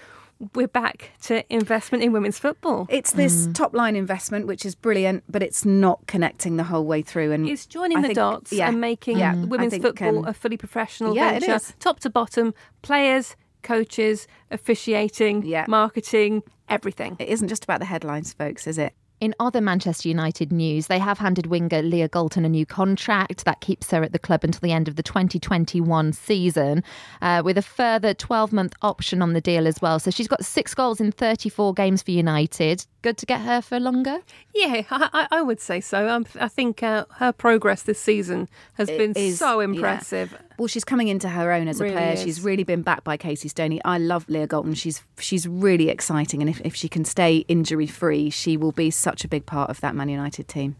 we're 0.54 0.66
back 0.66 1.10
to 1.22 1.44
investment 1.54 2.02
in 2.02 2.12
women's 2.12 2.38
football. 2.38 2.86
It's 2.88 3.12
this 3.12 3.46
mm. 3.46 3.54
top 3.54 3.74
line 3.74 3.96
investment, 3.96 4.46
which 4.46 4.64
is 4.64 4.74
brilliant, 4.74 5.24
but 5.28 5.42
it's 5.42 5.64
not 5.64 6.06
connecting 6.06 6.56
the 6.56 6.64
whole 6.64 6.84
way 6.86 7.02
through. 7.02 7.32
And 7.32 7.48
it's 7.48 7.66
joining 7.66 7.98
I 7.98 8.00
the 8.00 8.08
think, 8.08 8.16
dots 8.16 8.52
yeah, 8.52 8.68
and 8.68 8.80
making 8.80 9.18
yeah, 9.18 9.34
women's 9.34 9.72
think, 9.72 9.82
football 9.82 10.20
um, 10.20 10.26
a 10.26 10.32
fully 10.32 10.56
professional 10.56 11.14
yeah, 11.14 11.38
venture, 11.38 11.60
top 11.78 12.00
to 12.00 12.10
bottom, 12.10 12.54
players, 12.82 13.36
coaches, 13.62 14.26
officiating, 14.50 15.44
yeah. 15.44 15.66
marketing, 15.68 16.42
everything. 16.68 17.16
It 17.18 17.28
isn't 17.28 17.48
just 17.48 17.62
about 17.62 17.80
the 17.80 17.86
headlines, 17.86 18.32
folks, 18.32 18.66
is 18.66 18.78
it? 18.78 18.94
In 19.20 19.34
other 19.38 19.60
Manchester 19.60 20.08
United 20.08 20.52
news, 20.52 20.88
they 20.88 20.98
have 20.98 21.18
handed 21.18 21.46
winger 21.46 21.82
Leah 21.82 22.08
Galton 22.08 22.44
a 22.44 22.48
new 22.48 22.66
contract 22.66 23.44
that 23.44 23.60
keeps 23.60 23.90
her 23.90 24.02
at 24.02 24.12
the 24.12 24.18
club 24.18 24.44
until 24.44 24.60
the 24.60 24.72
end 24.72 24.88
of 24.88 24.96
the 24.96 25.02
2021 25.02 26.12
season, 26.12 26.82
uh, 27.22 27.40
with 27.44 27.56
a 27.56 27.62
further 27.62 28.12
12 28.12 28.52
month 28.52 28.74
option 28.82 29.22
on 29.22 29.32
the 29.32 29.40
deal 29.40 29.66
as 29.66 29.80
well. 29.80 29.98
So 29.98 30.10
she's 30.10 30.28
got 30.28 30.44
six 30.44 30.74
goals 30.74 31.00
in 31.00 31.12
34 31.12 31.74
games 31.74 32.02
for 32.02 32.10
United. 32.10 32.86
Good 33.02 33.16
to 33.18 33.26
get 33.26 33.40
her 33.42 33.60
for 33.60 33.78
longer? 33.78 34.18
Yeah, 34.54 34.82
I, 34.90 35.28
I 35.30 35.42
would 35.42 35.60
say 35.60 35.80
so. 35.80 36.08
Um, 36.08 36.26
I 36.40 36.48
think 36.48 36.82
uh, 36.82 37.04
her 37.16 37.32
progress 37.32 37.82
this 37.82 38.00
season 38.00 38.48
has 38.74 38.88
it 38.88 38.98
been 38.98 39.12
is, 39.12 39.38
so 39.38 39.60
impressive. 39.60 40.32
Yeah. 40.32 40.38
Well, 40.58 40.68
she's 40.68 40.84
coming 40.84 41.08
into 41.08 41.28
her 41.28 41.52
own 41.52 41.68
as 41.68 41.80
a 41.80 41.84
really 41.84 41.96
player. 41.96 42.12
Is. 42.12 42.22
She's 42.22 42.40
really 42.40 42.64
been 42.64 42.82
backed 42.82 43.04
by 43.04 43.16
Casey 43.16 43.48
Stoney. 43.48 43.80
I 43.84 43.98
love 43.98 44.28
Leah 44.28 44.46
Galton. 44.46 44.74
She's 44.74 45.02
she's 45.18 45.48
really 45.48 45.88
exciting, 45.88 46.40
and 46.40 46.48
if, 46.48 46.60
if 46.60 46.74
she 46.74 46.88
can 46.88 47.04
stay 47.04 47.38
injury 47.48 47.86
free, 47.86 48.30
she 48.30 48.56
will 48.56 48.72
be 48.72 48.90
such 48.90 49.24
a 49.24 49.28
big 49.28 49.46
part 49.46 49.70
of 49.70 49.80
that 49.80 49.94
Man 49.94 50.08
United 50.08 50.48
team. 50.48 50.76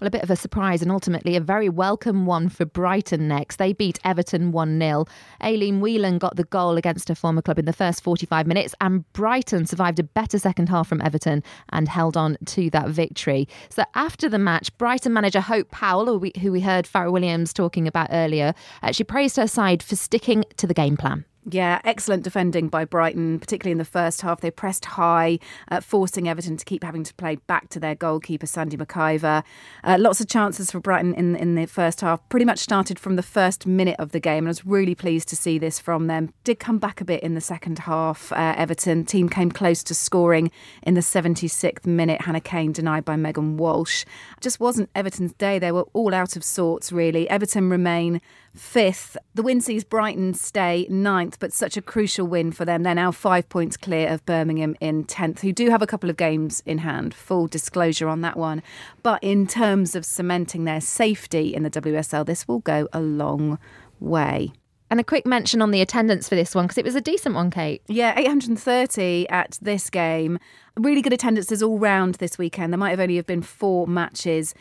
Well, 0.00 0.08
a 0.08 0.10
bit 0.10 0.22
of 0.22 0.30
a 0.30 0.36
surprise 0.36 0.82
and 0.82 0.90
ultimately 0.90 1.36
a 1.36 1.40
very 1.40 1.68
welcome 1.68 2.26
one 2.26 2.48
for 2.48 2.64
Brighton 2.64 3.28
next. 3.28 3.56
They 3.56 3.72
beat 3.72 3.98
Everton 4.04 4.52
1 4.52 4.78
0. 4.78 5.04
Aileen 5.42 5.80
Whelan 5.80 6.18
got 6.18 6.36
the 6.36 6.44
goal 6.44 6.76
against 6.76 7.08
her 7.08 7.14
former 7.14 7.42
club 7.42 7.58
in 7.58 7.64
the 7.64 7.72
first 7.72 8.02
45 8.02 8.46
minutes, 8.46 8.74
and 8.80 9.10
Brighton 9.12 9.66
survived 9.66 9.98
a 9.98 10.04
better 10.04 10.38
second 10.38 10.68
half 10.68 10.88
from 10.88 11.00
Everton 11.02 11.42
and 11.70 11.88
held 11.88 12.16
on 12.16 12.36
to 12.46 12.70
that 12.70 12.88
victory. 12.88 13.48
So 13.68 13.84
after 13.94 14.28
the 14.28 14.38
match, 14.38 14.76
Brighton 14.78 15.12
manager 15.12 15.40
Hope 15.40 15.70
Powell, 15.70 16.06
who 16.06 16.52
we, 16.52 16.60
heard 16.60 16.86
Fara 16.86 17.12
Williams 17.12 17.52
talking 17.52 17.86
about 17.86 18.08
earlier, 18.10 18.54
she 18.92 19.04
praised 19.04 19.36
her 19.36 19.46
side 19.46 19.82
for 19.82 19.96
sticking 19.96 20.44
to 20.56 20.66
the 20.66 20.74
game 20.74 20.96
plan. 20.96 21.24
Yeah, 21.50 21.80
excellent 21.82 22.24
defending 22.24 22.68
by 22.68 22.84
Brighton, 22.84 23.38
particularly 23.38 23.72
in 23.72 23.78
the 23.78 23.84
first 23.86 24.20
half. 24.20 24.42
They 24.42 24.50
pressed 24.50 24.84
high, 24.84 25.38
uh, 25.70 25.80
forcing 25.80 26.28
Everton 26.28 26.58
to 26.58 26.64
keep 26.64 26.84
having 26.84 27.04
to 27.04 27.14
play 27.14 27.36
back 27.46 27.70
to 27.70 27.80
their 27.80 27.94
goalkeeper, 27.94 28.46
Sandy 28.46 28.76
MacIver. 28.76 29.42
Uh, 29.82 29.96
lots 29.98 30.20
of 30.20 30.28
chances 30.28 30.70
for 30.70 30.78
Brighton 30.78 31.14
in, 31.14 31.36
in 31.36 31.54
the 31.54 31.64
first 31.64 32.02
half. 32.02 32.26
Pretty 32.28 32.44
much 32.44 32.58
started 32.58 32.98
from 32.98 33.16
the 33.16 33.22
first 33.22 33.66
minute 33.66 33.96
of 33.98 34.12
the 34.12 34.20
game, 34.20 34.44
and 34.44 34.48
I 34.48 34.50
was 34.50 34.66
really 34.66 34.94
pleased 34.94 35.26
to 35.28 35.36
see 35.36 35.58
this 35.58 35.78
from 35.78 36.06
them. 36.06 36.34
Did 36.44 36.58
come 36.58 36.78
back 36.78 37.00
a 37.00 37.04
bit 37.04 37.22
in 37.22 37.34
the 37.34 37.40
second 37.40 37.78
half. 37.80 38.30
Uh, 38.32 38.54
Everton 38.58 39.06
team 39.06 39.30
came 39.30 39.50
close 39.50 39.82
to 39.84 39.94
scoring 39.94 40.50
in 40.82 40.92
the 40.92 41.00
76th 41.00 41.86
minute. 41.86 42.20
Hannah 42.20 42.42
Cain 42.42 42.72
denied 42.72 43.06
by 43.06 43.16
Megan 43.16 43.56
Walsh. 43.56 44.04
Just 44.42 44.60
wasn't 44.60 44.90
Everton's 44.94 45.32
day. 45.32 45.58
They 45.58 45.72
were 45.72 45.86
all 45.94 46.12
out 46.12 46.36
of 46.36 46.44
sorts, 46.44 46.92
really. 46.92 47.26
Everton 47.30 47.70
remain 47.70 48.20
fifth. 48.54 49.16
The 49.34 49.42
win 49.42 49.60
sees 49.60 49.84
Brighton 49.84 50.34
stay 50.34 50.86
ninth, 50.90 51.38
but 51.38 51.52
such 51.52 51.76
a 51.76 51.82
crucial 51.82 52.26
win 52.26 52.52
for 52.52 52.64
them. 52.64 52.82
They're 52.82 52.94
now 52.94 53.12
five 53.12 53.48
points 53.48 53.76
clear 53.76 54.08
of 54.08 54.24
Birmingham 54.26 54.76
in 54.80 55.04
10th, 55.04 55.40
who 55.40 55.52
do 55.52 55.70
have 55.70 55.82
a 55.82 55.86
couple 55.86 56.10
of 56.10 56.16
games 56.16 56.62
in 56.66 56.78
hand. 56.78 57.14
Full 57.14 57.46
disclosure 57.46 58.08
on 58.08 58.20
that 58.22 58.36
one. 58.36 58.62
But 59.02 59.22
in 59.22 59.46
terms 59.46 59.94
of 59.94 60.04
cementing 60.04 60.64
their 60.64 60.80
safety 60.80 61.54
in 61.54 61.62
the 61.62 61.70
WSL, 61.70 62.26
this 62.26 62.48
will 62.48 62.60
go 62.60 62.88
a 62.92 63.00
long 63.00 63.58
way. 64.00 64.52
And 64.90 65.00
a 65.00 65.04
quick 65.04 65.26
mention 65.26 65.60
on 65.60 65.70
the 65.70 65.82
attendance 65.82 66.28
for 66.28 66.34
this 66.34 66.54
one 66.54 66.64
because 66.64 66.78
it 66.78 66.84
was 66.84 66.94
a 66.94 67.00
decent 67.00 67.34
one, 67.34 67.50
Kait. 67.50 67.80
Yeah, 67.88 68.14
830 68.16 69.28
at 69.28 69.58
this 69.60 69.90
game. 69.90 70.38
Really 70.78 71.02
good 71.02 71.12
attendances 71.12 71.62
all 71.62 71.78
round 71.78 72.14
this 72.16 72.36
weekend. 72.38 72.72
There 72.72 72.78
might 72.78 72.90
have 72.90 73.00
only 73.00 73.16
have 73.16 73.26
been 73.26 73.42
four 73.42 73.86
matches, 73.86 74.54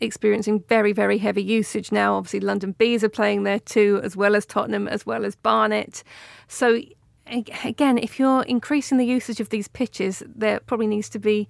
experiencing 0.00 0.62
very, 0.68 0.92
very 0.92 1.18
heavy 1.18 1.42
usage 1.42 1.90
now. 1.90 2.14
Obviously, 2.14 2.40
London 2.40 2.72
Bees 2.72 3.02
are 3.02 3.08
playing 3.08 3.42
there 3.42 3.58
too, 3.58 4.00
as 4.04 4.16
well 4.16 4.36
as 4.36 4.46
Tottenham, 4.46 4.86
as 4.86 5.04
well 5.04 5.24
as 5.24 5.34
Barnet. 5.34 6.04
So, 6.46 6.80
again, 7.26 7.98
if 7.98 8.20
you're 8.20 8.42
increasing 8.42 8.98
the 8.98 9.06
usage 9.06 9.40
of 9.40 9.48
these 9.48 9.66
pitches, 9.66 10.22
there 10.26 10.60
probably 10.60 10.86
needs 10.86 11.08
to 11.10 11.18
be 11.18 11.48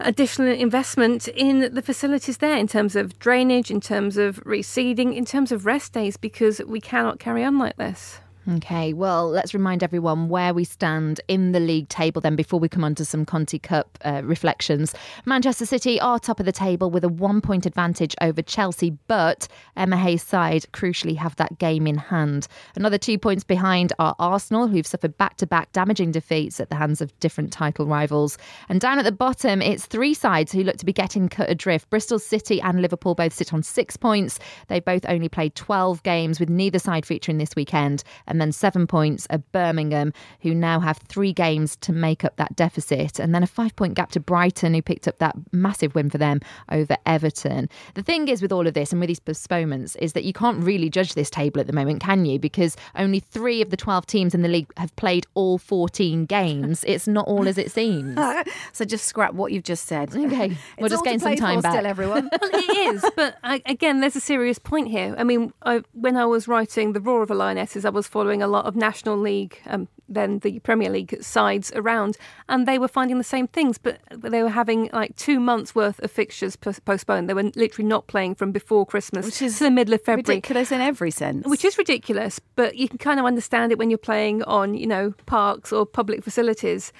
additional 0.00 0.52
investment 0.52 1.28
in 1.28 1.74
the 1.74 1.82
facilities 1.82 2.38
there 2.38 2.56
in 2.56 2.66
terms 2.66 2.96
of 2.96 3.18
drainage, 3.18 3.70
in 3.70 3.80
terms 3.80 4.16
of 4.16 4.36
reseeding, 4.44 5.14
in 5.14 5.24
terms 5.24 5.52
of 5.52 5.66
rest 5.66 5.92
days, 5.92 6.16
because 6.16 6.60
we 6.66 6.80
cannot 6.80 7.18
carry 7.18 7.44
on 7.44 7.58
like 7.58 7.76
this. 7.76 8.20
Okay, 8.56 8.92
well, 8.92 9.28
let's 9.28 9.54
remind 9.54 9.84
everyone 9.84 10.28
where 10.28 10.52
we 10.52 10.64
stand 10.64 11.20
in 11.28 11.52
the 11.52 11.60
league 11.60 11.88
table 11.88 12.20
then 12.20 12.34
before 12.34 12.58
we 12.58 12.68
come 12.68 12.82
on 12.82 12.96
to 12.96 13.04
some 13.04 13.24
Conti 13.24 13.60
Cup 13.60 13.96
uh, 14.04 14.22
reflections. 14.24 14.92
Manchester 15.24 15.64
City 15.66 16.00
are 16.00 16.18
top 16.18 16.40
of 16.40 16.46
the 16.46 16.52
table 16.52 16.90
with 16.90 17.04
a 17.04 17.08
one 17.08 17.40
point 17.40 17.64
advantage 17.64 18.16
over 18.20 18.42
Chelsea, 18.42 18.90
but 19.06 19.46
Emma 19.76 19.96
Hayes' 19.96 20.24
side 20.24 20.66
crucially 20.72 21.16
have 21.16 21.36
that 21.36 21.58
game 21.58 21.86
in 21.86 21.96
hand. 21.96 22.48
Another 22.74 22.98
two 22.98 23.18
points 23.18 23.44
behind 23.44 23.92
are 24.00 24.16
Arsenal, 24.18 24.66
who've 24.66 24.86
suffered 24.86 25.16
back 25.16 25.36
to 25.36 25.46
back 25.46 25.70
damaging 25.70 26.10
defeats 26.10 26.58
at 26.58 26.70
the 26.70 26.76
hands 26.76 27.00
of 27.00 27.16
different 27.20 27.52
title 27.52 27.86
rivals. 27.86 28.36
And 28.68 28.80
down 28.80 28.98
at 28.98 29.04
the 29.04 29.12
bottom, 29.12 29.62
it's 29.62 29.86
three 29.86 30.14
sides 30.14 30.50
who 30.50 30.64
look 30.64 30.78
to 30.78 30.86
be 30.86 30.92
getting 30.92 31.28
cut 31.28 31.50
adrift. 31.50 31.88
Bristol 31.88 32.18
City 32.18 32.60
and 32.60 32.82
Liverpool 32.82 33.14
both 33.14 33.32
sit 33.32 33.54
on 33.54 33.62
six 33.62 33.96
points. 33.96 34.40
They 34.66 34.80
both 34.80 35.04
only 35.08 35.28
played 35.28 35.54
12 35.54 36.02
games, 36.02 36.40
with 36.40 36.48
neither 36.48 36.80
side 36.80 37.06
featuring 37.06 37.38
this 37.38 37.54
weekend. 37.54 38.02
And 38.26 38.39
then 38.40 38.52
seven 38.52 38.86
points 38.86 39.26
at 39.30 39.50
Birmingham, 39.52 40.12
who 40.40 40.54
now 40.54 40.80
have 40.80 40.98
three 40.98 41.32
games 41.32 41.76
to 41.76 41.92
make 41.92 42.24
up 42.24 42.36
that 42.36 42.56
deficit. 42.56 43.18
And 43.18 43.34
then 43.34 43.42
a 43.42 43.46
five 43.46 43.74
point 43.76 43.94
gap 43.94 44.10
to 44.12 44.20
Brighton, 44.20 44.74
who 44.74 44.82
picked 44.82 45.08
up 45.08 45.18
that 45.18 45.36
massive 45.52 45.94
win 45.94 46.10
for 46.10 46.18
them 46.18 46.40
over 46.70 46.96
Everton. 47.06 47.68
The 47.94 48.02
thing 48.02 48.28
is 48.28 48.42
with 48.42 48.52
all 48.52 48.66
of 48.66 48.74
this 48.74 48.92
and 48.92 49.00
with 49.00 49.08
these 49.08 49.20
postponements 49.20 49.96
is 49.96 50.12
that 50.12 50.24
you 50.24 50.32
can't 50.32 50.62
really 50.62 50.88
judge 50.88 51.14
this 51.14 51.30
table 51.30 51.60
at 51.60 51.66
the 51.66 51.72
moment, 51.72 52.00
can 52.00 52.24
you? 52.24 52.38
Because 52.38 52.76
only 52.96 53.20
three 53.20 53.62
of 53.62 53.70
the 53.70 53.76
12 53.76 54.06
teams 54.06 54.34
in 54.34 54.42
the 54.42 54.48
league 54.48 54.70
have 54.76 54.94
played 54.96 55.26
all 55.34 55.58
14 55.58 56.26
games. 56.26 56.84
It's 56.86 57.06
not 57.06 57.26
all 57.26 57.48
as 57.48 57.58
it 57.58 57.70
seems. 57.70 58.18
so 58.72 58.84
just 58.84 59.06
scrap 59.06 59.34
what 59.34 59.52
you've 59.52 59.64
just 59.64 59.86
said. 59.86 60.14
Okay, 60.14 60.48
we'll 60.78 60.86
It's 60.86 60.90
just 60.90 60.94
all 60.94 61.02
gain 61.02 61.18
some 61.18 61.36
time 61.36 61.60
back. 61.60 61.72
Still, 61.72 61.86
everyone. 61.86 62.30
well, 62.40 62.50
it 62.52 62.94
is, 62.94 63.04
but 63.16 63.36
I, 63.42 63.62
again, 63.66 64.00
there's 64.00 64.16
a 64.16 64.20
serious 64.20 64.58
point 64.58 64.88
here. 64.88 65.14
I 65.18 65.24
mean, 65.24 65.52
I, 65.62 65.82
when 65.92 66.16
I 66.16 66.26
was 66.26 66.46
writing 66.46 66.92
The 66.92 67.00
Roar 67.00 67.22
of 67.22 67.28
the 67.28 67.34
Lionesses, 67.34 67.84
I 67.84 67.90
was 67.90 68.06
following 68.06 68.29
following 68.30 68.42
a 68.42 68.46
lot 68.46 68.64
of 68.64 68.76
National 68.76 69.16
League, 69.16 69.60
um, 69.66 69.88
then 70.08 70.38
the 70.38 70.60
Premier 70.60 70.88
League 70.88 71.20
sides 71.20 71.72
around, 71.74 72.16
and 72.48 72.64
they 72.64 72.78
were 72.78 72.86
finding 72.86 73.18
the 73.18 73.24
same 73.24 73.48
things, 73.48 73.76
but 73.76 73.98
they 74.12 74.40
were 74.40 74.50
having 74.50 74.88
like 74.92 75.16
two 75.16 75.40
months 75.40 75.74
worth 75.74 75.98
of 75.98 76.12
fixtures 76.12 76.54
postponed. 76.54 77.28
They 77.28 77.34
were 77.34 77.50
literally 77.56 77.88
not 77.88 78.06
playing 78.06 78.36
from 78.36 78.52
before 78.52 78.86
Christmas, 78.86 79.26
which 79.26 79.42
is 79.42 79.58
to 79.58 79.64
the 79.64 79.70
middle 79.72 79.94
of 79.94 80.02
February. 80.02 80.36
Ridiculous 80.36 80.70
in 80.70 80.80
every 80.80 81.10
sense. 81.10 81.44
Which 81.44 81.64
is 81.64 81.76
ridiculous, 81.76 82.40
but 82.54 82.76
you 82.76 82.88
can 82.88 82.98
kind 82.98 83.18
of 83.18 83.26
understand 83.26 83.72
it 83.72 83.78
when 83.78 83.90
you're 83.90 83.98
playing 83.98 84.44
on, 84.44 84.74
you 84.74 84.86
know, 84.86 85.12
parks 85.26 85.72
or 85.72 85.84
public 85.84 86.22
facilities 86.22 86.92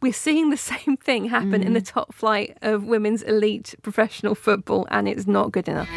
we're 0.00 0.12
seeing 0.12 0.50
the 0.50 0.56
same 0.72 0.96
thing 0.96 1.26
happen 1.26 1.62
mm. 1.62 1.66
in 1.66 1.72
the 1.72 1.80
mm. 1.80 1.92
top 1.92 2.14
flight 2.14 2.56
of 2.62 2.84
women's 2.84 3.22
elite 3.22 3.74
professional 3.82 4.34
football, 4.34 4.86
and 4.90 5.08
it's 5.08 5.26
not 5.26 5.52
good 5.52 5.68
enough. 5.68 5.88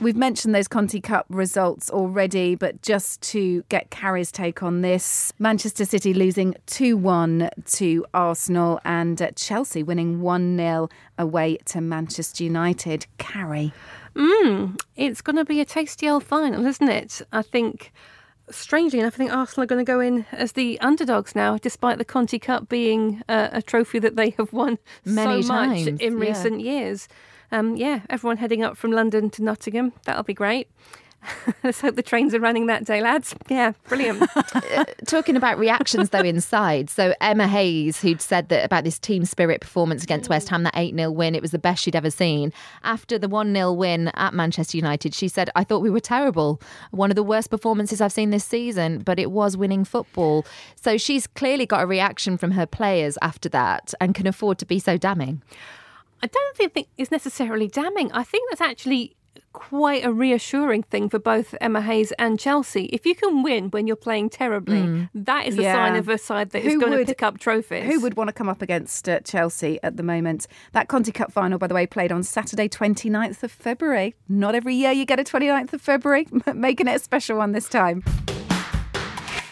We've 0.00 0.16
mentioned 0.16 0.54
those 0.54 0.66
Conti 0.66 0.98
Cup 0.98 1.26
results 1.28 1.90
already, 1.90 2.54
but 2.54 2.80
just 2.80 3.20
to 3.32 3.62
get 3.68 3.90
Carrie's 3.90 4.32
take 4.32 4.62
on 4.62 4.80
this 4.80 5.30
Manchester 5.38 5.84
City 5.84 6.14
losing 6.14 6.54
2 6.66 6.96
1 6.96 7.50
to 7.72 8.06
Arsenal 8.14 8.80
and 8.86 9.30
Chelsea 9.36 9.82
winning 9.82 10.22
1 10.22 10.56
0 10.56 10.88
away 11.18 11.58
to 11.66 11.82
Manchester 11.82 12.44
United. 12.44 13.06
Carrie. 13.18 13.74
Mm, 14.14 14.80
it's 14.96 15.20
going 15.20 15.36
to 15.36 15.44
be 15.44 15.60
a 15.60 15.66
tasty 15.66 16.08
old 16.08 16.24
final, 16.24 16.64
isn't 16.64 16.88
it? 16.88 17.20
I 17.30 17.42
think 17.42 17.92
strangely 18.50 19.00
enough, 19.00 19.14
I 19.14 19.18
think 19.18 19.32
Arsenal 19.34 19.64
are 19.64 19.66
going 19.66 19.84
to 19.84 19.92
go 19.92 20.00
in 20.00 20.24
as 20.32 20.52
the 20.52 20.80
underdogs 20.80 21.34
now, 21.34 21.58
despite 21.58 21.98
the 21.98 22.06
Conti 22.06 22.38
Cup 22.38 22.70
being 22.70 23.22
uh, 23.28 23.50
a 23.52 23.60
trophy 23.60 23.98
that 23.98 24.16
they 24.16 24.30
have 24.30 24.50
won 24.54 24.78
Many 25.04 25.42
so 25.42 25.48
times, 25.48 25.90
much 25.90 26.00
in 26.00 26.14
yeah. 26.14 26.26
recent 26.26 26.60
years 26.62 27.06
um, 27.52 27.76
yeah, 27.76 28.00
everyone 28.08 28.36
heading 28.36 28.62
up 28.62 28.76
from 28.76 28.92
London 28.92 29.30
to 29.30 29.42
Nottingham. 29.42 29.92
That'll 30.04 30.22
be 30.22 30.34
great. 30.34 30.68
Let's 31.64 31.80
hope 31.80 31.96
the 31.96 32.02
trains 32.02 32.34
are 32.34 32.40
running 32.40 32.66
that 32.66 32.84
day, 32.84 33.00
lads. 33.00 33.34
Yeah, 33.48 33.72
brilliant. 33.88 34.22
uh, 34.36 34.84
talking 35.06 35.36
about 35.36 35.58
reactions 35.58 36.10
though 36.10 36.20
inside, 36.20 36.88
so 36.88 37.14
Emma 37.20 37.46
Hayes, 37.46 38.00
who'd 38.00 38.22
said 38.22 38.48
that 38.48 38.64
about 38.64 38.84
this 38.84 38.98
team 38.98 39.24
spirit 39.24 39.60
performance 39.60 40.02
against 40.02 40.30
West 40.30 40.48
Ham, 40.48 40.62
that 40.62 40.72
8 40.76 40.94
0 40.94 41.10
win, 41.10 41.34
it 41.34 41.42
was 41.42 41.50
the 41.50 41.58
best 41.58 41.82
she'd 41.82 41.96
ever 41.96 42.10
seen. 42.10 42.52
After 42.82 43.18
the 43.18 43.28
1 43.28 43.52
0 43.52 43.72
win 43.72 44.08
at 44.14 44.34
Manchester 44.34 44.76
United, 44.76 45.14
she 45.14 45.28
said, 45.28 45.50
I 45.54 45.64
thought 45.64 45.82
we 45.82 45.90
were 45.90 46.00
terrible. 46.00 46.60
One 46.90 47.10
of 47.10 47.16
the 47.16 47.22
worst 47.22 47.50
performances 47.50 48.00
I've 48.00 48.12
seen 48.12 48.30
this 48.30 48.44
season, 48.44 49.00
but 49.00 49.18
it 49.18 49.30
was 49.30 49.56
winning 49.56 49.84
football. 49.84 50.46
So 50.76 50.96
she's 50.96 51.26
clearly 51.26 51.66
got 51.66 51.82
a 51.82 51.86
reaction 51.86 52.38
from 52.38 52.52
her 52.52 52.66
players 52.66 53.18
after 53.20 53.48
that 53.50 53.92
and 54.00 54.14
can 54.14 54.26
afford 54.26 54.58
to 54.58 54.66
be 54.66 54.78
so 54.78 54.96
damning. 54.96 55.42
I 56.22 56.26
don't 56.26 56.56
think 56.56 56.88
it's 56.98 57.10
necessarily 57.10 57.68
damning. 57.68 58.12
I 58.12 58.24
think 58.24 58.48
that's 58.50 58.60
actually 58.60 59.16
quite 59.52 60.04
a 60.04 60.12
reassuring 60.12 60.82
thing 60.84 61.08
for 61.08 61.18
both 61.18 61.54
Emma 61.60 61.80
Hayes 61.80 62.12
and 62.12 62.38
Chelsea. 62.38 62.84
If 62.86 63.04
you 63.04 63.14
can 63.14 63.42
win 63.42 63.68
when 63.70 63.86
you're 63.86 63.96
playing 63.96 64.30
terribly, 64.30 64.80
mm. 64.80 65.08
that 65.14 65.46
is 65.46 65.58
a 65.58 65.62
yeah. 65.62 65.74
sign 65.74 65.96
of 65.96 66.08
a 66.08 66.18
side 66.18 66.50
that 66.50 66.62
who 66.62 66.68
is 66.68 66.76
going 66.76 66.92
would, 66.92 67.06
to 67.06 67.06
pick 67.06 67.22
up 67.22 67.38
trophies. 67.38 67.84
Who 67.84 68.00
would 68.00 68.16
want 68.16 68.28
to 68.28 68.32
come 68.32 68.48
up 68.48 68.62
against 68.62 69.08
uh, 69.08 69.20
Chelsea 69.20 69.80
at 69.82 69.96
the 69.96 70.02
moment? 70.02 70.46
That 70.72 70.88
Conti 70.88 71.12
Cup 71.12 71.32
final, 71.32 71.58
by 71.58 71.66
the 71.66 71.74
way, 71.74 71.86
played 71.86 72.12
on 72.12 72.22
Saturday, 72.22 72.68
29th 72.68 73.42
of 73.42 73.50
February. 73.50 74.14
Not 74.28 74.54
every 74.54 74.74
year 74.74 74.92
you 74.92 75.04
get 75.04 75.18
a 75.18 75.24
29th 75.24 75.72
of 75.72 75.80
February, 75.80 76.26
making 76.54 76.86
it 76.86 76.96
a 76.96 77.00
special 77.00 77.38
one 77.38 77.52
this 77.52 77.68
time. 77.68 78.04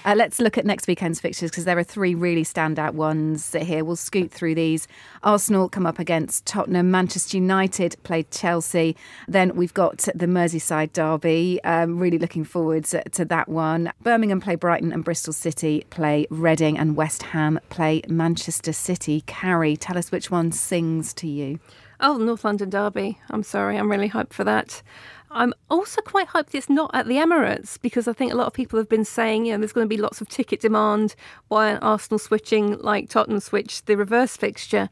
Uh, 0.04 0.14
let's 0.16 0.38
look 0.38 0.56
at 0.56 0.64
next 0.64 0.86
weekend's 0.86 1.20
fixtures 1.20 1.50
because 1.50 1.64
there 1.64 1.78
are 1.78 1.84
three 1.84 2.14
really 2.14 2.44
standout 2.44 2.94
ones 2.94 3.54
here. 3.54 3.84
We'll 3.84 3.96
scoot 3.96 4.30
through 4.30 4.54
these. 4.54 4.88
Arsenal 5.22 5.68
come 5.68 5.86
up 5.86 5.98
against 5.98 6.46
Tottenham. 6.46 6.90
Manchester 6.90 7.36
United 7.36 7.96
played 8.04 8.30
Chelsea. 8.30 8.96
Then 9.26 9.54
we've 9.56 9.74
got 9.74 9.98
the 10.14 10.26
Merseyside 10.26 10.92
derby. 10.92 11.60
Um, 11.64 11.98
really 11.98 12.18
looking 12.18 12.44
forward 12.44 12.84
to, 12.86 13.02
to 13.10 13.24
that 13.26 13.48
one. 13.48 13.92
Birmingham 14.02 14.40
play 14.40 14.54
Brighton 14.54 14.92
and 14.92 15.04
Bristol 15.04 15.32
City 15.32 15.84
play 15.90 16.26
Reading 16.30 16.78
and 16.78 16.96
West 16.96 17.22
Ham 17.24 17.60
play 17.68 18.02
Manchester 18.08 18.72
City. 18.72 19.22
Carrie, 19.26 19.76
tell 19.76 19.98
us 19.98 20.10
which 20.10 20.30
one 20.30 20.52
sings 20.52 21.12
to 21.14 21.26
you. 21.26 21.58
Oh, 22.00 22.16
North 22.16 22.44
London 22.44 22.70
Derby. 22.70 23.18
I'm 23.28 23.42
sorry, 23.42 23.76
I'm 23.76 23.90
really 23.90 24.08
hyped 24.08 24.32
for 24.32 24.44
that. 24.44 24.82
I'm 25.30 25.52
also 25.70 26.00
quite 26.00 26.28
hyped 26.28 26.54
it's 26.54 26.70
not 26.70 26.90
at 26.94 27.06
the 27.06 27.16
Emirates 27.16 27.80
because 27.80 28.08
I 28.08 28.12
think 28.12 28.32
a 28.32 28.36
lot 28.36 28.46
of 28.46 28.52
people 28.52 28.78
have 28.78 28.88
been 28.88 29.04
saying, 29.04 29.46
you 29.46 29.52
know, 29.52 29.58
there's 29.58 29.72
going 29.72 29.84
to 29.84 29.88
be 29.88 30.00
lots 30.00 30.20
of 30.20 30.28
ticket 30.28 30.60
demand. 30.60 31.14
Why 31.48 31.70
aren't 31.70 31.82
Arsenal 31.82 32.18
switching 32.18 32.78
like 32.78 33.08
Tottenham 33.08 33.40
switched 33.40 33.86
the 33.86 33.96
reverse 33.96 34.36
fixture? 34.36 34.88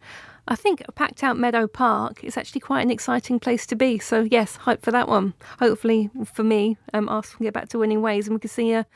I 0.49 0.55
think 0.55 0.82
a 0.87 0.93
packed 0.93 1.24
out 1.24 1.39
Meadow 1.39 1.66
Park 1.66 2.22
is 2.22 2.37
actually 2.37 2.61
quite 2.61 2.82
an 2.82 2.91
exciting 2.91 3.41
place 3.41 3.66
to 3.66 3.74
be. 3.74 3.99
So, 3.99 4.22
yes, 4.22 4.57
hype 4.57 4.82
for 4.82 4.93
that 4.93 5.09
one. 5.09 5.34
Hopefully, 5.59 6.11
for 6.24 6.45
me, 6.45 6.76
um, 6.93 7.09
Arsenal 7.09 7.39
can 7.39 7.45
get 7.45 7.55
back 7.55 7.68
to 7.70 7.78
winning 7.78 8.03
ways 8.03 8.28
and 8.28 8.37
we 8.37 8.41
can 8.41 8.51
see 8.51 8.72
a 8.72 8.87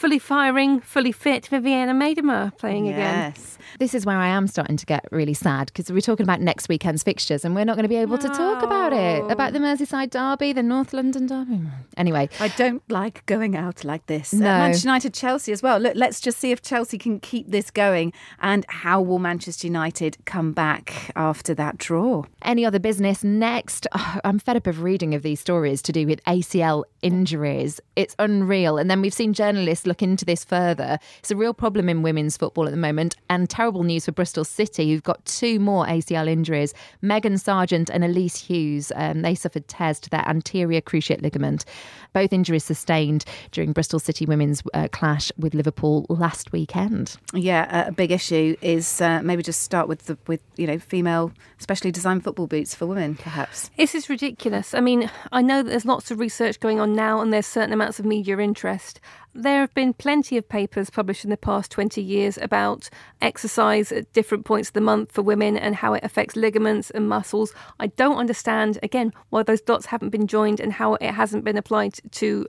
fully 0.00 0.18
firing, 0.18 0.80
fully 0.80 1.12
fit 1.12 1.46
Vivianne 1.52 1.90
Miedema 1.90 2.56
playing 2.56 2.86
yes. 2.86 2.94
again. 2.94 3.32
Yes. 3.36 3.58
This 3.78 3.94
is 3.94 4.06
where 4.06 4.16
I 4.16 4.28
am 4.28 4.46
starting 4.46 4.78
to 4.78 4.86
get 4.86 5.04
really 5.12 5.34
sad 5.34 5.66
because 5.66 5.92
we're 5.92 6.00
talking 6.00 6.24
about 6.24 6.40
next 6.40 6.70
weekend's 6.70 7.02
fixtures 7.02 7.44
and 7.44 7.54
we're 7.54 7.66
not 7.66 7.76
going 7.76 7.84
to 7.84 7.88
be 7.88 7.96
able 7.96 8.16
no. 8.16 8.22
to 8.22 8.28
talk 8.28 8.62
about 8.62 8.94
it. 8.94 9.30
About 9.30 9.52
the 9.52 9.58
Merseyside 9.58 10.08
derby, 10.08 10.54
the 10.54 10.62
North 10.62 10.94
London 10.94 11.26
derby. 11.26 11.60
Anyway. 11.98 12.30
I 12.40 12.48
don't 12.48 12.82
like 12.90 13.26
going 13.26 13.54
out 13.56 13.84
like 13.84 14.06
this. 14.06 14.32
No. 14.32 14.46
Uh, 14.46 14.58
Manchester 14.60 14.88
United 14.88 15.12
Chelsea 15.12 15.52
as 15.52 15.62
well. 15.62 15.78
Look, 15.78 15.92
let's 15.96 16.18
just 16.18 16.38
see 16.38 16.50
if 16.50 16.62
Chelsea 16.62 16.96
can 16.96 17.20
keep 17.20 17.50
this 17.50 17.70
going 17.70 18.14
and 18.40 18.64
how 18.70 19.02
will 19.02 19.18
Manchester 19.18 19.66
United 19.66 20.16
come 20.24 20.52
back 20.52 21.12
after 21.14 21.52
that 21.54 21.76
draw. 21.76 22.24
Any 22.42 22.64
other 22.64 22.78
business 22.78 23.22
next? 23.22 23.86
Oh, 23.92 24.18
I'm 24.24 24.38
fed 24.38 24.56
up 24.56 24.66
of 24.66 24.82
reading 24.82 25.14
of 25.14 25.22
these 25.22 25.40
stories 25.40 25.82
to 25.82 25.92
do 25.92 26.06
with 26.06 26.24
ACL 26.24 26.84
injuries. 27.02 27.80
It's 27.96 28.16
unreal. 28.18 28.78
And 28.78 28.90
then 28.90 29.02
we've 29.02 29.12
seen 29.12 29.34
journalists 29.34 29.86
look 29.90 30.02
into 30.02 30.24
this 30.24 30.44
further. 30.44 31.00
It's 31.18 31.32
a 31.32 31.36
real 31.36 31.52
problem 31.52 31.88
in 31.88 32.02
women's 32.02 32.36
football 32.36 32.66
at 32.66 32.70
the 32.70 32.76
moment, 32.76 33.16
and 33.28 33.50
terrible 33.50 33.82
news 33.82 34.04
for 34.04 34.12
Bristol 34.12 34.44
City, 34.44 34.92
who've 34.92 35.02
got 35.02 35.24
two 35.24 35.58
more 35.58 35.84
ACL 35.84 36.28
injuries. 36.28 36.72
Meaghan 37.02 37.34
Sargeant 37.34 37.90
and 37.90 38.04
Elise 38.04 38.36
Hughes, 38.36 38.92
um, 38.94 39.22
they 39.22 39.34
suffered 39.34 39.66
tears 39.66 39.98
to 40.00 40.10
their 40.10 40.26
anterior 40.28 40.80
cruciate 40.80 41.22
ligament. 41.22 41.64
Both 42.12 42.32
injuries 42.32 42.62
sustained 42.62 43.24
during 43.50 43.72
Bristol 43.72 43.98
City 43.98 44.26
women's 44.26 44.62
uh, 44.74 44.86
clash 44.92 45.32
with 45.36 45.54
Liverpool 45.54 46.06
last 46.08 46.52
weekend. 46.52 47.16
Yeah, 47.34 47.88
a 47.88 47.92
big 47.92 48.12
issue 48.12 48.56
is 48.62 49.00
uh, 49.00 49.22
maybe 49.22 49.42
just 49.42 49.62
start 49.62 49.88
with 49.88 50.06
the 50.06 50.16
with 50.28 50.40
you 50.56 50.68
know 50.68 50.78
female, 50.78 51.32
specially 51.58 51.90
designed 51.90 52.22
football 52.22 52.46
boots 52.46 52.76
for 52.76 52.86
women, 52.86 53.16
perhaps. 53.16 53.70
This 53.76 53.94
is 53.96 54.08
ridiculous. 54.08 54.72
I 54.72 54.80
mean, 54.80 55.10
I 55.32 55.42
know 55.42 55.62
that 55.62 55.70
there's 55.70 55.84
lots 55.84 56.10
of 56.10 56.20
research 56.20 56.60
going 56.60 56.78
on 56.78 56.94
now, 56.94 57.20
and 57.20 57.32
there's 57.32 57.46
certain 57.46 57.72
amounts 57.72 57.98
of 57.98 58.04
media 58.04 58.38
interest. 58.38 59.00
There 59.32 59.60
have 59.60 59.72
been 59.74 59.94
plenty 59.94 60.36
of 60.36 60.48
papers 60.48 60.90
published 60.90 61.22
in 61.22 61.30
the 61.30 61.36
past 61.36 61.70
20 61.70 62.02
years 62.02 62.36
about 62.38 62.90
exercise 63.22 63.92
at 63.92 64.12
different 64.12 64.44
points 64.44 64.70
of 64.70 64.72
the 64.72 64.80
month 64.80 65.12
for 65.12 65.22
women 65.22 65.56
and 65.56 65.76
how 65.76 65.94
it 65.94 66.02
affects 66.02 66.34
ligaments 66.34 66.90
and 66.90 67.08
muscles. 67.08 67.54
I 67.78 67.86
don't 67.86 68.16
understand, 68.18 68.80
again, 68.82 69.12
why 69.28 69.44
those 69.44 69.60
dots 69.60 69.86
haven't 69.86 70.10
been 70.10 70.26
joined 70.26 70.58
and 70.58 70.72
how 70.72 70.94
it 70.94 71.12
hasn't 71.12 71.44
been 71.44 71.56
applied 71.56 71.94
to 72.10 72.44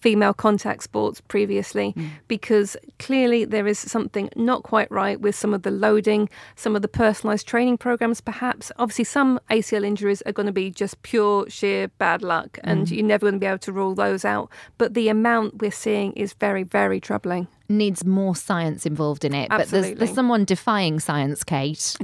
female 0.00 0.34
contact 0.34 0.82
sports 0.82 1.20
previously 1.20 1.92
mm. 1.96 2.10
because 2.28 2.76
clearly 2.98 3.44
there 3.44 3.66
is 3.66 3.78
something 3.78 4.30
not 4.34 4.62
quite 4.62 4.90
right 4.90 5.20
with 5.20 5.34
some 5.34 5.54
of 5.54 5.62
the 5.62 5.70
loading, 5.70 6.28
some 6.56 6.74
of 6.74 6.82
the 6.82 6.88
personalised 6.88 7.44
training 7.44 7.78
programs, 7.78 8.20
perhaps. 8.20 8.72
Obviously, 8.78 9.04
some 9.04 9.38
ACL 9.50 9.84
injuries 9.84 10.22
are 10.26 10.32
going 10.32 10.46
to 10.46 10.52
be 10.52 10.70
just 10.70 11.00
pure, 11.02 11.48
sheer 11.48 11.88
bad 11.98 12.22
luck, 12.22 12.58
and 12.64 12.86
mm. 12.86 12.96
you're 12.96 13.06
never 13.06 13.26
going 13.26 13.34
to 13.34 13.40
be 13.40 13.46
able 13.46 13.58
to 13.58 13.72
rule 13.72 13.94
those 13.94 14.24
out. 14.24 14.50
But 14.78 14.94
the 14.94 15.08
amount 15.08 15.60
we're 15.60 15.70
seeing 15.70 16.12
is 16.14 16.32
very, 16.32 16.62
very 16.62 17.00
troubling 17.00 17.48
needs 17.68 18.04
more 18.04 18.34
science 18.34 18.84
involved 18.84 19.24
in 19.24 19.32
it. 19.32 19.46
Absolutely. 19.48 19.60
But 19.60 19.70
there's, 19.70 19.98
there's 19.98 20.14
someone 20.14 20.44
defying 20.44 20.98
science, 20.98 21.44
Kait. 21.44 21.96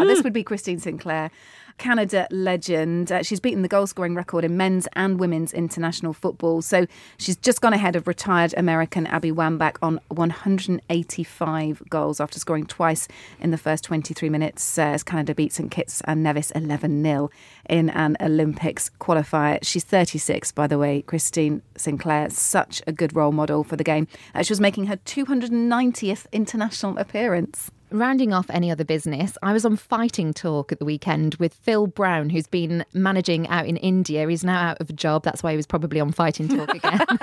this 0.06 0.22
would 0.24 0.32
be 0.32 0.42
Christine 0.42 0.80
Sinclair. 0.80 1.30
Canada 1.78 2.26
legend. 2.30 3.10
Uh, 3.10 3.22
she's 3.22 3.40
beaten 3.40 3.62
the 3.62 3.68
goal 3.68 3.86
scoring 3.86 4.14
record 4.14 4.44
in 4.44 4.56
men's 4.56 4.88
and 4.94 5.18
women's 5.18 5.52
international 5.52 6.12
football. 6.12 6.62
So 6.62 6.86
she's 7.18 7.36
just 7.36 7.60
gone 7.60 7.72
ahead 7.72 7.96
of 7.96 8.06
retired 8.06 8.54
American 8.56 9.06
Abby 9.06 9.32
Wambach 9.32 9.76
on 9.82 10.00
185 10.08 11.82
goals 11.88 12.20
after 12.20 12.38
scoring 12.38 12.66
twice 12.66 13.08
in 13.40 13.50
the 13.50 13.58
first 13.58 13.84
23 13.84 14.28
minutes 14.28 14.78
uh, 14.78 14.82
as 14.82 15.02
Canada 15.02 15.34
beat 15.34 15.52
St 15.52 15.70
Kitts 15.70 16.00
and 16.04 16.22
Nevis 16.22 16.50
11 16.52 17.02
0 17.02 17.30
in 17.68 17.90
an 17.90 18.16
Olympics 18.20 18.90
qualifier. 19.00 19.58
She's 19.62 19.84
36, 19.84 20.52
by 20.52 20.66
the 20.66 20.78
way, 20.78 21.02
Christine 21.02 21.62
Sinclair. 21.76 22.30
Such 22.30 22.82
a 22.86 22.92
good 22.92 23.14
role 23.14 23.32
model 23.32 23.64
for 23.64 23.76
the 23.76 23.84
game. 23.84 24.08
Uh, 24.34 24.42
she 24.42 24.52
was 24.52 24.60
making 24.60 24.86
her 24.86 24.96
290th 24.96 26.26
international 26.32 26.96
appearance. 26.98 27.70
Rounding 27.90 28.32
off 28.32 28.50
any 28.50 28.70
other 28.70 28.84
business, 28.84 29.36
I 29.42 29.52
was 29.52 29.64
on 29.64 29.76
Fighting 29.76 30.32
Talk 30.32 30.72
at 30.72 30.78
the 30.78 30.84
weekend 30.84 31.36
with 31.36 31.54
Phil 31.54 31.86
Brown, 31.86 32.30
who's 32.30 32.46
been 32.46 32.84
managing 32.92 33.46
out 33.48 33.66
in 33.66 33.76
India. 33.76 34.28
He's 34.28 34.42
now 34.42 34.70
out 34.70 34.80
of 34.80 34.90
a 34.90 34.92
job. 34.92 35.22
That's 35.22 35.42
why 35.42 35.50
he 35.50 35.56
was 35.56 35.66
probably 35.66 36.00
on 36.00 36.10
Fighting 36.10 36.48
Talk 36.48 36.74
again. 36.74 37.00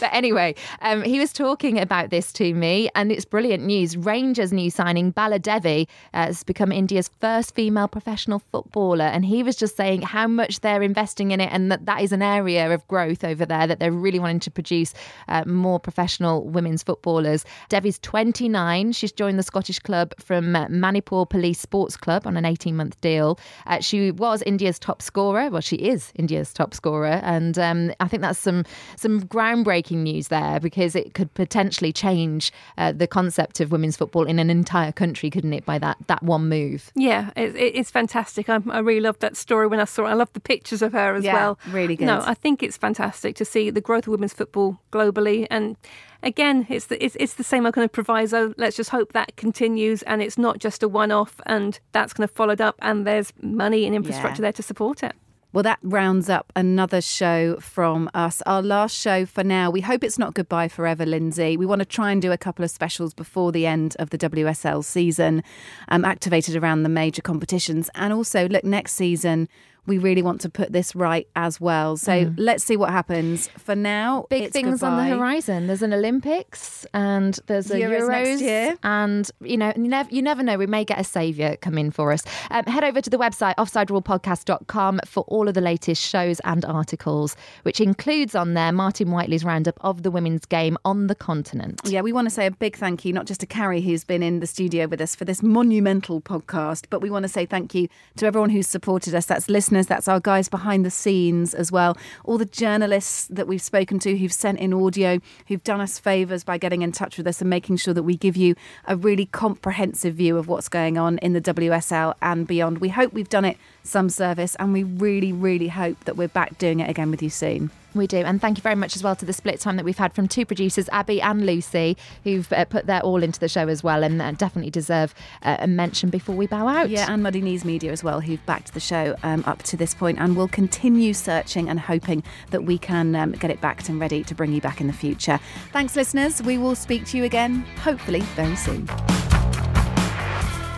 but 0.00 0.10
anyway, 0.12 0.56
um, 0.82 1.02
he 1.02 1.18
was 1.18 1.32
talking 1.32 1.78
about 1.78 2.10
this 2.10 2.32
to 2.34 2.52
me, 2.52 2.90
and 2.94 3.10
it's 3.12 3.24
brilliant 3.24 3.64
news. 3.64 3.96
Rangers' 3.96 4.52
new 4.52 4.68
signing, 4.68 5.10
Bala 5.10 5.38
Devi, 5.38 5.88
uh, 6.12 6.26
has 6.26 6.42
become 6.42 6.72
India's 6.72 7.08
first 7.20 7.54
female 7.54 7.88
professional 7.88 8.40
footballer. 8.50 9.04
And 9.04 9.24
he 9.24 9.42
was 9.42 9.56
just 9.56 9.76
saying 9.76 10.02
how 10.02 10.26
much 10.26 10.60
they're 10.60 10.82
investing 10.82 11.30
in 11.30 11.40
it 11.40 11.50
and 11.52 11.70
that 11.70 11.86
that 11.86 12.02
is 12.02 12.12
an 12.12 12.22
area 12.22 12.74
of 12.74 12.86
growth 12.88 13.24
over 13.24 13.46
there, 13.46 13.66
that 13.66 13.78
they're 13.78 13.92
really 13.92 14.18
wanting 14.18 14.40
to 14.40 14.50
produce 14.50 14.92
uh, 15.28 15.44
more 15.46 15.78
professional 15.80 16.44
women's 16.44 16.82
footballers. 16.82 17.44
Devi's 17.68 17.98
29. 18.00 18.92
She's 18.92 19.12
joined 19.20 19.38
the 19.38 19.42
Scottish 19.42 19.78
club 19.80 20.14
from 20.18 20.56
uh, 20.56 20.66
Manipur 20.70 21.26
Police 21.26 21.60
Sports 21.60 21.94
Club 21.94 22.26
on 22.26 22.38
an 22.38 22.46
18 22.46 22.74
month 22.74 22.98
deal. 23.02 23.38
Uh, 23.66 23.78
she 23.78 24.10
was 24.10 24.40
India's 24.46 24.78
top 24.78 25.02
scorer. 25.02 25.50
Well, 25.50 25.60
she 25.60 25.76
is 25.76 26.10
India's 26.14 26.54
top 26.54 26.72
scorer. 26.72 27.20
And 27.22 27.58
um, 27.58 27.92
I 28.00 28.08
think 28.08 28.22
that's 28.22 28.38
some, 28.38 28.64
some 28.96 29.20
groundbreaking 29.20 29.98
news 29.98 30.28
there 30.28 30.58
because 30.58 30.96
it 30.96 31.12
could 31.12 31.34
potentially 31.34 31.92
change 31.92 32.50
uh, 32.78 32.92
the 32.92 33.06
concept 33.06 33.60
of 33.60 33.72
women's 33.72 33.98
football 33.98 34.24
in 34.24 34.38
an 34.38 34.48
entire 34.48 34.90
country, 34.90 35.28
couldn't 35.28 35.52
it, 35.52 35.66
by 35.66 35.78
that, 35.78 35.98
that 36.06 36.22
one 36.22 36.48
move? 36.48 36.90
Yeah, 36.94 37.28
it, 37.36 37.54
it's 37.54 37.90
fantastic. 37.90 38.48
I, 38.48 38.60
I, 38.70 38.78
really 38.78 39.00
loved 39.00 39.20
that 39.20 39.36
story 39.36 39.66
when 39.66 39.80
I 39.80 39.84
saw 39.84 40.06
it. 40.06 40.12
I 40.12 40.14
love 40.14 40.32
the 40.32 40.40
pictures 40.40 40.80
of 40.80 40.94
her 40.94 41.14
as 41.14 41.24
yeah, 41.24 41.34
well. 41.34 41.58
Really 41.68 41.94
good. 41.94 42.06
No, 42.06 42.22
I 42.24 42.32
think 42.32 42.62
it's 42.62 42.78
fantastic 42.78 43.36
to 43.36 43.44
see 43.44 43.68
the 43.68 43.82
growth 43.82 44.06
of 44.06 44.12
women's 44.12 44.32
football 44.32 44.78
globally 44.90 45.46
and 45.50 45.76
again, 46.22 46.66
it's 46.68 46.86
the, 46.86 47.02
it's, 47.04 47.16
it's 47.18 47.34
the 47.34 47.44
same 47.44 47.64
kind 47.64 47.84
of 47.84 47.92
proviso. 47.92 48.54
Let's 48.56 48.76
just 48.76 48.90
hope 48.90 49.12
that 49.12 49.36
continues 49.36 50.02
and 50.02 50.22
it's 50.22 50.38
not 50.38 50.58
just 50.58 50.82
a 50.82 50.88
one 50.88 51.10
off 51.10 51.40
and 51.46 51.78
that's 51.92 52.12
kind 52.12 52.24
of 52.24 52.30
followed 52.30 52.60
up 52.60 52.76
and 52.80 53.06
there's 53.06 53.32
money 53.42 53.86
and 53.86 53.94
infrastructure 53.94 54.42
yeah. 54.42 54.46
there 54.46 54.52
to 54.52 54.62
support 54.62 55.02
it. 55.02 55.14
Well, 55.52 55.64
that 55.64 55.80
rounds 55.82 56.28
up 56.28 56.52
another 56.54 57.00
show 57.00 57.56
from 57.56 58.08
us. 58.14 58.40
Our 58.46 58.62
last 58.62 58.96
show 58.96 59.26
for 59.26 59.42
now. 59.42 59.68
We 59.68 59.80
hope 59.80 60.04
it's 60.04 60.18
not 60.18 60.34
goodbye 60.34 60.68
forever, 60.68 61.04
Lynsey. 61.04 61.56
We 61.56 61.66
want 61.66 61.80
to 61.80 61.84
try 61.84 62.12
and 62.12 62.22
do 62.22 62.30
a 62.30 62.38
couple 62.38 62.64
of 62.64 62.70
specials 62.70 63.14
before 63.14 63.50
the 63.50 63.66
end 63.66 63.96
of 63.98 64.10
the 64.10 64.18
WSL 64.18 64.84
season, 64.84 65.42
um, 65.88 66.04
activated 66.04 66.54
around 66.54 66.84
the 66.84 66.88
major 66.88 67.20
competitions. 67.20 67.90
And 67.96 68.12
also, 68.12 68.48
look, 68.48 68.62
next 68.62 68.92
season, 68.92 69.48
we 69.86 69.98
really 69.98 70.22
want 70.22 70.40
to 70.42 70.48
put 70.48 70.72
this 70.72 70.94
right 70.94 71.26
as 71.36 71.60
well. 71.60 71.96
So 71.96 72.26
mm. 72.26 72.34
let's 72.36 72.64
see 72.64 72.76
what 72.76 72.90
happens. 72.90 73.48
For 73.58 73.74
now, 73.74 74.26
big 74.30 74.52
things 74.52 74.80
goodbye. 74.80 74.88
on 74.88 74.96
the 75.08 75.16
horizon. 75.16 75.66
There's 75.66 75.82
an 75.82 75.92
Olympics 75.92 76.86
and 76.94 77.38
there's 77.46 77.70
a 77.70 77.78
Euros, 77.78 78.40
Euros 78.40 78.78
and 78.82 79.30
you 79.40 79.56
know 79.56 79.72
you 79.76 79.88
never 79.88 80.08
you 80.10 80.22
never 80.22 80.42
know. 80.42 80.56
We 80.56 80.66
may 80.66 80.84
get 80.84 81.00
a 81.00 81.04
saviour 81.04 81.56
come 81.56 81.78
in 81.78 81.90
for 81.90 82.12
us. 82.12 82.22
Um, 82.50 82.64
head 82.64 82.84
over 82.84 83.00
to 83.00 83.10
the 83.10 83.16
website 83.16 83.54
offsiderulepodcast.com 83.56 85.00
for 85.06 85.24
all 85.24 85.48
of 85.48 85.54
the 85.54 85.60
latest 85.60 86.06
shows 86.06 86.40
and 86.40 86.64
articles, 86.64 87.36
which 87.62 87.80
includes 87.80 88.34
on 88.34 88.54
there 88.54 88.72
Martin 88.72 89.10
Whiteley's 89.10 89.44
roundup 89.44 89.78
of 89.80 90.02
the 90.02 90.10
women's 90.10 90.46
game 90.46 90.76
on 90.84 91.06
the 91.06 91.14
continent. 91.14 91.80
Yeah, 91.84 92.02
we 92.02 92.12
want 92.12 92.26
to 92.26 92.30
say 92.30 92.46
a 92.46 92.50
big 92.50 92.76
thank 92.76 93.04
you 93.04 93.12
not 93.12 93.26
just 93.26 93.40
to 93.40 93.46
Carrie 93.46 93.80
who's 93.80 94.04
been 94.04 94.22
in 94.22 94.40
the 94.40 94.46
studio 94.46 94.86
with 94.86 95.00
us 95.00 95.14
for 95.14 95.24
this 95.24 95.42
monumental 95.42 96.20
podcast, 96.20 96.86
but 96.90 97.00
we 97.00 97.10
want 97.10 97.24
to 97.24 97.28
say 97.28 97.46
thank 97.46 97.74
you 97.74 97.88
to 98.16 98.26
everyone 98.26 98.50
who's 98.50 98.68
supported 98.68 99.14
us. 99.14 99.26
That's 99.26 99.48
listeners 99.48 99.69
listeners, 99.70 99.86
that's 99.86 100.08
our 100.08 100.18
guys 100.18 100.48
behind 100.48 100.84
the 100.84 100.90
scenes 100.90 101.54
as 101.54 101.70
well. 101.70 101.96
All 102.24 102.38
the 102.38 102.44
journalists 102.44 103.28
that 103.28 103.46
we've 103.46 103.62
spoken 103.62 104.00
to 104.00 104.16
who've 104.16 104.32
sent 104.32 104.58
in 104.58 104.74
audio, 104.74 105.20
who've 105.46 105.62
done 105.62 105.80
us 105.80 105.96
favours 105.96 106.42
by 106.42 106.58
getting 106.58 106.82
in 106.82 106.90
touch 106.90 107.16
with 107.16 107.26
us 107.28 107.40
and 107.40 107.48
making 107.48 107.76
sure 107.76 107.94
that 107.94 108.02
we 108.02 108.16
give 108.16 108.36
you 108.36 108.56
a 108.86 108.96
really 108.96 109.26
comprehensive 109.26 110.14
view 110.14 110.36
of 110.36 110.48
what's 110.48 110.68
going 110.68 110.98
on 110.98 111.18
in 111.18 111.34
the 111.34 111.40
WSL 111.40 112.14
and 112.20 112.48
beyond. 112.48 112.78
We 112.78 112.88
hope 112.88 113.12
we've 113.12 113.28
done 113.28 113.44
it 113.44 113.58
some 113.82 114.08
service 114.08 114.54
and 114.56 114.72
we 114.72 114.82
really, 114.82 115.32
really 115.32 115.68
hope 115.68 116.04
that 116.04 116.16
we're 116.16 116.28
back 116.28 116.58
doing 116.58 116.80
it 116.80 116.90
again 116.90 117.10
with 117.10 117.22
you 117.22 117.30
soon. 117.30 117.70
We 117.94 118.06
do. 118.06 118.18
And 118.18 118.40
thank 118.40 118.56
you 118.56 118.62
very 118.62 118.76
much 118.76 118.94
as 118.94 119.02
well 119.02 119.16
to 119.16 119.24
the 119.24 119.32
split 119.32 119.58
time 119.58 119.76
that 119.76 119.84
we've 119.84 119.98
had 119.98 120.12
from 120.12 120.28
two 120.28 120.46
producers, 120.46 120.88
Abby 120.92 121.20
and 121.20 121.44
Lucy, 121.44 121.96
who've 122.22 122.50
uh, 122.52 122.64
put 122.64 122.86
their 122.86 123.00
all 123.00 123.22
into 123.22 123.40
the 123.40 123.48
show 123.48 123.66
as 123.66 123.82
well 123.82 124.04
and 124.04 124.22
uh, 124.22 124.30
definitely 124.32 124.70
deserve 124.70 125.12
uh, 125.42 125.56
a 125.58 125.66
mention 125.66 126.08
before 126.08 126.36
we 126.36 126.46
bow 126.46 126.68
out. 126.68 126.88
Yeah, 126.88 127.12
and 127.12 127.22
Muddy 127.22 127.40
Knees 127.40 127.64
Media 127.64 127.90
as 127.90 128.04
well, 128.04 128.20
who've 128.20 128.44
backed 128.46 128.74
the 128.74 128.80
show 128.80 129.16
um, 129.22 129.42
up 129.46 129.62
to 129.64 129.76
this 129.76 129.92
point 129.92 130.20
and 130.20 130.36
will 130.36 130.48
continue 130.48 131.12
searching 131.12 131.68
and 131.68 131.80
hoping 131.80 132.22
that 132.50 132.62
we 132.62 132.78
can 132.78 133.16
um, 133.16 133.32
get 133.32 133.50
it 133.50 133.60
backed 133.60 133.88
and 133.88 133.98
ready 133.98 134.22
to 134.22 134.34
bring 134.34 134.52
you 134.52 134.60
back 134.60 134.80
in 134.80 134.86
the 134.86 134.92
future. 134.92 135.40
Thanks, 135.72 135.96
listeners. 135.96 136.40
We 136.42 136.58
will 136.58 136.76
speak 136.76 137.06
to 137.06 137.16
you 137.16 137.24
again, 137.24 137.62
hopefully, 137.82 138.20
very 138.20 138.56
soon. 138.56 138.88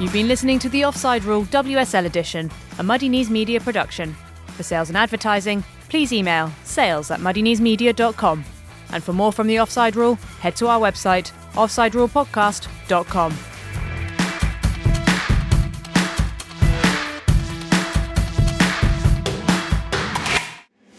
You've 0.01 0.13
been 0.13 0.27
listening 0.27 0.59
to 0.61 0.69
the 0.69 0.85
Offside 0.85 1.23
Rule 1.25 1.45
WSL 1.45 2.07
edition, 2.07 2.51
a 2.83 2.85
Muddy 2.85 3.09
Knees 3.09 3.31
Media 3.31 3.61
production. 3.61 4.17
For 4.57 4.65
sales 4.65 4.89
and 4.91 4.99
advertising, 4.99 5.63
please 5.89 6.13
email 6.13 6.51
sales 6.65 7.13
at 7.13 7.21
muddykneesmedia.com. 7.21 8.45
And 8.91 9.05
for 9.05 9.13
more 9.13 9.33
from 9.33 9.47
the 9.47 9.61
Offside 9.61 9.95
Rule, 9.95 10.17
head 10.41 10.57
to 10.57 10.67
our 10.67 10.81
website, 10.81 11.31
offsiderulepodcast.com. 11.53 13.39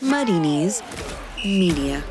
Muddy 0.02 0.40
Knees 0.40 0.82
Media. 1.44 2.02